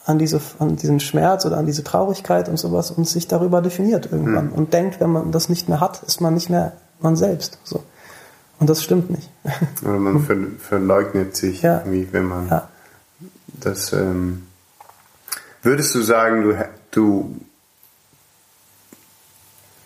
An, 0.04 0.18
diese, 0.18 0.40
an 0.58 0.74
diesen 0.74 0.98
Schmerz 0.98 1.46
oder 1.46 1.58
an 1.58 1.66
diese 1.66 1.84
Traurigkeit 1.84 2.48
und 2.48 2.56
sowas 2.56 2.90
und 2.90 3.06
sich 3.06 3.28
darüber 3.28 3.62
definiert 3.62 4.10
irgendwann 4.10 4.46
mhm. 4.46 4.54
und 4.54 4.72
denkt, 4.72 5.00
wenn 5.00 5.10
man 5.10 5.30
das 5.30 5.48
nicht 5.48 5.68
mehr 5.68 5.78
hat, 5.78 6.02
ist 6.02 6.20
man 6.20 6.34
nicht 6.34 6.50
mehr 6.50 6.72
man 7.00 7.14
selbst. 7.14 7.58
So. 7.62 7.84
Und 8.58 8.68
das 8.68 8.82
stimmt 8.82 9.10
nicht. 9.10 9.30
Oder 9.82 9.98
man 9.98 10.24
ver 10.24 10.36
verleugnet 10.58 11.36
sich 11.36 11.62
ja. 11.62 11.78
irgendwie, 11.78 12.08
wenn 12.12 12.24
man 12.24 12.48
ja. 12.48 12.68
das. 13.60 13.92
Ähm, 13.92 14.48
würdest 15.62 15.94
du 15.94 16.00
sagen, 16.00 16.42
du, 16.42 16.56
du 16.90 17.36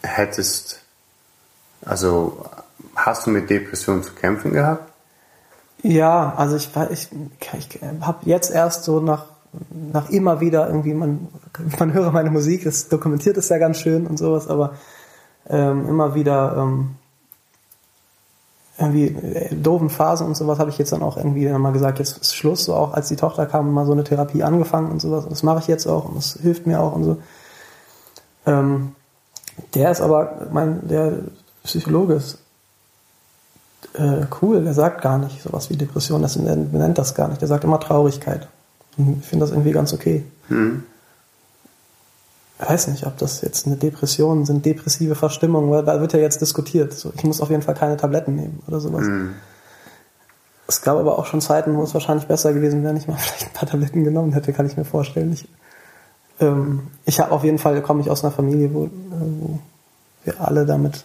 hättest, 0.07 0.81
also 1.85 2.47
Hast 2.97 3.27
du 3.27 3.31
mit 3.31 3.51
Depressionen 3.51 4.03
zu 4.03 4.15
kämpfen 4.15 4.53
gehabt? 4.53 4.91
Ja, 5.83 6.35
also 6.35 6.57
ich, 6.57 6.71
ich, 6.91 7.09
ich 7.59 7.81
habe 8.01 8.19
jetzt 8.23 8.51
erst 8.51 8.85
so 8.85 9.01
nach, 9.01 9.27
nach 9.71 10.09
immer 10.09 10.41
wieder 10.41 10.67
irgendwie, 10.67 10.95
man, 10.95 11.29
man 11.79 11.93
höre 11.93 12.11
meine 12.11 12.31
Musik, 12.31 12.65
das 12.65 12.89
dokumentiert 12.89 13.37
es 13.37 13.51
ja 13.51 13.59
ganz 13.59 13.79
schön 13.79 14.07
und 14.07 14.19
sowas, 14.19 14.49
aber 14.49 14.75
ähm, 15.49 15.87
immer 15.89 16.15
wieder 16.15 16.57
ähm, 16.57 16.97
irgendwie 18.79 19.09
äh, 19.09 19.55
doofen 19.55 19.91
Phasen 19.91 20.27
und 20.27 20.37
sowas 20.37 20.59
habe 20.59 20.71
ich 20.71 20.79
jetzt 20.79 20.93
dann 20.93 21.03
auch 21.03 21.19
irgendwie 21.19 21.47
mal 21.51 21.73
gesagt, 21.73 21.99
jetzt 21.99 22.17
ist 22.17 22.35
Schluss, 22.35 22.65
so 22.65 22.75
auch 22.75 22.95
als 22.95 23.09
die 23.09 23.17
Tochter 23.17 23.47
kam, 23.47 23.73
mal 23.73 23.87
so 23.87 23.93
eine 23.93 24.05
Therapie 24.05 24.43
angefangen 24.43 24.91
und 24.91 25.01
sowas. 25.01 25.25
Und 25.25 25.31
das 25.31 25.43
mache 25.43 25.61
ich 25.61 25.67
jetzt 25.69 25.87
auch 25.87 26.07
und 26.07 26.17
das 26.17 26.39
hilft 26.41 26.67
mir 26.67 26.81
auch 26.81 26.95
und 26.95 27.05
so. 27.05 27.19
Ähm, 28.47 28.95
der 29.75 29.91
ist 29.91 30.01
aber, 30.01 30.49
mein, 30.53 30.87
der 30.89 31.13
Psychologe 31.65 32.15
ist 32.15 32.39
äh, 33.95 34.27
cool, 34.43 34.63
der 34.63 34.75
sagt 34.75 35.03
gar 35.03 35.19
nicht 35.19 35.43
sowas 35.43 35.71
wie 35.71 35.77
Depression, 35.77 36.23
das 36.23 36.37
nennt, 36.37 36.99
das 36.99 37.15
gar 37.15 37.29
nicht. 37.29 37.41
Der 37.41 37.49
sagt 37.49 37.65
immer 37.65 37.81
Traurigkeit. 37.81 38.49
Und 38.97 39.21
ich 39.21 39.27
finde 39.27 39.45
das 39.45 39.53
irgendwie 39.53 39.73
ganz 39.73 39.93
okay. 39.93 40.25
Mhm. 40.49 40.85
Ich 42.59 42.69
weiß 42.69 42.89
nicht, 42.89 43.07
ob 43.07 43.19
das 43.19 43.43
jetzt 43.43 43.67
eine 43.67 43.77
Depression 43.77 44.47
sind, 44.47 44.65
depressive 44.65 45.15
Verstimmungen, 45.15 45.71
weil 45.71 45.85
da 45.85 46.01
wird 46.01 46.15
ja 46.15 46.19
jetzt 46.19 46.41
diskutiert. 46.41 46.95
So, 46.95 47.13
ich 47.15 47.23
muss 47.23 47.43
auf 47.43 47.51
jeden 47.51 47.63
Fall 47.63 47.75
keine 47.75 47.99
Tabletten 47.99 48.35
nehmen 48.35 48.63
oder 48.67 48.81
sowas. 48.81 49.05
Mhm. 49.05 49.35
Es 50.67 50.83
gab 50.83 50.97
aber 50.97 51.19
auch 51.19 51.27
schon 51.27 51.41
Zeiten, 51.41 51.77
wo 51.77 51.83
es 51.83 51.95
wahrscheinlich 51.95 52.27
besser 52.27 52.53
gewesen 52.53 52.83
wäre, 52.83 52.95
wenn 52.95 53.01
ich 53.01 53.09
mal 53.09 53.17
vielleicht 53.19 53.47
ein 53.47 53.53
paar 53.53 53.69
Tabletten 53.69 54.05
genommen 54.05 54.33
hätte, 54.33 54.53
kann 54.53 54.67
ich 54.67 54.77
mir 54.77 54.85
vorstellen. 54.87 55.33
Ich, 55.33 55.49
ähm, 56.41 56.89
ich 57.05 57.21
habe 57.21 57.33
auf 57.33 57.45
jeden 57.45 57.59
Fall, 57.59 57.81
komme 57.83 58.03
ich 58.03 58.11
aus 58.11 58.25
einer 58.25 58.33
Familie, 58.33 58.73
wo, 58.73 58.85
äh, 58.85 58.91
wo 59.21 59.59
wir 60.25 60.41
alle 60.41 60.67
damit 60.67 61.05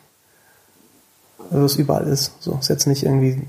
also 1.52 1.66
es 1.66 1.76
überall 1.76 2.08
ist. 2.08 2.34
So 2.40 2.58
ist 2.60 2.70
jetzt 2.70 2.88
nicht 2.88 3.04
irgendwie. 3.04 3.42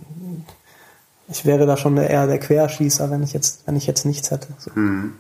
Ich 1.29 1.47
wäre 1.47 1.67
da 1.67 1.77
schon 1.77 1.97
eher 1.97 2.27
der 2.27 2.39
Querschießer, 2.39 3.11
wenn 3.11 3.23
ich 3.23 3.33
jetzt, 3.33 3.67
wenn 3.67 3.77
ich 3.77 3.87
jetzt 3.87 4.05
nichts 4.05 4.31
hätte. 4.31 4.49
So. 4.59 4.71
Mhm. 4.75 5.15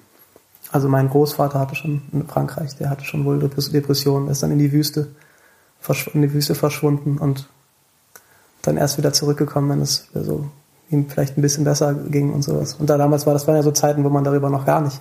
Also 0.70 0.88
mein 0.88 1.08
Großvater 1.08 1.58
hatte 1.58 1.74
schon 1.74 2.02
in 2.12 2.26
Frankreich, 2.26 2.76
der 2.76 2.90
hatte 2.90 3.04
schon 3.04 3.24
wohl 3.24 3.38
Depressionen, 3.38 4.28
ist 4.28 4.42
dann 4.42 4.50
in 4.50 4.58
die 4.58 4.72
Wüste, 4.72 5.08
in 6.14 6.22
die 6.22 6.32
Wüste 6.32 6.54
verschwunden 6.54 7.18
und 7.18 7.48
dann 8.62 8.76
erst 8.76 8.96
wieder 8.96 9.12
zurückgekommen, 9.12 9.70
wenn 9.70 9.80
es 9.80 10.08
so 10.14 10.48
ihm 10.88 11.08
vielleicht 11.08 11.36
ein 11.36 11.42
bisschen 11.42 11.64
besser 11.64 11.94
ging 11.94 12.32
und 12.32 12.42
sowas. 12.42 12.74
Und 12.74 12.88
da 12.88 12.96
damals 12.96 13.26
war 13.26 13.34
das 13.34 13.46
waren 13.46 13.56
ja 13.56 13.62
so 13.62 13.70
Zeiten, 13.70 14.04
wo 14.04 14.08
man 14.08 14.24
darüber 14.24 14.50
noch 14.50 14.64
gar 14.64 14.80
nicht 14.80 15.00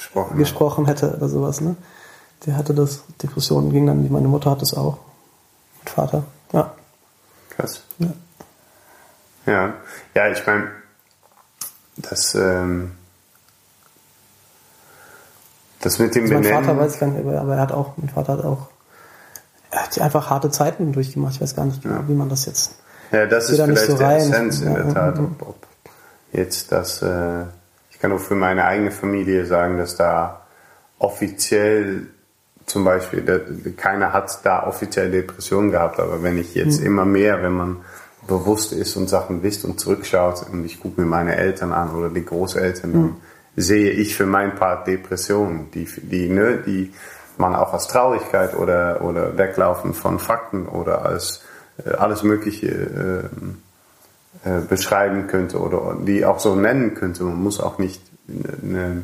gesprochen, 0.00 0.38
gesprochen 0.38 0.86
hätte 0.86 1.14
oder 1.14 1.28
sowas. 1.28 1.60
Ne? 1.60 1.76
Der 2.46 2.56
hatte 2.56 2.74
das 2.74 3.02
Depressionen 3.22 3.70
ging 3.70 3.86
dann, 3.86 4.10
meine 4.10 4.28
Mutter 4.28 4.50
hat 4.50 4.62
das 4.62 4.74
auch. 4.74 4.98
Und 5.80 5.90
Vater. 5.90 6.24
Ja. 6.52 6.72
Krass. 7.50 7.82
Ja, 7.98 8.08
ja, 9.46 9.74
ja 10.14 10.28
ich 10.30 10.46
meine, 10.46 10.70
das, 11.96 12.34
ähm, 12.34 12.92
das 15.80 15.98
mit 15.98 16.14
dem 16.14 16.22
also 16.22 16.34
Mein 16.34 16.42
Benennen, 16.42 16.64
Vater 16.64 16.78
weiß 16.78 16.94
ich 16.94 17.00
gar 17.00 17.06
nicht, 17.08 17.26
aber 17.26 17.54
er 17.54 17.60
hat 17.60 17.72
auch, 17.72 17.96
mein 17.96 18.08
Vater 18.08 18.32
hat 18.34 18.44
auch, 18.44 18.68
er 19.70 19.82
hat 19.84 20.00
einfach 20.00 20.30
harte 20.30 20.50
Zeiten 20.50 20.92
durchgemacht. 20.92 21.34
Ich 21.34 21.40
weiß 21.40 21.54
gar 21.54 21.66
nicht, 21.66 21.84
ja. 21.84 22.08
wie 22.08 22.14
man 22.14 22.28
das 22.28 22.46
jetzt. 22.46 22.76
Ja, 23.12 23.26
das 23.26 23.50
ist 23.50 23.60
vielleicht 23.60 23.86
so 23.86 23.98
die 23.98 24.04
Essenz 24.04 24.60
in 24.60 24.74
der 24.74 24.94
Tat. 24.94 25.18
Ob, 25.18 25.42
ob 25.42 25.66
jetzt 26.32 26.72
das, 26.72 27.02
äh, 27.02 27.44
kann 28.00 28.12
auch 28.12 28.20
für 28.20 28.34
meine 28.34 28.64
eigene 28.64 28.90
Familie 28.90 29.46
sagen, 29.46 29.78
dass 29.78 29.96
da 29.96 30.46
offiziell 30.98 32.06
zum 32.66 32.84
Beispiel, 32.84 33.22
der, 33.22 33.40
keiner 33.76 34.12
hat 34.12 34.40
da 34.44 34.66
offiziell 34.66 35.10
Depressionen 35.10 35.70
gehabt, 35.70 35.98
aber 35.98 36.22
wenn 36.22 36.38
ich 36.38 36.54
jetzt 36.54 36.80
mhm. 36.80 36.86
immer 36.86 37.04
mehr, 37.04 37.42
wenn 37.42 37.52
man 37.52 37.76
bewusst 38.26 38.72
ist 38.72 38.96
und 38.96 39.08
Sachen 39.08 39.42
wisst 39.42 39.64
und 39.64 39.80
zurückschaut 39.80 40.46
und 40.52 40.64
ich 40.64 40.80
gucke 40.80 41.00
mir 41.00 41.06
meine 41.06 41.36
Eltern 41.36 41.72
an 41.72 41.94
oder 41.94 42.10
die 42.10 42.24
Großeltern, 42.24 42.92
mhm. 42.92 43.16
sehe 43.56 43.90
ich 43.90 44.14
für 44.14 44.26
mein 44.26 44.54
Part 44.54 44.86
Depressionen, 44.86 45.70
die, 45.72 45.88
die, 46.02 46.28
ne, 46.28 46.58
die 46.64 46.92
man 47.38 47.56
auch 47.56 47.72
als 47.72 47.88
Traurigkeit 47.88 48.54
oder, 48.54 49.02
oder 49.02 49.36
Weglaufen 49.36 49.94
von 49.94 50.18
Fakten 50.18 50.66
oder 50.66 51.04
als 51.04 51.42
äh, 51.84 51.90
alles 51.90 52.22
Mögliche 52.22 52.68
äh, 52.68 53.28
äh, 54.44 54.60
beschreiben 54.60 55.26
könnte 55.26 55.58
oder 55.58 55.96
die 56.00 56.24
auch 56.24 56.38
so 56.38 56.54
nennen 56.54 56.94
könnte. 56.94 57.24
Man 57.24 57.42
muss 57.42 57.60
auch 57.60 57.78
nicht 57.78 58.02
eine 58.28 59.02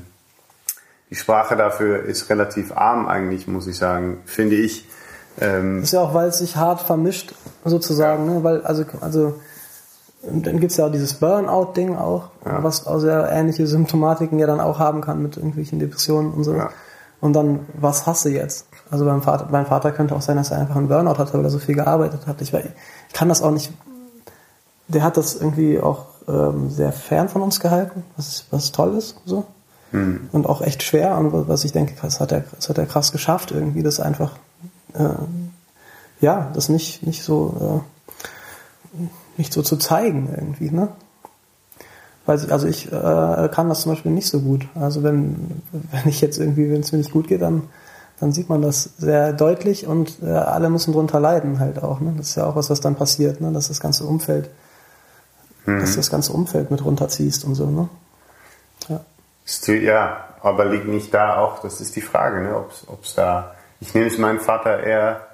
die 1.11 1.15
Sprache 1.15 1.57
dafür 1.57 2.05
ist 2.05 2.31
relativ 2.31 2.77
arm 2.77 3.07
eigentlich, 3.07 3.47
muss 3.47 3.67
ich 3.67 3.79
sagen, 3.79 4.19
finde 4.25 4.57
ich. 4.57 4.89
Ähm 5.41 5.83
ist 5.83 5.93
ja 5.93 6.01
auch, 6.01 6.15
weil 6.15 6.29
es 6.29 6.39
sich 6.39 6.57
hart 6.57 6.81
vermischt, 6.81 7.35
sozusagen, 7.65 8.27
ne? 8.27 8.43
weil, 8.43 8.62
also, 8.62 8.85
also, 9.01 9.35
dann 10.23 10.59
gibt's 10.59 10.77
ja 10.77 10.87
auch 10.87 10.91
dieses 10.91 11.15
Burnout-Ding 11.15 11.97
auch, 11.97 12.31
ja. 12.45 12.62
was 12.62 12.87
auch 12.87 12.99
sehr 12.99 13.31
ähnliche 13.31 13.67
Symptomatiken 13.67 14.39
ja 14.41 14.47
dann 14.47 14.61
auch 14.61 14.81
haben 14.81 15.01
kann 15.01 15.23
mit 15.23 15.37
irgendwelchen 15.37 15.79
Depressionen 15.79 16.33
und 16.33 16.43
so. 16.43 16.55
Ja. 16.55 16.71
Und 17.21 17.35
dann, 17.35 17.61
was 17.75 18.07
hasse 18.07 18.31
jetzt? 18.31 18.67
Also 18.91 19.05
beim 19.05 19.23
Vater, 19.23 19.49
mein 19.51 19.67
Vater 19.67 19.93
könnte 19.93 20.15
auch 20.15 20.23
sein, 20.23 20.37
dass 20.37 20.51
er 20.51 20.59
einfach 20.59 20.77
einen 20.77 20.89
Burnout 20.89 21.19
hatte, 21.19 21.35
weil 21.35 21.45
er 21.45 21.51
so 21.51 21.59
viel 21.59 21.75
gearbeitet 21.77 22.27
hat. 22.27 22.41
Ich, 22.41 22.53
ich 22.53 23.12
kann 23.12 23.29
das 23.29 23.43
auch 23.43 23.51
nicht. 23.53 23.73
Der 24.88 25.03
hat 25.03 25.16
das 25.16 25.35
irgendwie 25.35 25.81
auch 25.81 26.07
ähm, 26.29 26.70
sehr 26.70 26.92
fern 26.92 27.29
von 27.29 27.42
uns 27.42 27.61
gehalten, 27.61 28.05
was, 28.16 28.46
was 28.51 28.72
toll 28.72 28.96
ist. 28.96 29.16
So. 29.25 29.46
Mhm. 29.92 30.29
Und 30.33 30.46
auch 30.46 30.62
echt 30.62 30.83
schwer. 30.83 31.16
Und 31.18 31.49
was 31.49 31.64
ich 31.64 31.72
denke, 31.72 31.94
das 32.01 32.20
hat 32.20 32.33
er, 32.33 32.44
das 32.55 32.68
hat 32.68 32.79
er 32.79 32.87
krass 32.87 33.12
geschafft, 33.12 33.51
irgendwie 33.51 33.83
das 33.83 34.01
einfach, 34.01 34.37
äh, 34.94 35.09
ja, 36.20 36.51
das 36.55 36.68
nicht, 36.68 37.07
nicht 37.07 37.22
so, 37.22 37.83
äh, 38.94 39.01
nicht 39.37 39.53
so 39.53 39.62
zu 39.62 39.77
zeigen 39.77 40.29
irgendwie, 40.35 40.70
ne? 40.70 40.88
Weil 42.25 42.51
also 42.51 42.66
ich 42.66 42.90
äh, 42.90 43.49
kann 43.53 43.68
das 43.68 43.83
zum 43.83 43.92
Beispiel 43.92 44.11
nicht 44.11 44.29
so 44.29 44.40
gut. 44.40 44.66
Also 44.75 45.03
wenn, 45.03 45.62
wenn 45.92 46.09
ich 46.09 46.20
jetzt 46.20 46.38
irgendwie, 46.38 46.70
wenn 46.70 46.81
es 46.81 46.90
mir 46.90 46.99
nicht 46.99 47.12
gut 47.12 47.29
geht, 47.29 47.40
dann, 47.40 47.62
dann 48.18 48.33
sieht 48.33 48.49
man 48.49 48.62
das 48.62 48.90
sehr 48.99 49.33
deutlich 49.33 49.87
und 49.87 50.18
äh, 50.22 50.31
alle 50.31 50.68
müssen 50.68 50.92
drunter 50.92 51.20
leiden 51.20 51.61
halt 51.61 51.83
auch. 51.83 52.01
Ne? 52.01 52.14
Das 52.16 52.31
ist 52.31 52.35
ja 52.35 52.46
auch 52.46 52.57
was, 52.57 52.68
was 52.68 52.81
dann 52.81 52.96
passiert, 52.96 53.40
ne? 53.40 53.53
dass 53.53 53.68
das 53.68 53.79
ganze 53.79 54.05
Umfeld, 54.05 54.51
mhm. 55.66 55.81
dass 55.81 55.97
das 55.97 56.11
ganze 56.11 56.32
Umfeld 56.32 56.70
mit 56.70 56.84
runterziehst 56.84 57.45
und 57.45 57.55
so. 57.55 57.66
Ne? 57.66 57.88
Ja. 58.88 59.01
Ja, 59.66 60.24
aber 60.43 60.64
liegt 60.64 60.88
nicht 60.88 61.12
da 61.12 61.36
auch, 61.36 61.61
das 61.61 61.80
ist 61.80 61.97
die 61.97 62.01
Frage, 62.01 62.41
ne, 62.41 62.57
ob 62.57 63.03
es 63.03 63.14
da, 63.14 63.55
ich 63.80 63.95
nehme 63.95 64.07
es 64.07 64.18
meinem 64.18 64.41
Vater 64.41 64.82
eher 64.82 65.26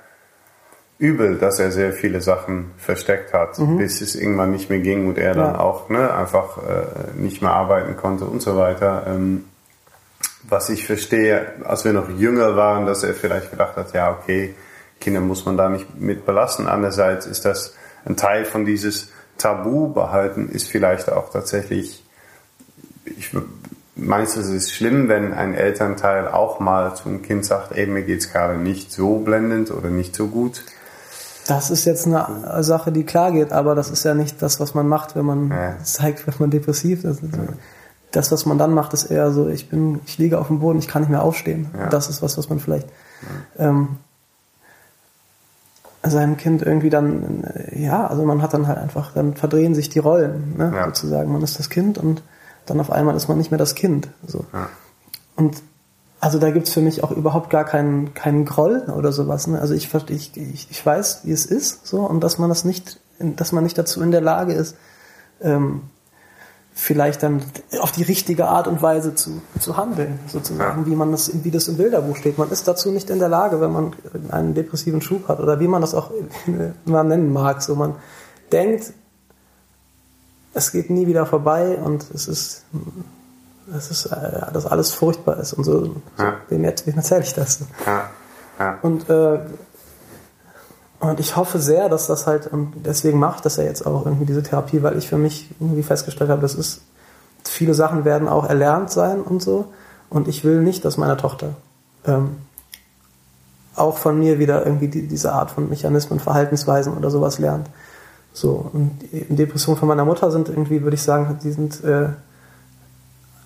übel, 0.98 1.36
dass 1.36 1.58
er 1.58 1.72
sehr 1.72 1.92
viele 1.92 2.20
Sachen 2.20 2.70
versteckt 2.76 3.32
hat, 3.32 3.58
mhm. 3.58 3.78
bis 3.78 4.00
es 4.00 4.14
irgendwann 4.14 4.52
nicht 4.52 4.70
mehr 4.70 4.78
ging 4.78 5.08
und 5.08 5.18
er 5.18 5.34
dann 5.34 5.56
auch 5.56 5.88
ne, 5.88 6.14
einfach 6.14 6.58
äh, 6.58 7.18
nicht 7.18 7.42
mehr 7.42 7.52
arbeiten 7.52 7.96
konnte 7.96 8.24
und 8.24 8.40
so 8.40 8.56
weiter. 8.56 9.04
Ähm, 9.08 9.46
was 10.44 10.68
ich 10.68 10.86
verstehe, 10.86 11.46
als 11.64 11.84
wir 11.84 11.92
noch 11.92 12.08
jünger 12.08 12.56
waren, 12.56 12.86
dass 12.86 13.02
er 13.02 13.14
vielleicht 13.14 13.50
gedacht 13.50 13.76
hat, 13.76 13.92
ja, 13.94 14.12
okay, 14.12 14.54
Kinder 15.00 15.20
muss 15.20 15.44
man 15.44 15.56
da 15.56 15.68
nicht 15.68 15.98
mit 15.98 16.24
belasten. 16.24 16.68
Andererseits 16.68 17.26
ist 17.26 17.44
das 17.44 17.74
ein 18.04 18.16
Teil 18.16 18.44
von 18.44 18.64
dieses 18.64 19.10
Tabu 19.38 19.88
behalten, 19.92 20.48
ist 20.48 20.68
vielleicht 20.68 21.10
auch 21.10 21.30
tatsächlich, 21.30 22.04
ich 23.04 23.34
Meinst 23.94 24.36
du, 24.36 24.40
es 24.40 24.48
ist 24.48 24.72
schlimm, 24.72 25.08
wenn 25.08 25.34
ein 25.34 25.54
Elternteil 25.54 26.26
auch 26.26 26.60
mal 26.60 26.94
zum 26.94 27.20
Kind 27.20 27.44
sagt, 27.44 27.72
ey, 27.72 27.86
mir 27.86 28.02
geht's 28.02 28.32
gerade 28.32 28.56
nicht 28.56 28.90
so 28.90 29.18
blendend 29.18 29.70
oder 29.70 29.90
nicht 29.90 30.16
so 30.16 30.28
gut? 30.28 30.64
Das 31.46 31.70
ist 31.70 31.84
jetzt 31.84 32.06
eine 32.06 32.62
Sache, 32.62 32.90
die 32.90 33.04
klar 33.04 33.32
geht, 33.32 33.52
aber 33.52 33.74
das 33.74 33.90
ist 33.90 34.04
ja 34.04 34.14
nicht 34.14 34.40
das, 34.40 34.60
was 34.60 34.74
man 34.74 34.88
macht, 34.88 35.14
wenn 35.14 35.26
man 35.26 35.50
ja. 35.50 35.76
zeigt, 35.82 36.26
wenn 36.26 36.34
man 36.38 36.50
depressiv 36.50 37.04
ist. 37.04 37.20
Das, 38.12 38.32
was 38.32 38.46
man 38.46 38.56
dann 38.56 38.72
macht, 38.72 38.94
ist 38.94 39.04
eher 39.04 39.30
so, 39.30 39.48
ich 39.48 39.68
bin, 39.68 40.00
ich 40.06 40.16
liege 40.16 40.38
auf 40.38 40.46
dem 40.46 40.60
Boden, 40.60 40.78
ich 40.78 40.88
kann 40.88 41.02
nicht 41.02 41.10
mehr 41.10 41.22
aufstehen. 41.22 41.70
Ja. 41.76 41.88
Das 41.88 42.08
ist 42.08 42.22
was, 42.22 42.38
was 42.38 42.48
man 42.48 42.60
vielleicht 42.60 42.88
ähm, 43.58 43.98
seinem 46.10 46.36
Kind 46.36 46.62
irgendwie 46.62 46.90
dann, 46.90 47.44
ja, 47.72 48.06
also 48.06 48.24
man 48.24 48.42
hat 48.42 48.54
dann 48.54 48.66
halt 48.66 48.78
einfach, 48.78 49.12
dann 49.14 49.34
verdrehen 49.34 49.74
sich 49.74 49.88
die 49.88 50.00
Rollen, 50.00 50.54
ne, 50.56 50.72
ja. 50.74 50.86
sozusagen. 50.86 51.32
Man 51.32 51.42
ist 51.42 51.58
das 51.58 51.70
Kind 51.70 51.98
und 51.98 52.22
dann 52.66 52.80
auf 52.80 52.90
einmal 52.90 53.14
ist 53.16 53.28
man 53.28 53.38
nicht 53.38 53.50
mehr 53.50 53.58
das 53.58 53.74
Kind. 53.74 54.08
So. 54.26 54.44
Ja. 54.52 54.68
Und 55.36 55.62
also 56.20 56.38
da 56.38 56.50
gibt's 56.50 56.72
für 56.72 56.80
mich 56.80 57.02
auch 57.02 57.10
überhaupt 57.10 57.50
gar 57.50 57.64
keinen, 57.64 58.14
keinen 58.14 58.44
Groll 58.44 58.84
oder 58.96 59.12
sowas. 59.12 59.46
Ne? 59.46 59.60
Also 59.60 59.74
ich, 59.74 59.92
ich, 60.08 60.36
ich, 60.36 60.68
ich 60.70 60.86
weiß, 60.86 61.22
wie 61.24 61.32
es 61.32 61.46
ist, 61.46 61.86
so, 61.86 62.00
und 62.00 62.20
dass 62.20 62.38
man 62.38 62.48
das 62.48 62.64
nicht, 62.64 63.00
dass 63.18 63.52
man 63.52 63.64
nicht 63.64 63.76
dazu 63.76 64.02
in 64.02 64.12
der 64.12 64.20
Lage 64.20 64.52
ist, 64.52 64.76
ähm, 65.40 65.82
vielleicht 66.74 67.22
dann 67.22 67.42
auf 67.80 67.92
die 67.92 68.02
richtige 68.02 68.48
Art 68.48 68.66
und 68.66 68.82
Weise 68.82 69.14
zu, 69.14 69.42
zu 69.60 69.76
handeln, 69.76 70.18
sozusagen, 70.26 70.80
ja. 70.80 70.86
wie 70.86 70.96
man 70.96 71.12
das, 71.12 71.30
wie 71.44 71.50
das 71.50 71.68
im 71.68 71.76
Bilderbuch 71.76 72.16
steht. 72.16 72.38
Man 72.38 72.50
ist 72.50 72.66
dazu 72.66 72.90
nicht 72.90 73.10
in 73.10 73.18
der 73.18 73.28
Lage, 73.28 73.60
wenn 73.60 73.72
man 73.72 73.92
einen 74.30 74.54
depressiven 74.54 75.02
Schub 75.02 75.28
hat 75.28 75.40
oder 75.40 75.60
wie 75.60 75.68
man 75.68 75.80
das 75.80 75.94
auch 75.94 76.10
mal 76.84 77.04
nennen 77.04 77.32
mag. 77.32 77.62
So 77.62 77.74
man 77.74 77.96
denkt, 78.50 78.92
es 80.54 80.72
geht 80.72 80.90
nie 80.90 81.06
wieder 81.06 81.26
vorbei 81.26 81.76
und 81.76 82.04
es 82.14 82.28
ist 82.28 82.64
das 83.66 83.90
ist, 83.90 84.06
äh, 84.06 84.52
dass 84.52 84.66
alles 84.66 84.92
furchtbar 84.92 85.38
ist 85.38 85.52
und 85.52 85.64
so. 85.64 85.96
Ja. 86.18 86.36
Wem, 86.48 86.62
wem 86.62 86.96
erzähle 86.96 87.22
ich 87.22 87.34
das? 87.34 87.60
Ja. 87.86 88.10
Ja. 88.58 88.78
Und, 88.82 89.08
äh, 89.08 89.40
und 91.02 91.20
ich 91.20 91.36
hoffe 91.36 91.58
sehr, 91.58 91.88
dass 91.88 92.06
das 92.06 92.26
halt, 92.26 92.46
und 92.46 92.72
deswegen 92.86 93.18
mache 93.18 93.36
ich 93.36 93.42
das 93.42 93.56
ja 93.56 93.64
jetzt 93.64 93.84
auch 93.86 94.06
irgendwie 94.06 94.24
diese 94.24 94.42
Therapie, 94.42 94.82
weil 94.82 94.96
ich 94.96 95.08
für 95.08 95.18
mich 95.18 95.50
irgendwie 95.58 95.82
festgestellt 95.82 96.30
habe, 96.30 96.40
das 96.40 96.54
ist, 96.54 96.82
viele 97.44 97.74
Sachen 97.74 98.04
werden 98.04 98.28
auch 98.28 98.48
erlernt 98.48 98.90
sein 98.90 99.20
und 99.20 99.42
so. 99.42 99.66
Und 100.10 100.28
ich 100.28 100.44
will 100.44 100.60
nicht, 100.60 100.84
dass 100.84 100.98
meine 100.98 101.16
Tochter 101.16 101.54
ähm, 102.06 102.36
auch 103.74 103.98
von 103.98 104.18
mir 104.18 104.38
wieder 104.38 104.64
irgendwie 104.64 104.86
die, 104.88 105.08
diese 105.08 105.32
Art 105.32 105.50
von 105.50 105.68
Mechanismen, 105.68 106.20
Verhaltensweisen 106.20 106.96
oder 106.96 107.10
sowas 107.10 107.38
lernt. 107.38 107.68
So, 108.32 108.70
und 108.72 109.00
Depressionen 109.28 109.78
von 109.78 109.88
meiner 109.88 110.04
Mutter 110.04 110.30
sind 110.30 110.48
irgendwie, 110.48 110.82
würde 110.82 110.94
ich 110.94 111.02
sagen, 111.02 111.38
die 111.42 111.50
sind 111.50 111.82
äh, 111.82 112.10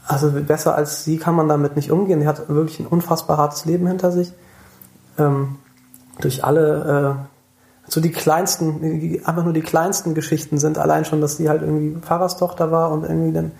also 0.06 0.30
besser 0.30 0.74
als 0.76 1.04
sie 1.04 1.16
kann 1.16 1.34
man 1.34 1.48
damit 1.48 1.74
nicht 1.74 1.90
umgehen. 1.90 2.20
Die 2.20 2.28
hat 2.28 2.48
wirklich 2.48 2.80
ein 2.80 2.86
unfassbar 2.86 3.38
hartes 3.38 3.64
Leben 3.64 3.86
hinter 3.86 4.12
sich. 4.12 4.32
Ähm, 5.18 5.56
durch 6.20 6.44
alle, 6.44 7.18
äh, 7.18 7.35
so 7.88 8.00
die 8.00 8.10
kleinsten, 8.10 8.80
die, 8.80 9.24
einfach 9.24 9.44
nur 9.44 9.52
die 9.52 9.62
kleinsten 9.62 10.14
Geschichten 10.14 10.58
sind 10.58 10.78
allein 10.78 11.04
schon, 11.04 11.20
dass 11.20 11.36
sie 11.36 11.48
halt 11.48 11.62
irgendwie 11.62 12.00
Pfarrerstochter 12.00 12.70
war 12.70 12.90
und 12.90 13.04
irgendwie 13.04 13.32
dann, 13.32 13.52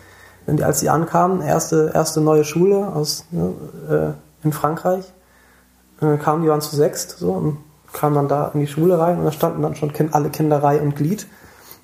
wenn 0.47 0.57
die, 0.57 0.65
als 0.65 0.81
sie 0.81 0.89
ankam, 0.89 1.41
erste, 1.41 1.93
erste 1.95 2.21
neue 2.21 2.45
Schule 2.45 2.89
aus, 2.89 3.25
ne, 3.31 3.53
äh, 3.89 4.45
in 4.45 4.53
Frankreich, 4.53 5.13
äh, 6.01 6.17
kamen 6.17 6.43
die 6.43 6.49
waren 6.49 6.61
zu 6.61 6.75
sechst, 6.75 7.19
so, 7.19 7.33
und 7.33 7.59
kamen 7.93 8.15
dann 8.15 8.29
da 8.29 8.51
in 8.53 8.61
die 8.61 8.67
Schule 8.67 8.99
rein 8.99 9.19
und 9.19 9.25
da 9.25 9.33
standen 9.33 9.63
dann 9.63 9.75
schon 9.75 9.93
kind, 9.93 10.15
alle 10.15 10.31
Kinder 10.31 10.63
Reihe 10.63 10.81
und 10.83 10.97
Glied 10.97 11.27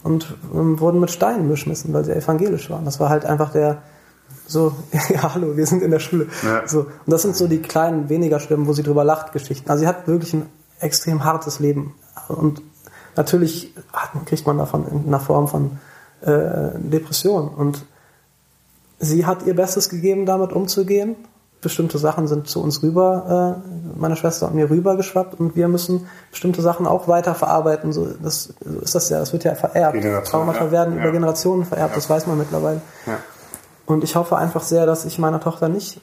und 0.03 0.37
ähm, 0.53 0.81
wurden 0.81 1.01
mit 1.01 1.11
Steinen 1.11 1.49
beschmissen, 1.49 1.93
weil 1.93 2.05
sie 2.05 2.15
evangelisch 2.15 2.71
waren. 2.71 2.85
Das 2.85 3.01
war 3.01 3.09
halt 3.09 3.25
einfach 3.25 3.51
der, 3.53 3.83
so, 4.47 4.75
ja, 5.09 5.35
hallo, 5.35 5.57
wir 5.57 5.67
sind 5.67 5.83
in 5.83 5.91
der 5.91 6.01
Schule. 6.01 6.27
Ja. 6.43 6.67
So. 6.67 6.81
Und 6.81 6.89
das 7.07 7.23
sind 7.23 7.37
so 7.37 7.47
die 7.47 7.63
kleinen, 7.63 8.09
weniger 8.09 8.41
schlimmen, 8.41 8.67
wo 8.67 8.73
sie 8.73 8.83
drüber 8.83 9.05
lacht, 9.05 9.33
Geschichten. 9.33 9.71
Also 9.71 9.83
sie 9.83 9.89
hat 9.89 10.07
wirklich 10.09 10.35
ein 10.35 10.47
extrem 10.81 11.25
hartes 11.25 11.61
Leben. 11.61 11.95
Und 12.29 12.63
natürlich 13.17 13.75
kriegt 14.27 14.47
man 14.47 14.59
davon 14.59 14.87
in 14.89 15.07
einer 15.07 15.21
Form 15.21 15.49
von 15.49 15.79
äh, 16.23 16.79
Depression. 16.79 17.49
Und 17.49 17.85
sie 18.99 19.27
hat 19.27 19.45
ihr 19.45 19.55
Bestes 19.55 19.89
gegeben, 19.89 20.27
damit 20.27 20.53
umzugehen. 20.53 21.17
Bestimmte 21.61 21.99
Sachen 21.99 22.27
sind 22.27 22.49
zu 22.49 22.61
uns 22.61 22.83
rüber, 22.83 23.61
äh, 23.65 23.99
meine 23.99 24.17
Schwester 24.17 24.49
und 24.49 24.57
mir 24.57 24.69
rübergeschwappt 24.69 25.39
und 25.39 25.55
wir 25.55 25.69
müssen 25.69 26.09
bestimmte 26.33 26.61
Sachen 26.61 26.89
auch 26.89 27.07
weiter 27.07 27.37
verarbeiten. 27.37 27.93
So, 27.93 28.09
das, 28.21 28.55
so 28.65 28.79
ist 28.81 28.95
das 28.97 29.09
ja, 29.11 29.21
das 29.21 29.33
wird 29.33 29.45
ja 29.45 29.55
vererbt. 29.55 30.27
Traumata 30.27 30.65
ja. 30.65 30.71
werden 30.73 30.97
ja. 30.97 31.03
über 31.03 31.13
Generationen 31.13 31.65
vererbt, 31.65 31.93
ja. 31.93 31.97
das 31.97 32.11
weiß 32.11 32.27
man 32.27 32.39
mittlerweile. 32.39 32.81
Und 33.87 34.03
ich 34.03 34.17
hoffe 34.17 34.37
einfach 34.37 34.63
sehr, 34.63 34.87
dass 34.87 35.05
ich 35.05 35.21
meiner 35.21 35.41
Tochter 35.41 35.69
nicht 35.69 36.01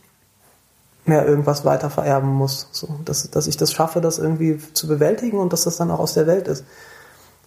mehr 1.06 1.26
irgendwas 1.26 1.66
weiter 1.66 1.89
vererben 1.89 2.30
muss. 2.30 2.68
So, 2.72 2.88
dass, 3.06 3.30
dass 3.32 3.47
ich 3.47 3.58
das 3.58 3.72
schaffe, 3.72 4.02
das 4.02 4.20
irgendwie 4.20 4.60
zu 4.74 4.88
bewältigen 4.88 5.38
und 5.38 5.54
dass 5.54 5.64
das 5.64 5.78
dann 5.78 5.91
auch 5.91 6.00
aus 6.00 6.14
der 6.14 6.28
Welt 6.28 6.47
ist. 6.47 6.64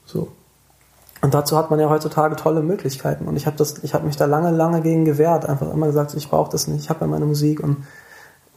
So. 0.05 0.29
Und 1.23 1.35
dazu 1.35 1.57
hat 1.57 1.71
man 1.71 1.79
ja 1.79 1.89
heutzutage 1.89 2.35
tolle 2.35 2.63
Möglichkeiten. 2.63 3.29
Und 3.29 3.37
ich 3.37 3.47
habe 3.47 3.57
das, 3.57 3.81
mich 3.83 4.17
da 4.17 4.25
lange, 4.25 4.51
lange 4.51 4.83
gegen 4.83 5.05
gewehrt. 5.05 5.47
Einfach 5.47 5.71
immer 5.73 5.87
gesagt, 5.87 6.15
ich 6.15 6.29
brauche 6.29 6.51
das 6.51 6.67
nicht, 6.67 6.83
ich 6.83 6.91
habe 6.91 7.01
ja 7.03 7.07
meine 7.07 7.27
Musik. 7.27 7.61
Und, 7.61 7.85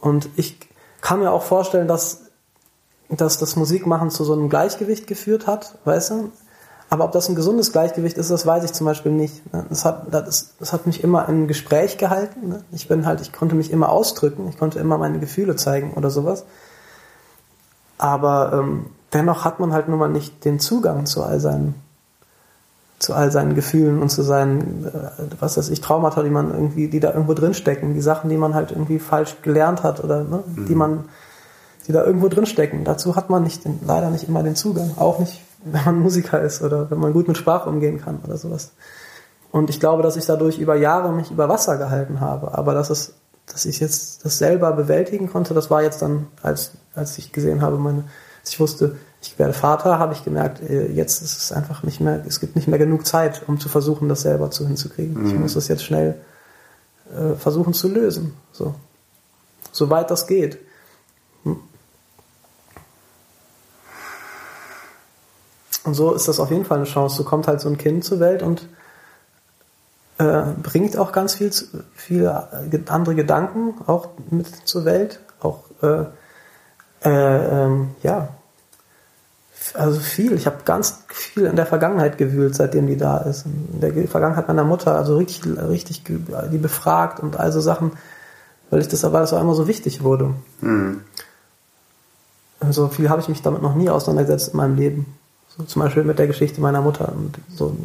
und 0.00 0.28
ich 0.34 0.58
kann 1.00 1.20
mir 1.20 1.30
auch 1.30 1.44
vorstellen, 1.44 1.86
dass, 1.86 2.22
dass 3.08 3.38
das 3.38 3.54
Musikmachen 3.54 4.10
zu 4.10 4.24
so 4.24 4.32
einem 4.32 4.48
Gleichgewicht 4.48 5.06
geführt 5.06 5.46
hat, 5.46 5.78
weißt 5.84 6.10
du? 6.10 6.32
Aber 6.88 7.04
ob 7.04 7.12
das 7.12 7.28
ein 7.28 7.34
gesundes 7.34 7.72
Gleichgewicht 7.72 8.16
ist, 8.16 8.30
das 8.30 8.46
weiß 8.46 8.64
ich 8.64 8.72
zum 8.72 8.86
Beispiel 8.86 9.10
nicht. 9.10 9.52
Ne? 9.52 9.66
Das 9.68 9.84
hat, 9.84 10.06
das, 10.12 10.54
das 10.58 10.72
hat 10.72 10.86
mich 10.86 11.02
immer 11.02 11.28
in 11.28 11.48
Gespräch 11.48 11.98
gehalten. 11.98 12.48
Ne? 12.48 12.64
Ich 12.72 12.86
bin 12.86 13.06
halt, 13.06 13.20
ich 13.20 13.32
konnte 13.32 13.56
mich 13.56 13.72
immer 13.72 13.88
ausdrücken, 13.88 14.48
ich 14.48 14.58
konnte 14.58 14.78
immer 14.78 14.96
meine 14.96 15.18
Gefühle 15.18 15.56
zeigen 15.56 15.94
oder 15.94 16.10
sowas. 16.10 16.44
Aber 17.98 18.52
ähm, 18.52 18.86
dennoch 19.12 19.44
hat 19.44 19.58
man 19.58 19.72
halt 19.72 19.88
nun 19.88 19.98
mal 19.98 20.08
nicht 20.08 20.44
den 20.44 20.60
Zugang 20.60 21.06
zu 21.06 21.24
all 21.24 21.40
seinen, 21.40 21.74
zu 23.00 23.14
all 23.14 23.32
seinen 23.32 23.56
Gefühlen 23.56 24.00
und 24.00 24.10
zu 24.10 24.22
seinen, 24.22 24.86
äh, 24.86 24.90
was 25.40 25.56
weiß 25.56 25.70
ich, 25.70 25.80
Traumata, 25.80 26.22
die 26.22 26.30
man 26.30 26.52
irgendwie, 26.52 26.86
die 26.88 27.00
da 27.00 27.12
irgendwo 27.12 27.34
drinstecken, 27.34 27.94
die 27.94 28.00
Sachen, 28.00 28.30
die 28.30 28.36
man 28.36 28.54
halt 28.54 28.70
irgendwie 28.70 29.00
falsch 29.00 29.36
gelernt 29.42 29.82
hat 29.82 30.04
oder 30.04 30.22
ne? 30.22 30.44
mhm. 30.46 30.66
die 30.66 30.74
man, 30.76 31.04
die 31.86 31.92
da 31.92 32.04
irgendwo 32.04 32.28
drinstecken. 32.28 32.84
Dazu 32.84 33.16
hat 33.16 33.30
man 33.30 33.42
nicht, 33.42 33.62
leider 33.86 34.10
nicht 34.10 34.28
immer 34.28 34.42
den 34.42 34.56
Zugang, 34.56 34.92
auch 34.96 35.18
nicht 35.18 35.40
wenn 35.64 35.84
man 35.84 36.00
Musiker 36.00 36.40
ist 36.40 36.62
oder 36.62 36.90
wenn 36.90 36.98
man 36.98 37.12
gut 37.12 37.28
mit 37.28 37.36
Sprache 37.36 37.68
umgehen 37.68 38.00
kann 38.00 38.20
oder 38.24 38.36
sowas. 38.36 38.70
Und 39.50 39.70
ich 39.70 39.80
glaube, 39.80 40.02
dass 40.02 40.16
ich 40.16 40.26
dadurch 40.26 40.58
über 40.58 40.76
Jahre 40.76 41.12
mich 41.12 41.30
über 41.30 41.48
Wasser 41.48 41.76
gehalten 41.76 42.20
habe. 42.20 42.56
Aber 42.56 42.74
dass 42.74 42.90
es, 42.90 43.14
dass 43.46 43.64
ich 43.64 43.80
jetzt 43.80 44.24
das 44.24 44.38
selber 44.38 44.72
bewältigen 44.72 45.28
konnte, 45.30 45.54
das 45.54 45.70
war 45.70 45.82
jetzt 45.82 46.02
dann, 46.02 46.26
als, 46.42 46.72
als 46.94 47.18
ich 47.18 47.32
gesehen 47.32 47.62
habe, 47.62 47.78
meine, 47.78 48.04
als 48.40 48.50
ich 48.50 48.60
wusste, 48.60 48.96
ich 49.22 49.38
werde 49.38 49.54
Vater, 49.54 49.98
habe 49.98 50.12
ich 50.12 50.24
gemerkt, 50.24 50.62
äh, 50.62 50.86
jetzt 50.92 51.22
ist 51.22 51.36
es 51.36 51.52
einfach 51.52 51.82
nicht 51.82 52.00
mehr, 52.00 52.22
es 52.26 52.38
gibt 52.38 52.54
nicht 52.54 52.68
mehr 52.68 52.78
genug 52.78 53.06
Zeit, 53.06 53.42
um 53.46 53.58
zu 53.58 53.68
versuchen, 53.68 54.08
das 54.08 54.20
selber 54.20 54.50
zu 54.50 54.66
hinzukriegen. 54.66 55.20
Mhm. 55.20 55.26
Ich 55.26 55.34
muss 55.34 55.54
das 55.54 55.68
jetzt 55.68 55.84
schnell 55.84 56.16
äh, 57.12 57.34
versuchen 57.34 57.72
zu 57.72 57.88
lösen. 57.88 58.34
So. 58.52 58.74
Soweit 59.72 60.10
das 60.10 60.26
geht. 60.26 60.58
Und 65.84 65.94
so 65.94 66.12
ist 66.12 66.28
das 66.28 66.40
auf 66.40 66.50
jeden 66.50 66.64
Fall 66.64 66.78
eine 66.78 66.86
Chance. 66.86 67.16
So 67.16 67.24
kommt 67.24 67.46
halt 67.46 67.60
so 67.60 67.68
ein 67.68 67.78
Kind 67.78 68.04
zur 68.04 68.20
Welt 68.20 68.42
und 68.42 68.68
äh, 70.18 70.42
bringt 70.62 70.96
auch 70.96 71.12
ganz 71.12 71.34
viel, 71.34 71.52
viele 71.94 72.48
andere 72.88 73.14
Gedanken 73.14 73.74
auch 73.86 74.08
mit 74.30 74.46
zur 74.66 74.84
Welt. 74.84 75.20
Auch, 75.40 75.64
äh, 75.82 76.04
äh, 77.04 77.64
ähm, 77.64 77.90
ja, 78.02 78.28
also 79.74 80.00
viel. 80.00 80.32
Ich 80.32 80.46
habe 80.46 80.58
ganz 80.64 81.02
viel 81.08 81.44
in 81.44 81.56
der 81.56 81.66
Vergangenheit 81.66 82.18
gewühlt, 82.18 82.54
seitdem 82.54 82.86
die 82.86 82.96
da 82.96 83.18
ist. 83.18 83.46
In 83.46 83.80
der 83.80 84.08
Vergangenheit 84.08 84.48
meiner 84.48 84.64
Mutter, 84.64 84.94
also 84.94 85.16
richtig, 85.16 85.42
richtig 85.44 86.04
die 86.04 86.58
befragt 86.58 87.20
und 87.20 87.38
all 87.38 87.52
so 87.52 87.60
Sachen, 87.60 87.92
weil 88.70 88.80
ich 88.80 88.88
das 88.88 89.04
aber 89.04 89.20
das 89.20 89.32
auch 89.32 89.40
immer 89.40 89.54
so 89.54 89.68
wichtig 89.68 90.02
wurde. 90.02 90.34
Mhm. 90.60 91.02
So 92.70 92.88
viel 92.88 93.10
habe 93.10 93.20
ich 93.20 93.28
mich 93.28 93.42
damit 93.42 93.62
noch 93.62 93.74
nie 93.74 93.90
auseinandergesetzt 93.90 94.52
in 94.52 94.56
meinem 94.56 94.76
Leben. 94.76 95.18
So 95.56 95.64
zum 95.64 95.82
Beispiel 95.82 96.04
mit 96.04 96.18
der 96.18 96.26
Geschichte 96.26 96.60
meiner 96.60 96.82
Mutter 96.82 97.12
und 97.12 97.38
so, 97.54 97.76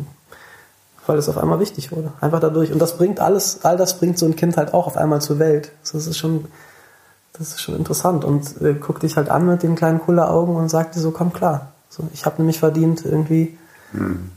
weil 1.07 1.17
es 1.17 1.29
auf 1.29 1.37
einmal 1.37 1.59
wichtig 1.59 1.91
wurde. 1.91 2.11
Einfach 2.21 2.39
dadurch. 2.39 2.71
Und 2.71 2.79
das 2.79 2.97
bringt 2.97 3.19
alles, 3.19 3.63
all 3.63 3.77
das 3.77 3.97
bringt 3.97 4.17
so 4.17 4.25
ein 4.25 4.35
Kind 4.35 4.57
halt 4.57 4.73
auch 4.73 4.87
auf 4.87 4.97
einmal 4.97 5.21
zur 5.21 5.39
Welt. 5.39 5.71
Das 5.81 6.07
ist 6.07 6.17
schon, 6.17 6.45
das 7.33 7.49
ist 7.49 7.61
schon 7.61 7.75
interessant. 7.75 8.23
Und 8.23 8.61
äh, 8.61 8.73
guckt 8.73 9.03
dich 9.03 9.17
halt 9.17 9.29
an 9.29 9.47
mit 9.47 9.63
den 9.63 9.75
kleinen 9.75 10.01
Augen 10.19 10.55
und 10.55 10.69
sagt 10.69 10.95
dir 10.95 10.99
so, 10.99 11.11
komm 11.11 11.33
klar. 11.33 11.71
So, 11.89 12.03
ich 12.13 12.25
habe 12.25 12.37
nämlich 12.37 12.59
verdient, 12.59 13.03
irgendwie 13.05 13.57
hm. 13.91 14.31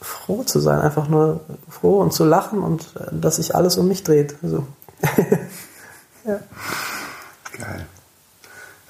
froh 0.00 0.42
zu 0.42 0.60
sein, 0.60 0.80
einfach 0.80 1.08
nur 1.08 1.40
froh 1.68 2.00
und 2.00 2.12
zu 2.12 2.24
lachen 2.24 2.60
und 2.60 2.82
äh, 2.96 3.08
dass 3.12 3.36
sich 3.36 3.54
alles 3.54 3.76
um 3.78 3.88
mich 3.88 4.04
dreht. 4.04 4.36
So. 4.42 4.66
ja. 6.26 6.40
Geil. 7.58 7.86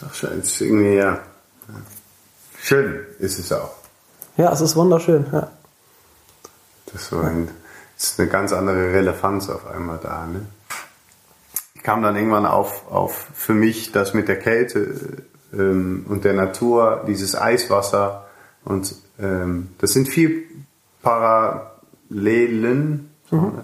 Ach, 0.05 0.15
schön. 0.15 0.41
Ist 0.41 0.61
irgendwie, 0.61 0.95
ja. 0.95 1.21
Schön 2.69 3.01
ist 3.19 3.39
es 3.39 3.51
auch. 3.51 3.71
Ja, 4.37 4.53
es 4.53 4.61
ist 4.61 4.77
wunderschön, 4.77 5.25
ja. 5.33 5.51
Das 6.85 7.01
ist, 7.01 7.09
so 7.09 7.19
ein, 7.19 7.49
das 7.97 8.11
ist 8.11 8.21
eine 8.21 8.29
ganz 8.29 8.53
andere 8.53 8.93
Relevanz 8.93 9.49
auf 9.49 9.67
einmal 9.67 9.99
da. 10.03 10.27
Ne? 10.27 10.45
Ich 11.73 11.83
kam 11.83 12.03
dann 12.03 12.15
irgendwann 12.15 12.45
auf, 12.45 12.87
auf 12.91 13.29
für 13.33 13.55
mich 13.55 13.91
das 13.93 14.13
mit 14.13 14.29
der 14.29 14.39
Kälte 14.39 15.23
ähm, 15.55 16.05
und 16.11 16.27
der 16.27 16.35
Natur, 16.35 17.05
dieses 17.07 17.35
Eiswasser, 17.35 18.27
Und 18.67 18.95
ähm, 19.19 19.71
das 19.79 19.95
sind 19.95 20.07
vier 20.07 20.43
Parallelen. 21.01 21.81
Mhm. 23.31 23.63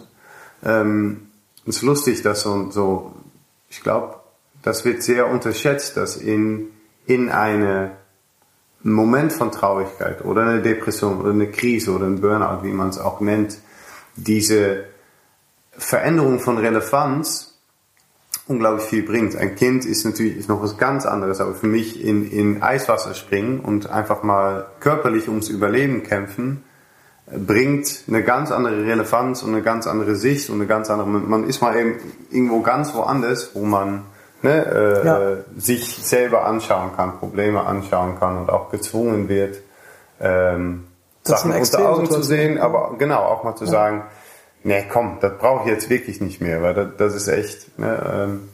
Ähm, 0.65 1.29
es 1.67 1.77
ist 1.77 1.83
lustig, 1.83 2.23
dass 2.23 2.41
so, 2.41 2.71
so 2.71 3.15
ich 3.69 3.83
glaube, 3.83 4.15
das 4.63 4.87
wird 4.87 5.03
sehr 5.03 5.29
unterschätzt, 5.29 5.99
dass 5.99 6.17
in, 6.17 6.71
in 7.05 7.29
eine 7.29 7.99
Moment 8.93 9.33
von 9.33 9.51
Traurigkeit 9.51 10.25
oder 10.25 10.43
eine 10.43 10.63
Depression 10.63 11.19
oder 11.19 11.31
eine 11.31 11.51
Krise 11.51 11.93
oder 11.93 12.07
ein 12.07 12.21
Burnout, 12.21 12.63
wie 12.65 12.73
man 12.73 12.91
es 12.91 12.99
auch 12.99 13.21
nennt, 13.21 13.59
diese 14.17 14.85
Veränderung 15.73 16.39
von 16.39 16.59
Relevanz 16.59 17.55
unglaublich 18.47 18.87
viel 18.87 19.03
bringt. 19.03 19.37
Ein 19.37 19.57
Kind 19.57 19.87
ist 19.87 20.05
natürlich 20.05 20.37
ist 20.37 20.49
noch 20.49 20.63
was 20.63 20.77
ganz 20.77 21.07
anderes, 21.07 21.41
aber 21.41 21.55
für 21.55 21.67
mich 21.67 22.05
in, 22.05 22.31
in 22.31 22.63
Eiswasser 22.63 23.15
springen 23.15 23.61
und 23.61 23.89
einfach 23.89 24.23
mal 24.23 24.67
körperlich 24.81 25.29
ums 25.29 25.49
Überleben 25.49 26.03
kämpfen, 26.03 26.63
bringt 27.27 28.05
eine 28.07 28.23
ganz 28.23 28.51
andere 28.51 28.85
Relevanz 28.85 29.43
und 29.43 29.55
eine 29.55 29.63
ganz 29.63 29.87
andere 29.87 30.15
Sicht 30.15 30.51
und 30.51 30.57
eine 30.57 30.67
ganz 30.67 30.91
andere, 30.91 31.09
man 31.09 31.49
ist 31.49 31.63
mal 31.63 31.75
eben 31.77 31.97
irgendwo 32.31 32.61
ganz 32.61 32.95
woanders, 32.95 33.55
wo 33.55 33.65
man 33.65 34.03
ne, 34.45 34.67
äh, 34.67 35.07
ja. 35.07 35.21
sich 35.57 36.07
selber 36.07 36.45
anschauen 36.45 36.95
kann, 36.95 37.19
Probleme 37.19 37.65
anschauen 37.65 38.19
kann 38.21 38.37
und 38.37 38.51
auch 38.51 38.71
gezwungen 38.71 39.29
wird, 39.29 39.61
ähm, 40.21 40.87
Sachen 41.23 41.53
unter 41.53 41.89
Augen 41.89 42.11
zu 42.11 42.23
sehen, 42.23 42.59
aber 42.59 42.95
genau, 42.99 43.21
auch 43.23 43.43
mal 43.43 43.57
zu 43.57 43.65
ja. 43.65 43.71
sagen, 43.71 44.05
nee, 44.63 44.85
komm, 44.93 45.19
das 45.21 45.39
brauche 45.39 45.65
ich 45.65 45.75
jetzt 45.75 45.89
wirklich 45.89 46.21
nicht 46.21 46.43
mehr, 46.43 46.63
weil 46.63 46.75
das, 46.75 46.89
das 46.99 47.15
ist 47.15 47.29
echt 47.29 47.79
ne, 47.79 48.13
ähm, 48.15 48.49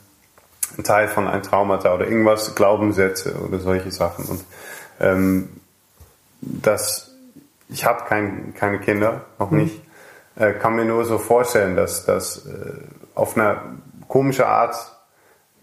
ein 0.78 0.84
Teil 0.84 1.08
von 1.08 1.26
einem 1.26 1.42
Traumata 1.42 1.92
oder 1.92 2.06
irgendwas, 2.06 2.54
Glaubenssätze 2.54 3.34
oder 3.44 3.58
solche 3.58 3.90
Sachen. 3.90 4.24
Und 4.26 4.44
ähm, 5.00 5.48
das, 6.40 7.10
ich 7.68 7.84
habe 7.84 8.04
kein, 8.04 8.54
keine 8.54 8.78
Kinder, 8.78 9.22
noch 9.40 9.50
mhm. 9.50 9.62
nicht, 9.64 9.80
äh, 10.36 10.52
kann 10.52 10.76
mir 10.76 10.84
nur 10.84 11.04
so 11.04 11.18
vorstellen, 11.18 11.74
dass 11.74 12.06
das 12.06 12.46
äh, 12.46 12.72
auf 13.16 13.36
einer 13.36 13.62
komischen 14.06 14.44
Art 14.44 14.76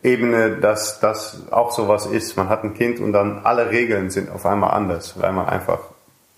Ebene, 0.03 0.57
dass 0.57 0.99
das 0.99 1.41
auch 1.51 1.71
sowas 1.71 2.05
ist. 2.05 2.37
Man 2.37 2.49
hat 2.49 2.63
ein 2.63 2.73
Kind 2.73 2.99
und 2.99 3.13
dann 3.13 3.41
alle 3.43 3.71
Regeln 3.71 4.09
sind 4.09 4.29
auf 4.29 4.45
einmal 4.45 4.71
anders, 4.71 5.19
weil 5.19 5.31
man 5.31 5.47
einfach 5.47 5.79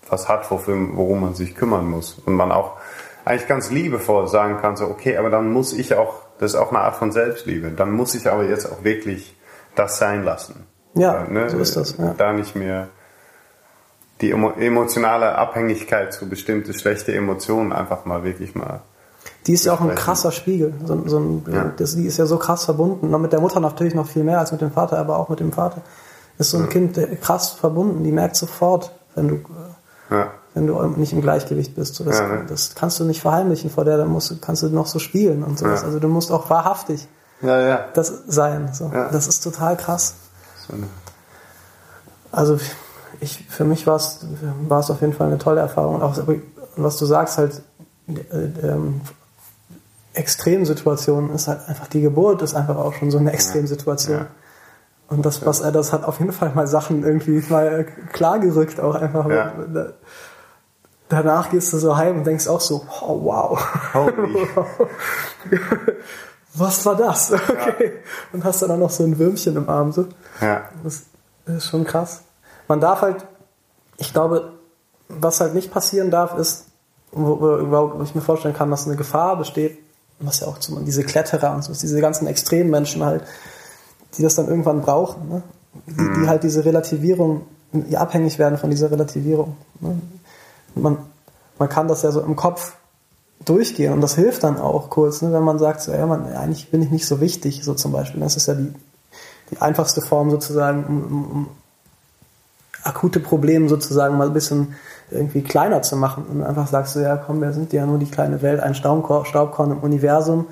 was 0.08 0.28
hat, 0.28 0.50
wofür, 0.50 0.76
worum 0.92 1.20
man 1.20 1.34
sich 1.34 1.54
kümmern 1.54 1.88
muss. 1.88 2.20
Und 2.24 2.34
man 2.34 2.52
auch 2.52 2.78
eigentlich 3.24 3.46
ganz 3.46 3.70
liebevoll 3.70 4.28
sagen 4.28 4.58
kann, 4.60 4.76
so, 4.76 4.86
okay, 4.86 5.16
aber 5.16 5.30
dann 5.30 5.52
muss 5.52 5.72
ich 5.72 5.94
auch, 5.94 6.22
das 6.38 6.54
ist 6.54 6.58
auch 6.58 6.70
eine 6.70 6.80
Art 6.80 6.96
von 6.96 7.12
Selbstliebe, 7.12 7.70
dann 7.70 7.92
muss 7.92 8.14
ich 8.14 8.28
aber 8.28 8.44
jetzt 8.44 8.66
auch 8.66 8.82
wirklich 8.82 9.36
das 9.76 9.98
sein 9.98 10.24
lassen. 10.24 10.66
Ja, 10.94 11.24
ne, 11.28 11.48
so 11.50 11.58
ist 11.58 11.76
das. 11.76 11.96
Ja. 11.98 12.14
Da 12.16 12.32
nicht 12.32 12.56
mehr 12.56 12.88
die 14.20 14.32
emotionale 14.32 15.36
Abhängigkeit 15.36 16.12
zu 16.12 16.28
bestimmte 16.28 16.74
schlechte 16.74 17.14
Emotionen 17.14 17.72
einfach 17.72 18.04
mal 18.04 18.24
wirklich 18.24 18.54
mal. 18.54 18.82
Die 19.46 19.54
ist 19.54 19.64
ja 19.64 19.72
auch 19.72 19.80
ein 19.80 19.94
krasser 19.94 20.32
Spiegel. 20.32 20.74
So, 20.84 21.08
so 21.08 21.18
ein, 21.18 21.44
ja. 21.50 21.72
das, 21.76 21.96
die 21.96 22.04
ist 22.04 22.18
ja 22.18 22.26
so 22.26 22.36
krass 22.36 22.64
verbunden. 22.66 23.10
Mit 23.20 23.32
der 23.32 23.40
Mutter 23.40 23.60
natürlich 23.60 23.94
noch 23.94 24.06
viel 24.06 24.22
mehr 24.22 24.38
als 24.38 24.52
mit 24.52 24.60
dem 24.60 24.70
Vater, 24.70 24.98
aber 24.98 25.18
auch 25.18 25.28
mit 25.28 25.40
dem 25.40 25.52
Vater. 25.52 25.82
Ist 26.38 26.50
so 26.50 26.58
ein 26.58 26.64
ja. 26.64 26.68
Kind 26.70 26.98
krass 27.22 27.50
verbunden. 27.50 28.04
Die 28.04 28.12
merkt 28.12 28.36
sofort, 28.36 28.92
wenn 29.14 29.28
du 29.28 29.40
ja 30.10 30.28
wenn 30.54 30.66
du 30.66 30.82
nicht 30.96 31.12
im 31.12 31.20
Gleichgewicht 31.20 31.74
bist. 31.74 31.94
So, 31.94 32.04
das, 32.04 32.20
ne? 32.20 32.44
das 32.48 32.74
kannst 32.74 32.98
du 32.98 33.04
nicht 33.04 33.20
verheimlichen 33.20 33.70
vor 33.70 33.84
der, 33.84 33.98
dann 33.98 34.08
musst, 34.08 34.42
kannst 34.42 34.62
du 34.62 34.68
noch 34.68 34.86
so 34.86 34.98
spielen 34.98 35.44
und 35.44 35.58
sowas. 35.58 35.84
Also 35.84 36.00
du 36.00 36.08
musst 36.08 36.32
auch 36.32 36.50
wahrhaftig 36.50 37.06
ja, 37.40 37.86
das 37.94 38.24
sein. 38.26 38.70
So. 38.72 38.88
Das 38.88 39.28
ist 39.28 39.42
total 39.42 39.76
krass. 39.76 40.16
So. 40.66 40.74
Also 42.32 42.58
ich, 43.20 43.46
für 43.48 43.64
mich 43.64 43.86
war 43.86 43.96
es, 43.96 44.26
war 44.68 44.80
es 44.80 44.90
auf 44.90 45.00
jeden 45.00 45.12
Fall 45.12 45.28
eine 45.28 45.38
tolle 45.38 45.60
Erfahrung. 45.60 45.96
Und 45.96 46.02
auch 46.02 46.16
was 46.76 46.96
du 46.96 47.06
sagst, 47.06 47.38
halt 47.38 47.62
äh, 48.08 48.66
ähm, 48.66 49.00
Extremsituationen 50.20 51.30
ist 51.30 51.48
halt 51.48 51.68
einfach 51.68 51.88
die 51.88 52.00
Geburt 52.00 52.42
ist 52.42 52.54
einfach 52.54 52.76
auch 52.76 52.92
schon 52.94 53.10
so 53.10 53.18
eine 53.18 53.32
Extremsituation. 53.32 54.26
Und 55.08 55.26
das, 55.26 55.44
was 55.44 55.60
er, 55.60 55.72
das 55.72 55.92
hat 55.92 56.04
auf 56.04 56.20
jeden 56.20 56.32
Fall 56.32 56.52
mal 56.54 56.68
Sachen 56.68 57.02
irgendwie 57.02 57.42
mal 57.48 57.86
klargerückt, 58.12 58.78
auch 58.78 58.94
einfach. 58.94 59.28
Ja 59.28 59.52
danach 61.10 61.50
gehst 61.50 61.72
du 61.72 61.78
so 61.78 61.96
heim 61.96 62.18
und 62.18 62.26
denkst 62.26 62.48
auch 62.48 62.60
so, 62.60 62.86
oh, 63.02 63.24
wow. 63.24 63.60
Was 66.54 66.86
war 66.86 66.96
das? 66.96 67.32
Okay. 67.32 67.84
Ja. 67.84 67.90
Und 68.32 68.44
hast 68.44 68.62
dann 68.62 68.70
auch 68.70 68.78
noch 68.78 68.90
so 68.90 69.04
ein 69.04 69.18
Würmchen 69.18 69.56
im 69.56 69.68
Arm. 69.68 69.92
So. 69.92 70.06
Ja. 70.40 70.62
Das 70.82 71.02
ist 71.46 71.68
schon 71.68 71.84
krass. 71.84 72.22
Man 72.66 72.80
darf 72.80 73.02
halt, 73.02 73.26
ich 73.98 74.12
glaube, 74.12 74.52
was 75.08 75.40
halt 75.40 75.54
nicht 75.54 75.72
passieren 75.72 76.10
darf, 76.10 76.36
ist, 76.38 76.66
wo, 77.12 77.40
wo 77.40 78.02
ich 78.02 78.14
mir 78.14 78.20
vorstellen 78.20 78.54
kann, 78.54 78.70
dass 78.70 78.86
eine 78.86 78.96
Gefahr 78.96 79.36
besteht, 79.36 79.78
was 80.20 80.40
ja 80.40 80.46
auch 80.46 80.58
zum, 80.58 80.84
diese 80.84 81.02
Kletterer 81.02 81.54
und 81.54 81.64
so, 81.64 81.72
diese 81.72 82.00
ganzen 82.00 82.26
Extremmenschen 82.26 83.04
halt, 83.04 83.24
die 84.16 84.22
das 84.22 84.34
dann 84.34 84.48
irgendwann 84.48 84.82
brauchen, 84.82 85.28
ne? 85.28 85.42
die, 85.86 85.94
die 85.94 86.02
mhm. 86.02 86.28
halt 86.28 86.42
diese 86.42 86.64
Relativierung, 86.64 87.42
die 87.72 87.96
abhängig 87.96 88.38
werden 88.38 88.58
von 88.58 88.70
dieser 88.70 88.90
Relativierung. 88.90 89.56
Ne? 89.80 90.00
man, 90.74 90.98
man 91.58 91.68
kann 91.68 91.88
das 91.88 92.02
ja 92.02 92.10
so 92.10 92.20
im 92.20 92.36
Kopf 92.36 92.74
durchgehen 93.44 93.92
und 93.92 94.00
das 94.00 94.14
hilft 94.14 94.44
dann 94.44 94.58
auch 94.58 94.90
kurz, 94.90 95.22
ne, 95.22 95.32
wenn 95.32 95.42
man 95.42 95.58
sagt, 95.58 95.80
so, 95.80 95.92
ja, 95.92 96.06
man, 96.06 96.26
eigentlich 96.26 96.70
bin 96.70 96.82
ich 96.82 96.90
nicht 96.90 97.06
so 97.06 97.20
wichtig, 97.20 97.64
so 97.64 97.74
zum 97.74 97.92
Beispiel. 97.92 98.20
Das 98.20 98.36
ist 98.36 98.46
ja 98.46 98.54
die, 98.54 98.72
die 99.50 99.58
einfachste 99.58 100.02
Form 100.02 100.30
sozusagen, 100.30 100.84
um, 100.84 101.02
um, 101.04 101.30
um 101.30 101.48
akute 102.82 103.20
Probleme 103.20 103.68
sozusagen 103.68 104.16
mal 104.16 104.28
ein 104.28 104.32
bisschen 104.32 104.74
irgendwie 105.10 105.42
kleiner 105.42 105.82
zu 105.82 105.96
machen 105.96 106.24
und 106.24 106.42
einfach 106.42 106.66
sagst 106.66 106.96
du, 106.96 107.00
ja 107.00 107.16
komm, 107.16 107.40
wir 107.40 107.52
sind 107.52 107.72
ja 107.72 107.86
nur 107.86 107.98
die 107.98 108.10
kleine 108.10 108.42
Welt, 108.42 108.60
ein 108.60 108.74
Staubkorn, 108.74 109.24
Staubkorn 109.24 109.70
im 109.72 109.78
Universum. 109.78 110.46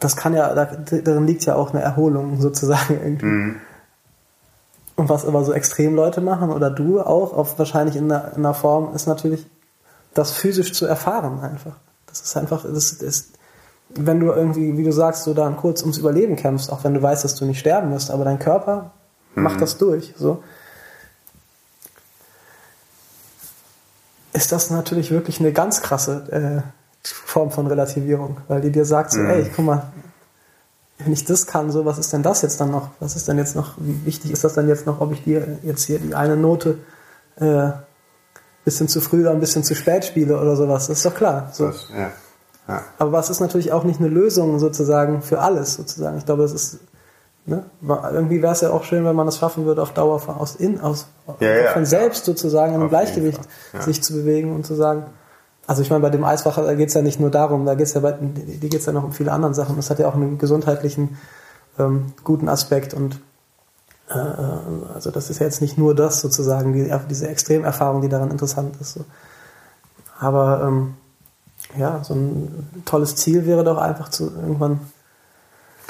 Das 0.00 0.16
kann 0.16 0.34
ja, 0.34 0.52
darin 0.54 1.26
liegt 1.26 1.44
ja 1.44 1.54
auch 1.54 1.72
eine 1.72 1.82
Erholung 1.82 2.40
sozusagen 2.40 2.98
irgendwie. 3.02 3.26
Mhm. 3.26 3.56
Und 4.96 5.08
was 5.08 5.24
aber 5.24 5.44
so 5.44 5.52
extrem 5.52 5.94
Leute 5.94 6.20
machen 6.20 6.50
oder 6.50 6.70
du 6.70 7.00
auch, 7.00 7.32
auf 7.32 7.58
wahrscheinlich 7.58 7.96
in 7.96 8.10
einer, 8.10 8.32
in 8.36 8.38
einer 8.38 8.54
Form, 8.54 8.94
ist 8.94 9.06
natürlich 9.06 9.46
das 10.14 10.32
physisch 10.32 10.72
zu 10.74 10.86
erfahren 10.86 11.40
einfach. 11.40 11.76
Das 12.06 12.20
ist 12.20 12.36
einfach, 12.36 12.64
das 12.64 12.92
ist, 12.92 13.38
wenn 13.88 14.20
du 14.20 14.32
irgendwie, 14.32 14.76
wie 14.76 14.84
du 14.84 14.92
sagst, 14.92 15.24
so 15.24 15.32
dann 15.34 15.56
kurz 15.56 15.80
ums 15.80 15.98
Überleben 15.98 16.36
kämpfst, 16.36 16.70
auch 16.70 16.84
wenn 16.84 16.94
du 16.94 17.02
weißt, 17.02 17.24
dass 17.24 17.36
du 17.36 17.46
nicht 17.46 17.58
sterben 17.58 17.90
wirst, 17.92 18.10
aber 18.10 18.24
dein 18.24 18.38
Körper 18.38 18.90
mhm. 19.34 19.44
macht 19.44 19.60
das 19.60 19.78
durch, 19.78 20.14
so. 20.16 20.42
Ist 24.32 24.52
das 24.52 24.70
natürlich 24.70 25.10
wirklich 25.10 25.40
eine 25.40 25.52
ganz 25.52 25.82
krasse 25.82 26.62
äh, 26.64 27.08
Form 27.08 27.50
von 27.50 27.66
Relativierung, 27.66 28.38
weil 28.48 28.60
die 28.60 28.70
dir 28.70 28.84
sagt, 28.84 29.12
so, 29.12 29.20
mhm. 29.20 29.30
ey, 29.30 29.50
guck 29.54 29.64
mal, 29.64 29.92
wenn 30.98 31.12
ich 31.12 31.24
das 31.24 31.46
kann, 31.46 31.70
so, 31.70 31.84
was 31.84 31.98
ist 31.98 32.12
denn 32.12 32.22
das 32.22 32.42
jetzt 32.42 32.60
dann 32.60 32.70
noch? 32.70 32.90
Was 33.00 33.16
ist 33.16 33.28
denn 33.28 33.38
jetzt 33.38 33.56
noch, 33.56 33.74
wie 33.78 34.06
wichtig 34.06 34.30
ist 34.30 34.44
das 34.44 34.54
dann 34.54 34.68
jetzt 34.68 34.86
noch, 34.86 35.00
ob 35.00 35.12
ich 35.12 35.24
dir 35.24 35.58
jetzt 35.62 35.84
hier 35.84 35.98
die 35.98 36.14
eine 36.14 36.36
Note 36.36 36.78
äh, 37.36 37.70
bisschen 38.64 38.86
zu 38.86 39.00
früh 39.00 39.22
oder 39.22 39.32
ein 39.32 39.40
bisschen 39.40 39.64
zu 39.64 39.74
spät 39.74 40.04
spiele 40.04 40.40
oder 40.40 40.54
sowas? 40.54 40.86
Das 40.86 40.98
ist 40.98 41.06
doch 41.06 41.14
klar. 41.14 41.50
So. 41.52 41.66
Das, 41.66 41.88
ja. 41.90 42.12
Ja. 42.68 42.84
Aber 42.98 43.12
was 43.12 43.28
ist 43.28 43.40
natürlich 43.40 43.72
auch 43.72 43.84
nicht 43.84 43.98
eine 43.98 44.08
Lösung 44.08 44.58
sozusagen 44.58 45.22
für 45.22 45.40
alles 45.40 45.74
sozusagen. 45.74 46.18
Ich 46.18 46.26
glaube, 46.26 46.42
das 46.42 46.52
ist 46.52 46.78
ne? 47.46 47.64
irgendwie 48.12 48.42
wäre 48.42 48.52
es 48.52 48.60
ja 48.60 48.70
auch 48.70 48.84
schön, 48.84 49.04
wenn 49.04 49.16
man 49.16 49.26
das 49.26 49.38
schaffen 49.38 49.64
würde, 49.64 49.82
auf 49.82 49.92
Dauer 49.92 50.20
von 50.20 50.36
aus 50.36 50.56
in 50.56 50.80
aus 50.80 51.06
ja, 51.40 51.72
von 51.72 51.84
selbst 51.84 52.24
sozusagen 52.24 52.74
im 52.74 52.88
Gleichgewicht 52.88 53.40
sich 53.80 54.02
zu 54.02 54.14
bewegen 54.14 54.54
und 54.54 54.66
zu 54.66 54.74
sagen, 54.74 55.06
also 55.66 55.82
ich 55.82 55.90
meine, 55.90 56.02
bei 56.02 56.10
dem 56.10 56.24
Eiswacher 56.24 56.64
da 56.64 56.74
geht 56.74 56.88
es 56.88 56.94
ja 56.94 57.02
nicht 57.02 57.20
nur 57.20 57.30
darum, 57.30 57.64
da 57.66 57.74
ja 57.94 58.00
bei, 58.00 58.12
die 58.12 58.68
geht 58.68 58.80
es 58.80 58.86
ja 58.86 58.92
noch 58.92 59.04
um 59.04 59.12
viele 59.12 59.32
andere 59.32 59.54
Sachen. 59.54 59.76
Das 59.76 59.90
hat 59.90 59.98
ja 59.98 60.08
auch 60.08 60.14
einen 60.14 60.38
gesundheitlichen 60.38 61.18
ähm, 61.78 62.12
guten 62.24 62.48
Aspekt 62.48 62.94
und 62.94 63.20
äh, 64.10 64.18
äh, 64.18 64.94
also 64.94 65.10
das 65.10 65.30
ist 65.30 65.38
ja 65.38 65.46
jetzt 65.46 65.62
nicht 65.62 65.78
nur 65.78 65.94
das 65.94 66.20
sozusagen, 66.20 66.72
die, 66.72 66.92
diese 67.08 67.28
Extremerfahrung, 67.28 68.02
die 68.02 68.08
daran 68.08 68.30
interessant 68.30 68.76
ist. 68.80 68.94
So. 68.94 69.04
Aber 70.18 70.62
ähm, 70.64 70.94
ja, 71.78 72.02
so 72.02 72.14
ein 72.14 72.82
tolles 72.84 73.16
Ziel 73.16 73.46
wäre 73.46 73.64
doch 73.64 73.78
einfach 73.78 74.08
zu 74.08 74.24
irgendwann 74.24 74.80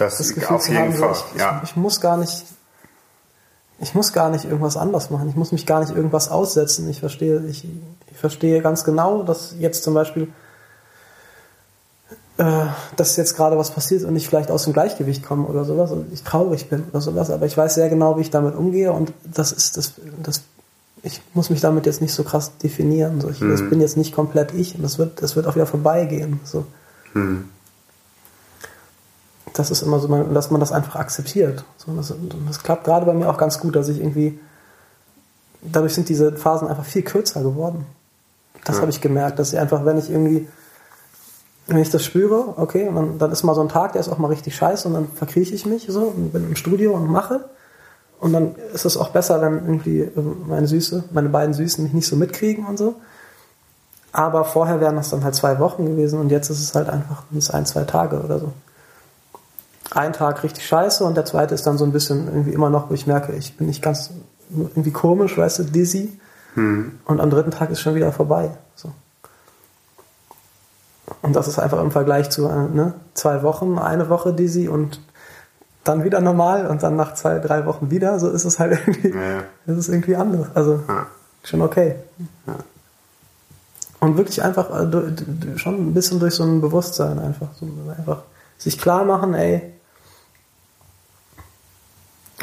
das, 0.04 0.18
das 0.18 0.34
Gefühl 0.34 0.56
auf 0.56 0.62
zu 0.62 0.72
jeden 0.72 0.84
haben, 0.84 0.94
Fall, 0.94 1.14
so, 1.14 1.24
ich, 1.34 1.40
ja. 1.40 1.60
ich, 1.62 1.70
ich 1.70 1.76
muss 1.76 2.00
gar 2.00 2.16
nicht 2.16 2.44
ich 3.82 3.94
muss 3.94 4.12
gar 4.12 4.30
nicht 4.30 4.44
irgendwas 4.44 4.76
anders 4.76 5.10
machen. 5.10 5.28
Ich 5.28 5.34
muss 5.34 5.50
mich 5.50 5.66
gar 5.66 5.80
nicht 5.80 5.94
irgendwas 5.94 6.30
aussetzen. 6.30 6.88
Ich 6.88 7.00
verstehe, 7.00 7.44
ich, 7.48 7.66
ich 8.10 8.16
verstehe 8.16 8.62
ganz 8.62 8.84
genau, 8.84 9.24
dass 9.24 9.56
jetzt 9.58 9.82
zum 9.82 9.92
Beispiel, 9.92 10.28
äh, 12.38 12.66
dass 12.94 13.16
jetzt 13.16 13.34
gerade 13.34 13.58
was 13.58 13.72
passiert 13.72 14.04
und 14.04 14.14
ich 14.14 14.28
vielleicht 14.28 14.52
aus 14.52 14.64
dem 14.64 14.72
Gleichgewicht 14.72 15.24
komme 15.24 15.48
oder 15.48 15.64
sowas 15.64 15.90
und 15.90 16.12
ich 16.12 16.22
traurig 16.22 16.70
bin 16.70 16.84
oder 16.90 17.00
sowas. 17.00 17.30
Aber 17.30 17.44
ich 17.44 17.56
weiß 17.56 17.74
sehr 17.74 17.88
genau, 17.88 18.16
wie 18.16 18.20
ich 18.20 18.30
damit 18.30 18.54
umgehe 18.54 18.92
und 18.92 19.12
das 19.24 19.50
ist 19.50 19.76
das, 19.76 19.94
das 20.22 20.42
ich 21.02 21.20
muss 21.34 21.50
mich 21.50 21.60
damit 21.60 21.84
jetzt 21.84 22.00
nicht 22.00 22.14
so 22.14 22.22
krass 22.22 22.56
definieren. 22.58 23.20
So, 23.20 23.30
ich 23.30 23.40
mhm. 23.40 23.50
das 23.50 23.68
bin 23.68 23.80
jetzt 23.80 23.96
nicht 23.96 24.14
komplett 24.14 24.54
ich 24.54 24.76
und 24.76 24.82
das 24.82 24.98
wird, 24.98 25.20
das 25.20 25.34
wird 25.34 25.48
auch 25.48 25.56
wieder 25.56 25.66
vorbeigehen. 25.66 26.38
So. 26.44 26.64
Mhm 27.14 27.48
das 29.54 29.70
ist 29.70 29.82
immer 29.82 29.98
so, 29.98 30.08
dass 30.08 30.50
man 30.50 30.60
das 30.60 30.72
einfach 30.72 30.96
akzeptiert. 30.96 31.64
So, 31.76 31.92
das, 31.94 32.12
das, 32.46 32.62
klappt 32.62 32.84
gerade 32.84 33.06
bei 33.06 33.12
mir 33.12 33.28
auch 33.28 33.38
ganz 33.38 33.58
gut, 33.58 33.76
dass 33.76 33.88
ich 33.88 33.98
irgendwie 33.98 34.38
dadurch 35.62 35.94
sind 35.94 36.08
diese 36.08 36.32
Phasen 36.32 36.68
einfach 36.68 36.84
viel 36.84 37.02
kürzer 37.02 37.42
geworden. 37.42 37.86
Das 38.64 38.76
Ja. 38.76 38.82
habe 38.82 38.90
ich 38.90 39.00
gemerkt, 39.00 39.38
dass 39.38 39.52
ich 39.52 39.58
einfach, 39.58 39.84
wenn 39.84 39.98
ich 39.98 40.10
irgendwie, 40.10 40.48
wenn 41.66 41.78
ich 41.78 41.90
das 41.90 42.04
spüre, 42.04 42.54
okay, 42.56 42.88
und 42.88 42.96
dann, 42.96 43.18
dann 43.18 43.32
ist 43.32 43.42
mal 43.42 43.54
so 43.54 43.60
ein 43.60 43.68
Tag, 43.68 43.92
der 43.92 44.00
ist 44.00 44.08
auch 44.08 44.18
mal 44.18 44.28
richtig 44.28 44.56
scheiße 44.56 44.88
und 44.88 44.94
dann 44.94 45.08
verkrieche 45.08 45.54
ich 45.54 45.66
mich 45.66 45.86
so 45.88 46.02
und 46.02 46.32
bin 46.32 46.44
im 46.44 46.56
Studio 46.56 46.92
und 46.94 47.08
mache. 47.08 47.44
Und 48.20 48.32
dann 48.32 48.54
ist 48.72 48.84
es 48.84 48.96
auch 48.96 49.08
besser, 49.10 49.40
wenn 49.40 49.54
irgendwie 49.54 50.00
äh, 50.00 50.10
meine 50.46 50.68
Süße, 50.68 51.04
meine 51.10 51.28
beiden 51.28 51.54
Süßen 51.54 51.82
mich 51.82 51.92
nicht 51.92 52.06
so 52.06 52.16
mitkriegen 52.16 52.66
und 52.66 52.78
so. 52.78 52.96
Aber 54.12 54.44
vorher 54.44 54.80
wären 54.80 54.96
das 54.96 55.10
dann 55.10 55.24
halt 55.24 55.34
zwei 55.34 55.58
Wochen 55.58 55.86
gewesen 55.86 56.20
und 56.20 56.30
jetzt 56.30 56.50
ist 56.50 56.60
es 56.60 56.74
halt 56.74 56.88
einfach 56.88 57.22
bis 57.30 57.50
ein, 57.50 57.66
zwei 57.66 57.84
Tage 57.84 58.20
oder 58.20 58.38
so. 58.38 58.52
Ein 59.94 60.12
Tag 60.12 60.42
richtig 60.42 60.66
scheiße 60.66 61.04
und 61.04 61.16
der 61.16 61.24
zweite 61.24 61.54
ist 61.54 61.66
dann 61.66 61.76
so 61.78 61.84
ein 61.84 61.92
bisschen 61.92 62.26
irgendwie 62.26 62.52
immer 62.52 62.70
noch, 62.70 62.90
wo 62.90 62.94
ich 62.94 63.06
merke, 63.06 63.32
ich 63.32 63.56
bin 63.56 63.66
nicht 63.66 63.82
ganz 63.82 64.10
irgendwie 64.50 64.90
komisch, 64.90 65.36
weißt 65.36 65.60
du, 65.60 65.64
dizzy. 65.64 66.18
Und 66.54 67.20
am 67.20 67.30
dritten 67.30 67.50
Tag 67.50 67.70
ist 67.70 67.80
schon 67.80 67.94
wieder 67.94 68.12
vorbei. 68.12 68.50
So. 68.74 68.90
Und 71.22 71.34
das 71.34 71.48
ist 71.48 71.58
einfach 71.58 71.80
im 71.80 71.90
Vergleich 71.90 72.28
zu 72.30 72.46
äh, 72.46 72.68
ne, 72.68 72.94
zwei 73.14 73.42
Wochen, 73.42 73.78
eine 73.78 74.08
Woche 74.08 74.32
dizzy 74.34 74.68
und 74.68 75.00
dann 75.84 76.04
wieder 76.04 76.20
normal 76.20 76.66
und 76.66 76.82
dann 76.82 76.96
nach 76.96 77.14
zwei, 77.14 77.38
drei 77.38 77.66
Wochen 77.66 77.90
wieder. 77.90 78.18
So 78.18 78.28
ist 78.30 78.44
es 78.44 78.58
halt 78.58 78.72
irgendwie, 78.86 79.08
Ja, 79.10 79.74
ist 79.74 79.88
irgendwie 79.88 80.16
anders. 80.16 80.48
Also 80.54 80.80
Ja. 80.88 81.06
schon 81.42 81.62
okay. 81.62 81.96
Ja. 82.46 82.56
Und 84.00 84.16
wirklich 84.16 84.42
einfach 84.42 84.68
äh, 84.70 85.58
schon 85.58 85.88
ein 85.88 85.94
bisschen 85.94 86.18
durch 86.20 86.34
so 86.34 86.42
ein 86.42 86.60
Bewusstsein 86.60 87.18
einfach. 87.18 87.48
So 87.58 87.66
einfach 87.96 88.22
sich 88.58 88.78
klar 88.78 89.04
machen, 89.04 89.34
ey, 89.34 89.71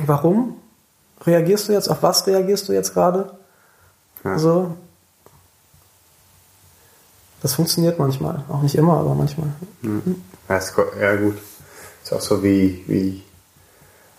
warum 0.08 0.58
reagierst 1.26 1.68
du 1.68 1.74
jetzt, 1.74 1.90
auf 1.90 2.02
was 2.04 2.26
reagierst 2.28 2.68
du 2.70 2.74
jetzt 2.74 2.94
gerade? 2.94 3.32
Ja. 4.24 4.38
So. 4.38 4.76
Das 7.42 7.54
funktioniert 7.54 8.00
manchmal. 8.00 8.44
Auch 8.50 8.62
nicht 8.62 8.76
immer, 8.76 8.98
aber 8.98 9.16
manchmal. 9.16 9.48
Ja, 10.50 10.58
ist, 10.58 10.74
ja 11.00 11.16
gut. 11.16 11.38
Ist 12.04 12.14
auch 12.14 12.22
so 12.22 12.44
wie, 12.44 12.84
wie 12.88 13.24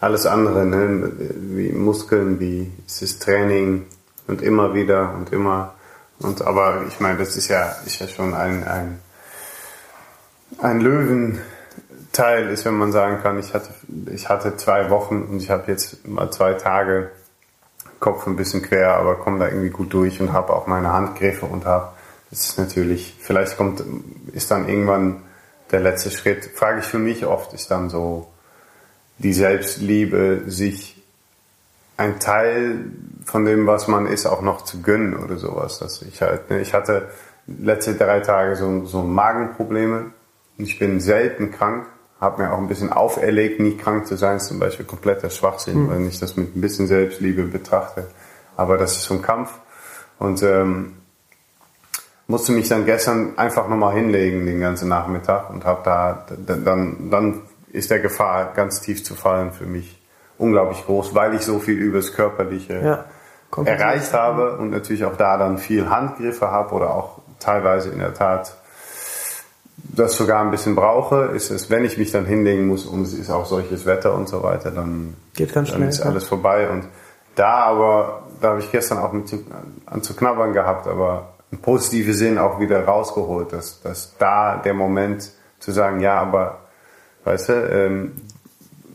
alles 0.00 0.26
andere, 0.26 0.64
ne? 0.64 1.12
wie 1.18 1.72
Muskeln, 1.72 2.40
wie 2.40 2.72
es 2.86 3.02
ist 3.02 3.22
Training 3.22 3.86
und 4.26 4.42
immer 4.42 4.74
wieder 4.74 5.14
und 5.14 5.32
immer. 5.32 5.74
Und 6.20 6.42
aber 6.42 6.84
ich 6.88 7.00
meine, 7.00 7.18
das 7.18 7.36
ist 7.36 7.48
ja, 7.48 7.76
ist 7.84 7.98
ja 7.98 8.08
schon 8.08 8.34
ein, 8.34 8.64
ein, 8.64 9.00
ein 10.58 10.80
Löwenteil 10.80 12.48
ist, 12.50 12.64
wenn 12.64 12.74
man 12.74 12.92
sagen 12.92 13.22
kann, 13.22 13.38
ich 13.38 13.52
hatte, 13.52 13.70
ich 14.12 14.28
hatte 14.28 14.56
zwei 14.56 14.90
Wochen 14.90 15.22
und 15.22 15.38
ich 15.38 15.50
habe 15.50 15.70
jetzt 15.70 16.06
mal 16.06 16.30
zwei 16.30 16.54
Tage 16.54 17.10
Kopf 17.98 18.26
ein 18.26 18.36
bisschen 18.36 18.62
quer, 18.62 18.94
aber 18.94 19.16
komme 19.16 19.38
da 19.38 19.48
irgendwie 19.48 19.70
gut 19.70 19.92
durch 19.92 20.20
und 20.20 20.32
habe 20.32 20.52
auch 20.54 20.66
meine 20.66 20.92
Handgriffe 20.92 21.46
und 21.46 21.66
habe, 21.66 21.92
das 22.30 22.46
ist 22.46 22.58
natürlich, 22.58 23.16
vielleicht 23.20 23.56
kommt, 23.56 23.82
ist 24.32 24.50
dann 24.50 24.68
irgendwann 24.68 25.22
der 25.70 25.80
letzte 25.80 26.10
Schritt, 26.10 26.44
frage 26.44 26.80
ich 26.80 26.86
für 26.86 26.98
mich 26.98 27.26
oft, 27.26 27.52
ist 27.52 27.70
dann 27.70 27.90
so 27.90 28.28
die 29.18 29.32
Selbstliebe, 29.32 30.44
sich 30.46 31.02
ein 31.96 32.18
Teil 32.18 32.86
von 33.26 33.44
dem, 33.44 33.66
was 33.66 33.86
man 33.86 34.06
ist, 34.06 34.26
auch 34.26 34.40
noch 34.40 34.64
zu 34.64 34.80
gönnen 34.80 35.14
oder 35.14 35.36
sowas. 35.36 35.78
Dass 35.78 36.00
ich 36.00 36.22
halt, 36.22 36.48
ne, 36.48 36.60
ich 36.60 36.72
hatte 36.72 37.10
letzte 37.46 37.94
drei 37.94 38.20
Tage 38.20 38.56
so, 38.56 38.86
so 38.86 39.02
Magenprobleme. 39.02 40.06
Und 40.56 40.64
ich 40.64 40.78
bin 40.78 41.00
selten 41.00 41.50
krank, 41.50 41.86
habe 42.20 42.42
mir 42.42 42.52
auch 42.52 42.58
ein 42.58 42.68
bisschen 42.68 42.92
auferlegt, 42.92 43.60
nie 43.60 43.76
krank 43.76 44.06
zu 44.06 44.16
sein, 44.16 44.36
ist 44.36 44.46
zum 44.46 44.58
Beispiel 44.58 44.84
kompletter 44.84 45.30
Schwachsinn, 45.30 45.90
wenn 45.90 46.06
ich 46.06 46.20
das 46.20 46.36
mit 46.36 46.54
ein 46.54 46.60
bisschen 46.60 46.86
Selbstliebe 46.86 47.44
betrachte. 47.44 48.08
Aber 48.56 48.76
das 48.76 48.92
ist 48.96 49.04
so 49.04 49.14
ein 49.14 49.22
Kampf 49.22 49.50
und 50.18 50.42
ähm, 50.42 50.96
musste 52.26 52.52
mich 52.52 52.68
dann 52.68 52.84
gestern 52.84 53.38
einfach 53.38 53.68
nochmal 53.68 53.94
hinlegen 53.94 54.44
den 54.46 54.60
ganzen 54.60 54.88
Nachmittag 54.88 55.50
und 55.50 55.64
habe 55.64 55.80
da 55.84 56.26
dann 56.46 57.10
dann 57.10 57.42
ist 57.72 57.90
der 57.90 58.00
Gefahr 58.00 58.52
ganz 58.54 58.80
tief 58.80 59.02
zu 59.04 59.14
fallen 59.14 59.52
für 59.52 59.66
mich 59.66 60.00
unglaublich 60.38 60.84
groß, 60.86 61.14
weil 61.14 61.34
ich 61.34 61.42
so 61.42 61.58
viel 61.58 61.78
übers 61.78 62.12
körperliche 62.12 62.80
Ja. 62.82 63.04
Erreicht 63.64 64.12
habe 64.12 64.58
und 64.58 64.70
natürlich 64.70 65.04
auch 65.04 65.16
da 65.16 65.36
dann 65.36 65.58
viel 65.58 65.90
Handgriffe 65.90 66.50
habe 66.52 66.72
oder 66.74 66.94
auch 66.94 67.18
teilweise 67.40 67.90
in 67.90 67.98
der 67.98 68.14
Tat 68.14 68.54
das 69.96 70.16
sogar 70.16 70.42
ein 70.42 70.50
bisschen 70.50 70.74
brauche, 70.74 71.26
ist 71.34 71.50
es, 71.50 71.70
wenn 71.70 71.84
ich 71.84 71.98
mich 71.98 72.12
dann 72.12 72.24
hinlegen 72.24 72.66
muss 72.66 72.86
und 72.86 73.02
es 73.02 73.12
ist 73.12 73.30
auch 73.30 73.46
solches 73.46 73.86
Wetter 73.86 74.14
und 74.14 74.28
so 74.28 74.42
weiter, 74.42 74.70
dann, 74.70 75.14
Geht 75.34 75.52
ganz 75.52 75.68
dann 75.68 75.78
schnell, 75.78 75.88
ist 75.88 76.00
alles 76.00 76.28
vorbei. 76.28 76.68
Und 76.70 76.84
da 77.34 77.64
aber, 77.64 78.22
da 78.40 78.50
habe 78.50 78.60
ich 78.60 78.70
gestern 78.70 78.98
auch 78.98 79.12
mit 79.12 79.28
zu, 79.28 79.44
an 79.86 80.02
zu 80.02 80.14
knabbern 80.14 80.52
gehabt, 80.52 80.86
aber 80.86 81.34
im 81.50 81.58
positiven 81.58 82.14
Sinn 82.14 82.38
auch 82.38 82.60
wieder 82.60 82.84
rausgeholt, 82.84 83.52
dass, 83.52 83.80
dass 83.82 84.14
da 84.18 84.56
der 84.56 84.74
Moment 84.74 85.30
zu 85.58 85.72
sagen, 85.72 86.00
ja, 86.00 86.20
aber 86.20 86.58
weißt 87.24 87.48
du, 87.48 87.52
ähm, 87.52 88.12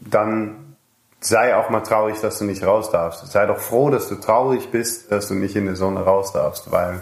dann 0.09 0.75
sei 1.19 1.55
auch 1.55 1.69
mal 1.69 1.81
traurig, 1.81 2.21
dass 2.21 2.37
du 2.39 2.45
nicht 2.45 2.65
raus 2.65 2.91
darfst. 2.91 3.25
Sei 3.31 3.45
doch 3.45 3.57
froh, 3.57 3.89
dass 3.89 4.07
du 4.07 4.15
traurig 4.15 4.69
bist, 4.71 5.11
dass 5.11 5.27
du 5.27 5.33
nicht 5.33 5.55
in 5.55 5.65
der 5.65 5.75
Sonne 5.75 6.01
raus 6.01 6.31
darfst, 6.31 6.71
weil 6.71 7.01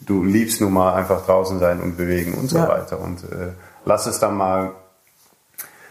du 0.00 0.24
liebst 0.24 0.60
nun 0.60 0.72
mal 0.72 0.94
einfach 0.94 1.24
draußen 1.26 1.58
sein 1.58 1.80
und 1.80 1.96
bewegen 1.96 2.34
und 2.34 2.48
so 2.48 2.58
Ja. 2.58 2.68
weiter. 2.68 3.00
Und 3.00 3.24
äh, 3.24 3.52
lass 3.84 4.06
es 4.06 4.18
dann 4.18 4.36
mal 4.36 4.72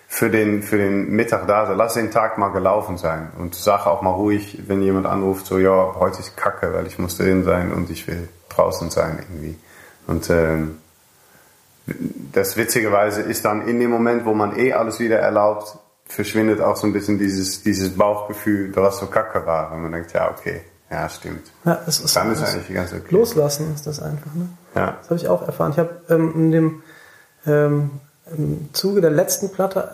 für 0.08 0.30
den, 0.30 0.64
für 0.64 0.78
den 0.78 1.10
Mittag 1.12 1.48
da 1.48 1.66
sein. 1.68 1.78
Lass 1.78 1.94
den 1.96 2.12
Tag 2.12 2.38
mal 2.38 2.50
gelaufen 2.50 2.98
sein. 2.98 3.30
Und 3.38 3.56
sag 3.56 3.86
auch 3.86 4.02
mal 4.02 4.12
ruhig, 4.12 4.64
wenn 4.68 4.82
jemand 4.82 5.06
anruft, 5.06 5.46
so, 5.46 5.58
ja, 5.60 5.96
heute 6.00 6.20
ist 6.20 6.38
Kacke, 6.38 6.74
weil 6.74 6.88
ich 6.88 6.98
muss 6.98 7.18
drin 7.18 7.44
sein 7.44 7.72
und 7.74 7.90
ich 7.90 8.08
will 8.08 8.30
draußen 8.50 8.90
sein 8.90 9.20
irgendwie. 9.20 9.58
Und 10.08 10.30
ähm, 10.30 10.78
das 12.34 12.58
witzigerweise 12.58 13.22
ist 13.22 13.46
dann 13.46 13.68
in 13.68 13.80
dem 13.80 13.90
Moment, 13.92 14.26
wo 14.26 14.34
man 14.34 14.58
eh 14.58 14.74
alles 14.74 15.00
wieder 15.00 15.20
erlaubt, 15.20 15.78
verschwindet 16.06 16.62
auch 16.62 16.78
so 16.78 16.88
ein 16.88 16.94
bisschen 16.94 17.20
dieses, 17.20 17.64
dieses 17.64 17.96
Bauchgefühl, 17.98 18.74
was 18.76 19.00
so 19.00 19.08
kacke 19.08 19.46
war. 19.46 19.72
Wenn 19.72 19.82
man 19.84 19.92
denkt, 19.92 20.14
ja, 20.14 20.32
okay, 20.32 20.62
ja, 20.90 21.10
stimmt. 21.10 21.52
Ja, 21.66 21.80
es 21.86 22.00
ist, 22.00 22.16
Dann 22.16 22.32
ist 22.32 22.44
eigentlich 22.44 22.68
die 22.68 22.74
ganze 22.74 22.96
okay. 22.98 23.14
Loslassen 23.14 23.74
ist 23.74 23.86
das 23.88 24.02
einfach. 24.02 24.34
Ne? 24.34 24.50
Ja. 24.76 24.98
Das 25.00 25.10
habe 25.10 25.20
ich 25.20 25.28
auch 25.28 25.46
erfahren. 25.46 25.72
Ich 25.72 25.80
habe 25.80 26.02
ähm, 26.10 26.34
in 26.36 26.52
dem 26.52 26.82
ähm, 27.46 27.92
im 28.36 28.70
Zuge 28.74 29.02
der 29.02 29.12
letzten 29.12 29.50
Platte, 29.50 29.92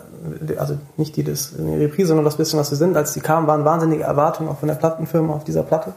also 0.58 0.78
nicht 0.98 1.16
die 1.16 1.22
in 1.22 1.68
der 1.68 1.80
Reprise, 1.80 2.10
sondern 2.10 2.26
das 2.26 2.38
bisschen, 2.38 2.60
was 2.60 2.72
wir 2.72 2.78
sind, 2.78 2.98
als 2.98 3.14
die 3.14 3.20
kamen, 3.20 3.48
waren 3.48 3.66
wahnsinnige 3.66 4.04
Erwartungen 4.04 4.50
auch 4.50 4.60
von 4.60 4.68
der 4.68 4.76
Plattenfirma 4.76 5.34
auf 5.34 5.44
dieser 5.44 5.64
Platte. 5.64 5.94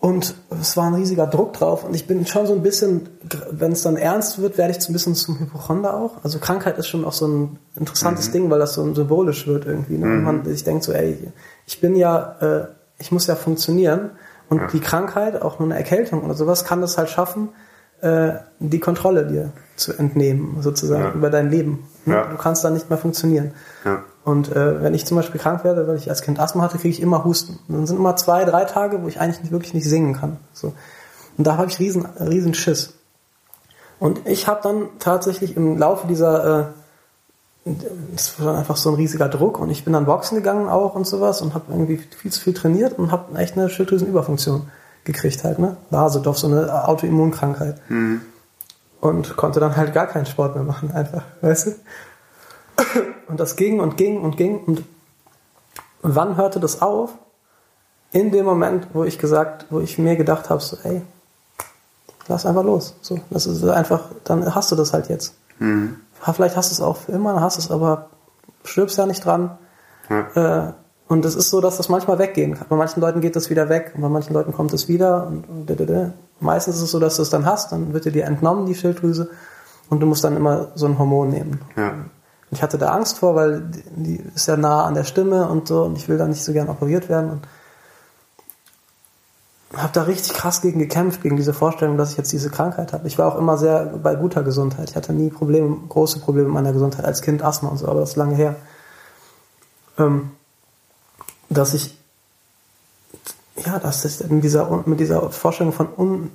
Und 0.00 0.36
es 0.60 0.76
war 0.76 0.86
ein 0.86 0.94
riesiger 0.94 1.26
Druck 1.26 1.54
drauf 1.54 1.84
und 1.84 1.92
ich 1.94 2.06
bin 2.06 2.24
schon 2.24 2.46
so 2.46 2.52
ein 2.52 2.62
bisschen, 2.62 3.08
wenn 3.50 3.72
es 3.72 3.82
dann 3.82 3.96
ernst 3.96 4.40
wird, 4.40 4.56
werde 4.56 4.72
ich 4.72 4.80
so 4.80 4.90
ein 4.90 4.92
bisschen 4.92 5.16
zum 5.16 5.40
Hypochonder 5.40 5.94
auch. 5.94 6.22
Also 6.22 6.38
Krankheit 6.38 6.78
ist 6.78 6.86
schon 6.86 7.04
auch 7.04 7.12
so 7.12 7.26
ein 7.26 7.58
interessantes 7.74 8.30
Ding, 8.30 8.48
weil 8.48 8.60
das 8.60 8.74
so 8.74 8.94
symbolisch 8.94 9.48
wird 9.48 9.66
irgendwie. 9.66 9.98
Ne? 9.98 10.06
Und 10.06 10.22
man 10.22 10.44
sich 10.44 10.62
denkt 10.62 10.84
so, 10.84 10.92
ey, 10.92 11.32
ich 11.66 11.80
bin 11.80 11.96
ja, 11.96 12.36
äh, 12.40 12.66
ich 12.98 13.12
muss 13.12 13.26
ja 13.26 13.34
funktionieren 13.36 14.10
und 14.48 14.72
die 14.72 14.80
Krankheit, 14.80 15.40
auch 15.42 15.58
nur 15.58 15.68
eine 15.68 15.76
Erkältung 15.76 16.22
oder 16.22 16.34
sowas, 16.34 16.64
kann 16.64 16.80
das 16.80 16.98
halt 16.98 17.08
schaffen, 17.10 17.50
äh, 18.00 18.32
die 18.60 18.80
Kontrolle 18.80 19.26
dir 19.26 19.52
zu 19.76 19.92
entnehmen, 19.92 20.58
sozusagen, 20.62 21.02
Ja. 21.04 21.12
über 21.12 21.30
dein 21.30 21.50
Leben. 21.50 21.88
Ja. 22.06 22.24
Du 22.26 22.36
kannst 22.36 22.64
da 22.64 22.70
nicht 22.70 22.88
mehr 22.88 22.98
funktionieren. 22.98 23.52
Ja. 23.84 24.04
Und 24.24 24.54
äh, 24.54 24.82
wenn 24.82 24.94
ich 24.94 25.06
zum 25.06 25.16
Beispiel 25.16 25.40
krank 25.40 25.64
werde, 25.64 25.86
weil 25.88 25.96
ich 25.96 26.08
als 26.08 26.22
Kind 26.22 26.38
Asthma 26.38 26.62
hatte, 26.62 26.78
kriege 26.78 26.90
ich 26.90 27.00
immer 27.02 27.24
Husten. 27.24 27.58
Und 27.68 27.74
dann 27.76 27.86
sind 27.86 27.96
immer 27.98 28.16
zwei, 28.16 28.44
drei 28.44 28.64
Tage, 28.64 29.02
wo 29.02 29.08
ich 29.08 29.20
eigentlich 29.20 29.40
nicht, 29.40 29.52
wirklich 29.52 29.74
nicht 29.74 29.88
singen 29.88 30.14
kann. 30.14 30.36
So. 30.52 30.74
Und 31.36 31.46
da 31.46 31.56
habe 31.56 31.68
ich 31.68 31.78
riesen, 31.78 32.06
riesen 32.20 32.54
Schiss. 32.54 32.94
Und 33.98 34.26
ich 34.26 34.46
habe 34.46 34.60
dann 34.62 34.88
tatsächlich 34.98 35.56
im 35.56 35.76
Laufe 35.78 36.06
dieser, 36.06 36.74
äh, 37.64 37.72
das 38.12 38.40
war 38.42 38.56
einfach 38.56 38.76
so 38.76 38.90
ein 38.90 38.96
riesiger 38.96 39.28
Druck 39.28 39.58
und 39.58 39.70
ich 39.70 39.84
bin 39.84 39.92
dann 39.92 40.06
Boxen 40.06 40.36
gegangen 40.36 40.68
auch 40.68 40.94
und 40.94 41.06
sowas 41.06 41.40
und 41.42 41.54
habe 41.54 41.72
irgendwie 41.72 41.98
viel 41.98 42.32
zu 42.32 42.40
viel 42.40 42.54
trainiert 42.54 42.98
und 42.98 43.12
habe 43.12 43.38
echt 43.38 43.56
eine 43.56 43.68
Schilddrüsenüberfunktion 43.68 44.70
gekriegt 45.04 45.44
halt, 45.44 45.58
ne? 45.58 45.76
Basedorf, 45.90 46.38
so 46.38 46.48
eine 46.48 46.86
Autoimmunkrankheit. 46.86 47.80
Und 49.00 49.36
konnte 49.36 49.60
dann 49.60 49.76
halt 49.76 49.94
gar 49.94 50.06
keinen 50.06 50.26
Sport 50.26 50.54
mehr 50.54 50.64
machen, 50.64 50.90
einfach, 50.92 51.22
weißt 51.40 51.66
du? 51.66 51.74
Und 53.28 53.40
das 53.40 53.56
ging 53.56 53.80
und 53.80 53.96
ging 53.96 54.20
und 54.20 54.36
ging. 54.36 54.58
Und 54.64 54.84
wann 56.02 56.36
hörte 56.36 56.60
das 56.60 56.82
auf? 56.82 57.10
In 58.10 58.30
dem 58.32 58.44
Moment, 58.44 58.88
wo 58.92 59.04
ich 59.04 59.18
gesagt, 59.18 59.66
wo 59.70 59.80
ich 59.80 59.98
mir 59.98 60.16
gedacht 60.16 60.48
habe, 60.48 60.60
so, 60.60 60.78
ey, 60.82 61.02
lass 62.28 62.46
einfach 62.46 62.64
los. 62.64 62.94
So, 63.02 63.20
das 63.30 63.46
ist 63.46 63.64
einfach, 63.64 64.10
dann 64.24 64.54
hast 64.54 64.72
du 64.72 64.76
das 64.76 64.92
halt 64.92 65.08
jetzt. 65.08 65.34
Ja, 65.60 65.66
Vielleicht 66.20 66.56
hast 66.56 66.70
du 66.70 66.74
es 66.74 66.80
auch 66.80 66.96
für 66.96 67.12
immer, 67.12 67.40
hast 67.40 67.56
du 67.56 67.60
es, 67.60 67.70
aber 67.70 68.10
stirbst 68.64 68.98
ja 68.98 69.06
nicht 69.06 69.24
dran. 69.24 69.58
Äh, 70.08 70.72
und 71.08 71.24
es 71.24 71.34
ist 71.34 71.50
so, 71.50 71.60
dass 71.60 71.76
das 71.76 71.88
manchmal 71.88 72.18
weggehen 72.18 72.54
kann. 72.54 72.66
Bei 72.68 72.76
manchen 72.76 73.00
Leuten 73.00 73.20
geht 73.20 73.34
das 73.34 73.50
wieder 73.50 73.68
weg 73.68 73.92
und 73.94 74.02
bei 74.02 74.08
manchen 74.08 74.34
Leuten 74.34 74.52
kommt 74.52 74.72
es 74.72 74.88
wieder. 74.88 75.26
Und, 75.26 75.48
und 75.48 75.70
ddd. 75.70 76.12
Meistens 76.40 76.76
ist 76.76 76.82
es 76.82 76.90
so, 76.90 77.00
dass 77.00 77.16
du 77.16 77.22
es 77.22 77.30
dann 77.30 77.46
hast, 77.46 77.72
dann 77.72 77.92
wird 77.92 78.04
dir 78.04 78.12
die 78.12 78.20
entnommen, 78.20 78.66
die 78.66 78.74
Schilddrüse, 78.74 79.30
und 79.90 80.00
du 80.00 80.06
musst 80.06 80.22
dann 80.22 80.36
immer 80.36 80.68
so 80.74 80.86
ein 80.86 80.98
Hormon 80.98 81.30
nehmen. 81.30 81.60
Ja. 81.76 81.94
Ich 82.50 82.62
hatte 82.62 82.78
da 82.78 82.88
Angst 82.88 83.18
vor, 83.18 83.34
weil 83.34 83.62
die, 83.62 83.82
die 83.96 84.22
ist 84.34 84.46
ja 84.46 84.56
nah 84.56 84.84
an 84.84 84.94
der 84.94 85.04
Stimme 85.04 85.48
und 85.48 85.68
so 85.68 85.82
und 85.82 85.96
ich 85.96 86.08
will 86.08 86.18
da 86.18 86.26
nicht 86.26 86.44
so 86.44 86.52
gern 86.52 86.68
operiert 86.68 87.08
werden. 87.08 87.30
Und 87.30 87.48
habe 89.76 89.92
da 89.92 90.02
richtig 90.02 90.32
krass 90.32 90.62
gegen 90.62 90.78
gekämpft, 90.78 91.22
gegen 91.22 91.36
diese 91.36 91.52
Vorstellung, 91.52 91.98
dass 91.98 92.12
ich 92.12 92.16
jetzt 92.16 92.32
diese 92.32 92.48
Krankheit 92.48 92.92
habe. 92.92 93.06
Ich 93.06 93.18
war 93.18 93.32
auch 93.32 93.38
immer 93.38 93.58
sehr 93.58 93.84
bei 93.86 94.14
guter 94.14 94.42
Gesundheit. 94.42 94.90
Ich 94.90 94.96
hatte 94.96 95.12
nie 95.12 95.28
Probleme, 95.28 95.76
große 95.88 96.20
Probleme 96.20 96.46
mit 96.48 96.54
meiner 96.54 96.72
Gesundheit 96.72 97.04
als 97.04 97.20
Kind, 97.20 97.42
Asthma 97.42 97.68
und 97.68 97.76
so, 97.76 97.86
aber 97.86 98.00
das 98.00 98.10
ist 98.10 98.16
lange 98.16 98.34
her. 98.34 98.56
Ähm, 99.98 100.30
dass 101.50 101.74
ich, 101.74 101.98
ja, 103.56 103.78
dass 103.78 104.04
ich 104.04 104.22
in 104.22 104.40
dieser, 104.40 104.84
mit 104.86 105.00
dieser 105.00 105.30
Vorstellung 105.30 105.72
von 105.72 105.88
Un, 105.96 106.30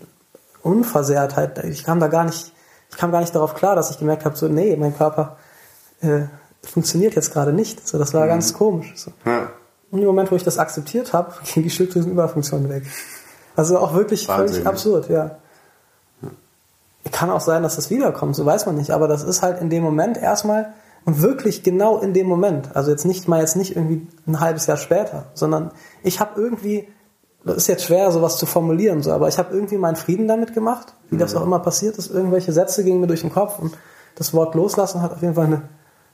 Unversehrtheit, 0.61 1.63
ich 1.65 1.83
kam 1.83 1.99
da 1.99 2.07
gar 2.07 2.25
nicht, 2.25 2.53
ich 2.89 2.97
kam 2.97 3.11
gar 3.11 3.21
nicht 3.21 3.33
darauf 3.33 3.55
klar, 3.55 3.75
dass 3.75 3.89
ich 3.89 3.97
gemerkt 3.97 4.25
habe, 4.25 4.35
so, 4.35 4.47
nee, 4.47 4.75
mein 4.75 4.95
Körper 4.95 5.37
äh, 6.01 6.25
funktioniert 6.61 7.15
jetzt 7.15 7.33
gerade 7.33 7.51
nicht. 7.51 7.87
So, 7.87 7.97
das 7.97 8.13
war 8.13 8.25
mhm. 8.25 8.29
ganz 8.29 8.53
komisch. 8.53 8.93
So. 8.95 9.11
Ja. 9.25 9.49
Und 9.91 9.99
im 9.99 10.05
Moment, 10.05 10.31
wo 10.31 10.35
ich 10.35 10.43
das 10.43 10.57
akzeptiert 10.57 11.13
habe, 11.13 11.33
ging 11.53 11.63
die 11.63 11.69
Schilddrüsenüberfunktion 11.69 12.69
weg. 12.69 12.83
Also 13.55 13.77
auch 13.77 13.93
wirklich 13.93 14.27
Wahnsinn. 14.27 14.47
völlig 14.47 14.67
absurd, 14.67 15.09
ja. 15.09 15.37
Kann 17.11 17.29
auch 17.29 17.41
sein, 17.41 17.63
dass 17.63 17.75
das 17.75 17.89
wiederkommt, 17.89 18.35
so 18.35 18.45
weiß 18.45 18.65
man 18.65 18.75
nicht. 18.75 18.91
Aber 18.91 19.07
das 19.07 19.23
ist 19.23 19.41
halt 19.41 19.61
in 19.61 19.69
dem 19.69 19.83
Moment 19.83 20.17
erstmal 20.17 20.73
und 21.05 21.21
wirklich 21.21 21.63
genau 21.63 21.99
in 21.99 22.13
dem 22.13 22.27
Moment. 22.27 22.75
Also 22.75 22.91
jetzt 22.91 23.05
nicht 23.05 23.27
mal 23.27 23.41
jetzt 23.41 23.55
nicht 23.55 23.75
irgendwie 23.75 24.07
ein 24.25 24.39
halbes 24.39 24.67
Jahr 24.67 24.77
später, 24.77 25.25
sondern 25.33 25.71
ich 26.01 26.19
habe 26.19 26.39
irgendwie, 26.39 26.87
das 27.43 27.57
ist 27.57 27.67
jetzt 27.67 27.83
schwer, 27.83 28.11
sowas 28.11 28.37
zu 28.37 28.45
formulieren, 28.45 29.03
so, 29.03 29.11
aber 29.11 29.27
ich 29.27 29.37
habe 29.37 29.53
irgendwie 29.53 29.77
meinen 29.77 29.97
Frieden 29.97 30.27
damit 30.27 30.53
gemacht, 30.53 30.93
wie 31.09 31.15
mhm. 31.15 31.19
das 31.19 31.35
auch 31.35 31.43
immer 31.43 31.59
passiert 31.59 31.97
ist. 31.97 32.09
Irgendwelche 32.09 32.53
Sätze 32.53 32.83
gingen 32.83 33.01
mir 33.01 33.07
durch 33.07 33.21
den 33.21 33.33
Kopf 33.33 33.59
und 33.59 33.77
das 34.15 34.33
Wort 34.33 34.55
loslassen 34.55 35.01
hat 35.01 35.11
auf 35.11 35.21
jeden 35.21 35.35
Fall 35.35 35.45
eine, 35.45 35.61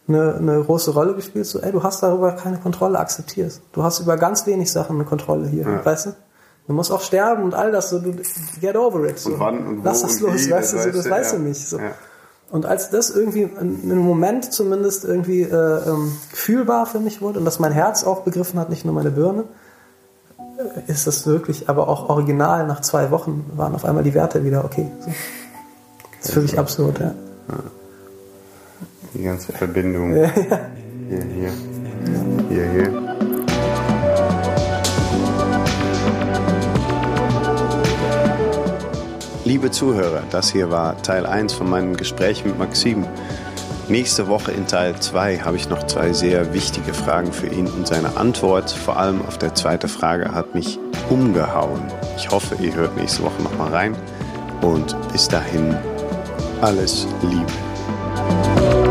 eine, 0.07 0.35
eine 0.35 0.63
große 0.63 0.91
Rolle 0.91 1.13
gespielt. 1.13 1.45
So, 1.45 1.59
ey, 1.59 1.71
du 1.71 1.83
hast 1.83 2.01
darüber 2.01 2.31
keine 2.31 2.57
Kontrolle, 2.57 2.97
akzeptierst. 2.97 3.61
Du 3.73 3.83
hast 3.83 3.99
über 3.99 4.17
ganz 4.17 4.47
wenig 4.47 4.71
Sachen 4.71 4.95
eine 4.95 5.05
Kontrolle 5.05 5.47
hier, 5.47 5.63
ja. 5.63 5.85
weißt 5.85 6.07
du? 6.07 6.09
Du 6.69 6.75
musst 6.75 6.91
auch 6.91 7.01
sterben 7.01 7.41
und 7.41 7.55
all 7.55 7.71
das, 7.71 7.89
so, 7.89 7.97
du, 7.97 8.13
get 8.61 8.75
over 8.75 9.03
it. 9.09 9.17
So. 9.17 9.31
Und 9.31 9.39
wann 9.39 9.65
und 9.65 9.79
wo 9.79 9.85
Lass 9.85 10.03
das 10.03 10.19
los, 10.19 10.45
wie, 10.45 10.51
weißt 10.51 10.73
du, 10.73 10.77
so, 10.77 10.91
das 10.91 11.05
ja, 11.05 11.11
weißt 11.11 11.33
du 11.33 11.39
nicht. 11.39 11.67
So. 11.67 11.79
Ja. 11.79 11.93
Und 12.51 12.67
als 12.67 12.91
das 12.91 13.09
irgendwie 13.09 13.41
in 13.41 13.79
einem 13.85 14.05
Moment 14.05 14.53
zumindest 14.53 15.03
irgendwie 15.03 15.41
äh, 15.41 15.89
ähm, 15.89 16.15
fühlbar 16.31 16.85
für 16.85 16.99
mich 16.99 17.23
wurde 17.23 17.39
und 17.39 17.45
dass 17.45 17.57
mein 17.57 17.71
Herz 17.71 18.03
auch 18.03 18.21
begriffen 18.21 18.59
hat, 18.59 18.69
nicht 18.69 18.85
nur 18.85 18.93
meine 18.93 19.09
Birne, 19.09 19.45
ist 20.85 21.07
das 21.07 21.25
wirklich, 21.25 21.69
aber 21.69 21.87
auch 21.87 22.07
original 22.07 22.67
nach 22.67 22.81
zwei 22.81 23.09
Wochen 23.09 23.49
waren 23.55 23.73
auf 23.73 23.83
einmal 23.83 24.03
die 24.03 24.13
Werte 24.13 24.43
wieder 24.43 24.63
okay. 24.63 24.91
So. 24.99 25.07
Das 26.19 26.29
ist 26.29 26.33
für 26.35 26.41
mich 26.41 26.59
absurd, 26.59 26.99
ja. 26.99 27.15
Die 29.15 29.23
ganze 29.23 29.53
Verbindung. 29.53 30.15
Ja, 30.15 30.21
ja. 30.21 30.59
Hier, 31.09 31.23
hier. 31.23 31.51
Hier, 32.47 32.69
hier. 32.69 33.38
Liebe 39.49 39.71
Zuhörer, 39.71 40.21
das 40.29 40.51
hier 40.51 40.69
war 40.69 41.01
Teil 41.01 41.25
1 41.25 41.53
von 41.53 41.67
meinem 41.67 41.97
Gespräch 41.97 42.45
mit 42.45 42.59
Maxim. 42.59 43.03
Nächste 43.87 44.27
Woche 44.27 44.51
in 44.51 44.67
Teil 44.67 44.99
2 44.99 45.39
habe 45.39 45.57
ich 45.57 45.67
noch 45.69 45.87
zwei 45.87 46.13
sehr 46.13 46.53
wichtige 46.53 46.93
Fragen 46.93 47.33
für 47.33 47.47
ihn 47.47 47.65
und 47.65 47.87
seine 47.87 48.15
Antwort, 48.15 48.69
vor 48.69 48.97
allem 48.97 49.25
auf 49.25 49.39
der 49.39 49.55
zweite 49.55 49.87
Frage, 49.87 50.35
hat 50.35 50.53
mich 50.53 50.77
umgehauen. 51.09 51.81
Ich 52.15 52.29
hoffe, 52.29 52.57
ihr 52.61 52.75
hört 52.75 52.95
nächste 52.95 53.23
Woche 53.23 53.41
nochmal 53.41 53.73
rein 53.73 53.95
und 54.61 54.95
bis 55.11 55.27
dahin 55.27 55.75
alles 56.61 57.07
Liebe. 57.23 58.88